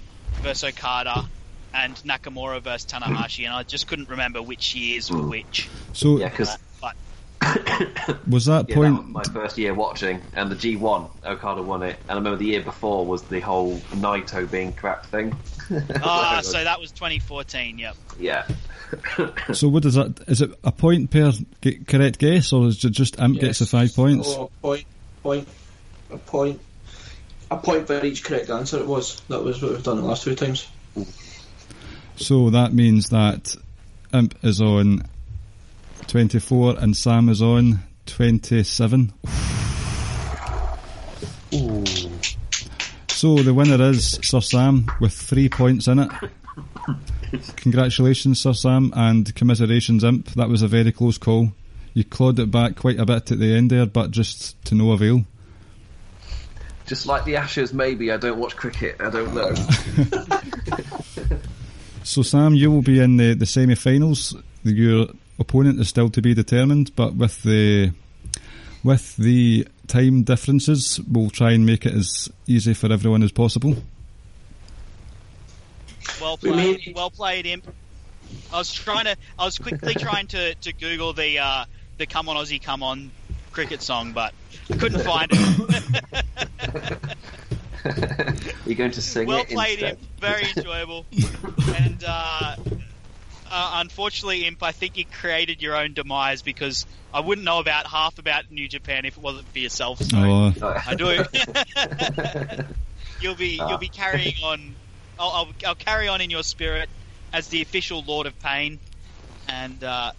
[0.43, 1.27] versus Okada
[1.75, 5.69] and Nakamura versus Tanahashi, and I just couldn't remember which years were which.
[5.93, 6.97] so yeah, because But
[8.27, 11.83] was that yeah, that point was my first year watching, and the G1 Okada won
[11.83, 11.97] it.
[12.03, 15.37] And I remember the year before was the whole Naito being crap thing.
[16.03, 17.79] ah, so that was 2014.
[17.79, 17.97] Yep.
[18.19, 18.47] yeah.
[19.53, 22.91] so what does that is it a point per g- correct guess or is it
[22.91, 24.29] just Imp gets the five points?
[24.29, 24.85] Oh, point,
[25.23, 25.49] point,
[26.11, 26.61] a point,
[27.51, 28.79] a point for each correct answer.
[28.79, 30.69] It was that was what we've done the last two times.
[32.17, 33.57] So that means that
[34.13, 35.03] Imp is on
[36.07, 39.13] 24 and Sam is on 27.
[43.09, 46.11] So the winner is Sir Sam with three points in it.
[47.57, 50.31] Congratulations, Sir Sam, and commiserations, Imp.
[50.33, 51.53] That was a very close call.
[51.95, 54.93] You clawed it back quite a bit at the end there, but just to no
[54.93, 55.25] avail.
[56.87, 58.13] Just like the Ashes, maybe.
[58.13, 58.97] I don't watch cricket.
[59.01, 59.55] I don't know.
[62.07, 64.37] So, Sam, you will be in the, the semi finals.
[64.63, 65.09] Your
[65.41, 67.91] opponent is still to be determined, but with the
[68.85, 73.75] with the time differences, we'll try and make it as easy for everyone as possible.
[76.21, 76.55] Well played,
[76.87, 77.67] made- well played, Imp.
[78.53, 81.65] I was trying to, I was quickly trying to, to Google the uh,
[81.99, 83.11] the "Come On Aussie, Come On"
[83.57, 84.35] cricket song, but
[84.71, 86.99] I couldn't find it.
[88.67, 89.99] You're going to sing well it Well played, instead.
[89.99, 90.21] Imp.
[90.21, 91.07] Very enjoyable.
[91.75, 92.57] and uh,
[93.51, 96.85] uh, unfortunately, Imp, I think you created your own demise because
[97.15, 100.01] I wouldn't know about half about New Japan if it wasn't for yourself.
[100.03, 101.25] So Oh, I do.
[103.23, 104.75] you'll be you'll be carrying on.
[105.19, 106.91] I'll, I'll, I'll carry on in your spirit
[107.33, 108.79] as the official Lord of Pain,
[109.49, 110.13] and uh,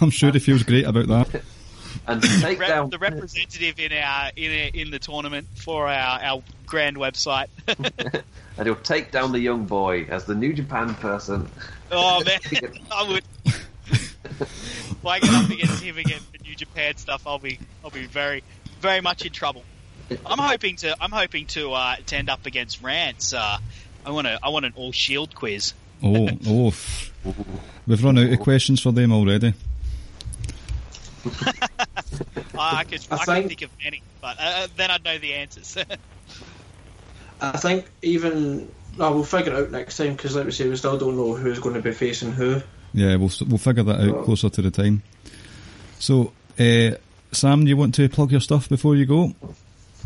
[0.00, 1.42] I'm sure he feels great about that.
[2.06, 5.86] And to take rep- down the representative in our in a, in the tournament for
[5.88, 7.48] our, our grand website.
[8.58, 11.48] and he'll take down the young boy as the New Japan person.
[11.90, 12.40] oh man,
[12.90, 13.24] I would.
[13.44, 18.06] if I get up against him again for New Japan stuff, I'll be I'll be
[18.06, 18.42] very
[18.80, 19.64] very much in trouble.
[20.26, 23.32] I'm hoping to I'm hoping to uh, to end up against Rance.
[23.32, 23.58] Uh,
[24.04, 25.72] I want to I want an all Shield quiz.
[26.02, 26.74] Oh, oh.
[27.86, 29.54] We've run out of questions for them already.
[32.58, 35.18] I, I could I I, could think- think of many, but uh, then I'd know
[35.18, 35.76] the answers.
[37.40, 40.76] I think even no, we'll figure it out next time because, like we say, we
[40.76, 42.62] still don't know who's going to be facing who.
[42.92, 45.02] Yeah, we'll we'll figure that out closer to the time.
[45.98, 46.92] So, uh,
[47.32, 49.34] Sam, do you want to plug your stuff before you go?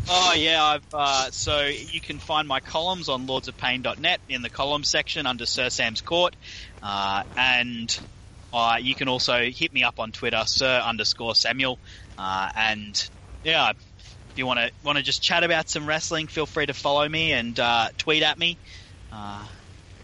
[0.09, 4.87] Oh yeah, I've, uh, so you can find my columns on lordsofpain.net in the columns
[4.89, 6.35] section under Sir Sam's Court,
[6.81, 7.99] uh, and
[8.53, 11.77] uh, you can also hit me up on Twitter, Sir underscore Samuel,
[12.17, 13.09] uh, and
[13.43, 16.73] yeah, if you want to want to just chat about some wrestling, feel free to
[16.73, 18.57] follow me and uh, tweet at me.
[19.11, 19.45] Uh,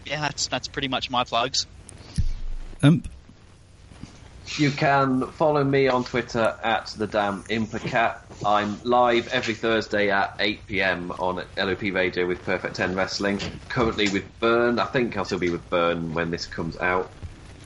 [0.04, 1.66] yeah, that's that's pretty much my plugs.
[2.82, 3.08] Imp.
[4.58, 8.18] You can follow me on Twitter at the damn Implicat.
[8.44, 13.40] I'm live every Thursday at 8 pm on LOP Radio with Perfect 10 Wrestling.
[13.68, 14.78] Currently with Burn.
[14.78, 17.10] I think I'll still be with Burn when this comes out.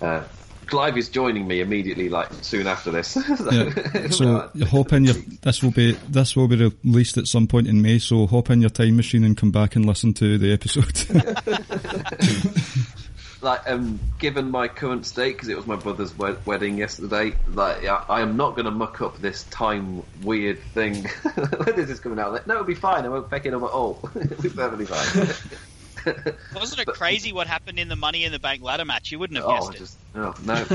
[0.01, 0.23] Uh,
[0.71, 3.17] Clive is joining me immediately, like soon after this.
[3.51, 4.09] Yeah.
[4.11, 5.15] So hop in your.
[5.43, 7.99] This will be this will be released at some point in May.
[7.99, 11.07] So hop in your time machine and come back and listen to the episode.
[13.43, 17.83] like um, given my current state because it was my brother's wed- wedding yesterday like
[17.83, 21.07] yeah, I am not going to muck up this time weird thing
[21.75, 23.71] this is coming out like, no it'll be fine I won't pick it up at
[23.71, 25.35] all it'll be perfectly fine
[26.55, 29.10] Wasn't it crazy what happened in the Money in the Bank ladder match?
[29.12, 30.66] You wouldn't have oh guessed just oh no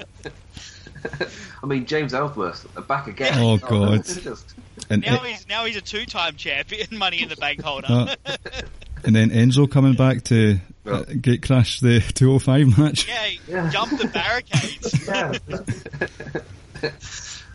[1.62, 4.04] I mean James Ellsworth uh, back again Oh, God.
[4.04, 4.54] just-
[4.90, 7.86] and Now he's now he's a two-time champion, Money in the Bank holder.
[7.88, 8.14] Uh,
[9.04, 13.08] and then Enzo coming back to uh, gate crash the 205 match.
[13.08, 13.70] Yeah, he Yeah.
[13.70, 15.06] jumped the barricades.
[16.82, 16.90] yeah.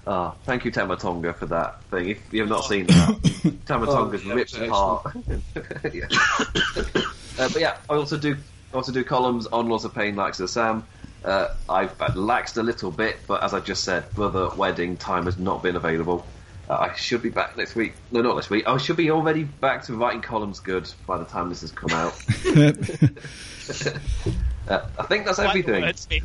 [0.08, 2.10] Oh, thank you, Tama Tonga, for that thing.
[2.10, 5.16] If you have not seen that, Tama Tonga's Oh, yeah, ripped apart.
[5.94, 6.08] yeah.
[7.40, 8.36] uh, but yeah, I also do
[8.74, 10.86] I also do columns on Lords of Pain, like as Sam.
[11.24, 15.38] Uh, I've laxed a little bit, but as I just said, brother wedding time has
[15.38, 16.26] not been available.
[16.68, 17.94] Uh, I should be back next week.
[18.12, 18.68] No, not next week.
[18.68, 21.92] I should be already back to writing columns good by the time this has come
[21.92, 22.20] out.
[24.68, 26.22] Uh, I think that's Quite the everything.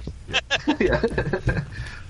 [0.69, 1.65] wordsmith.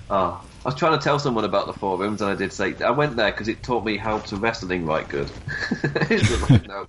[0.09, 0.15] Yeah.
[0.15, 2.91] oh, I was trying to tell someone about the forums, and I did say I
[2.91, 5.29] went there because it taught me how to wrestling right good.
[6.67, 6.87] No.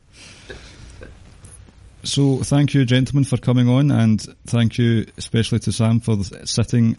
[2.04, 6.96] So thank you, gentlemen, for coming on, and thank you especially to Sam for sitting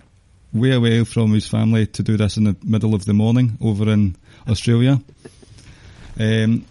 [0.53, 3.89] way away from his family to do this in the middle of the morning over
[3.89, 4.15] in
[4.47, 5.01] Australia.
[6.19, 6.65] Um,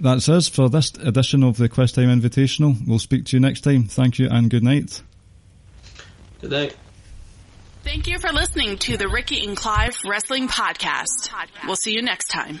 [0.00, 2.76] that's us for this edition of the Quiztime Invitational.
[2.86, 3.84] We'll speak to you next time.
[3.84, 5.02] Thank you and good night.
[6.40, 6.76] Good night.
[7.82, 11.30] Thank you for listening to the Ricky and Clive Wrestling Podcast.
[11.66, 12.60] We'll see you next time.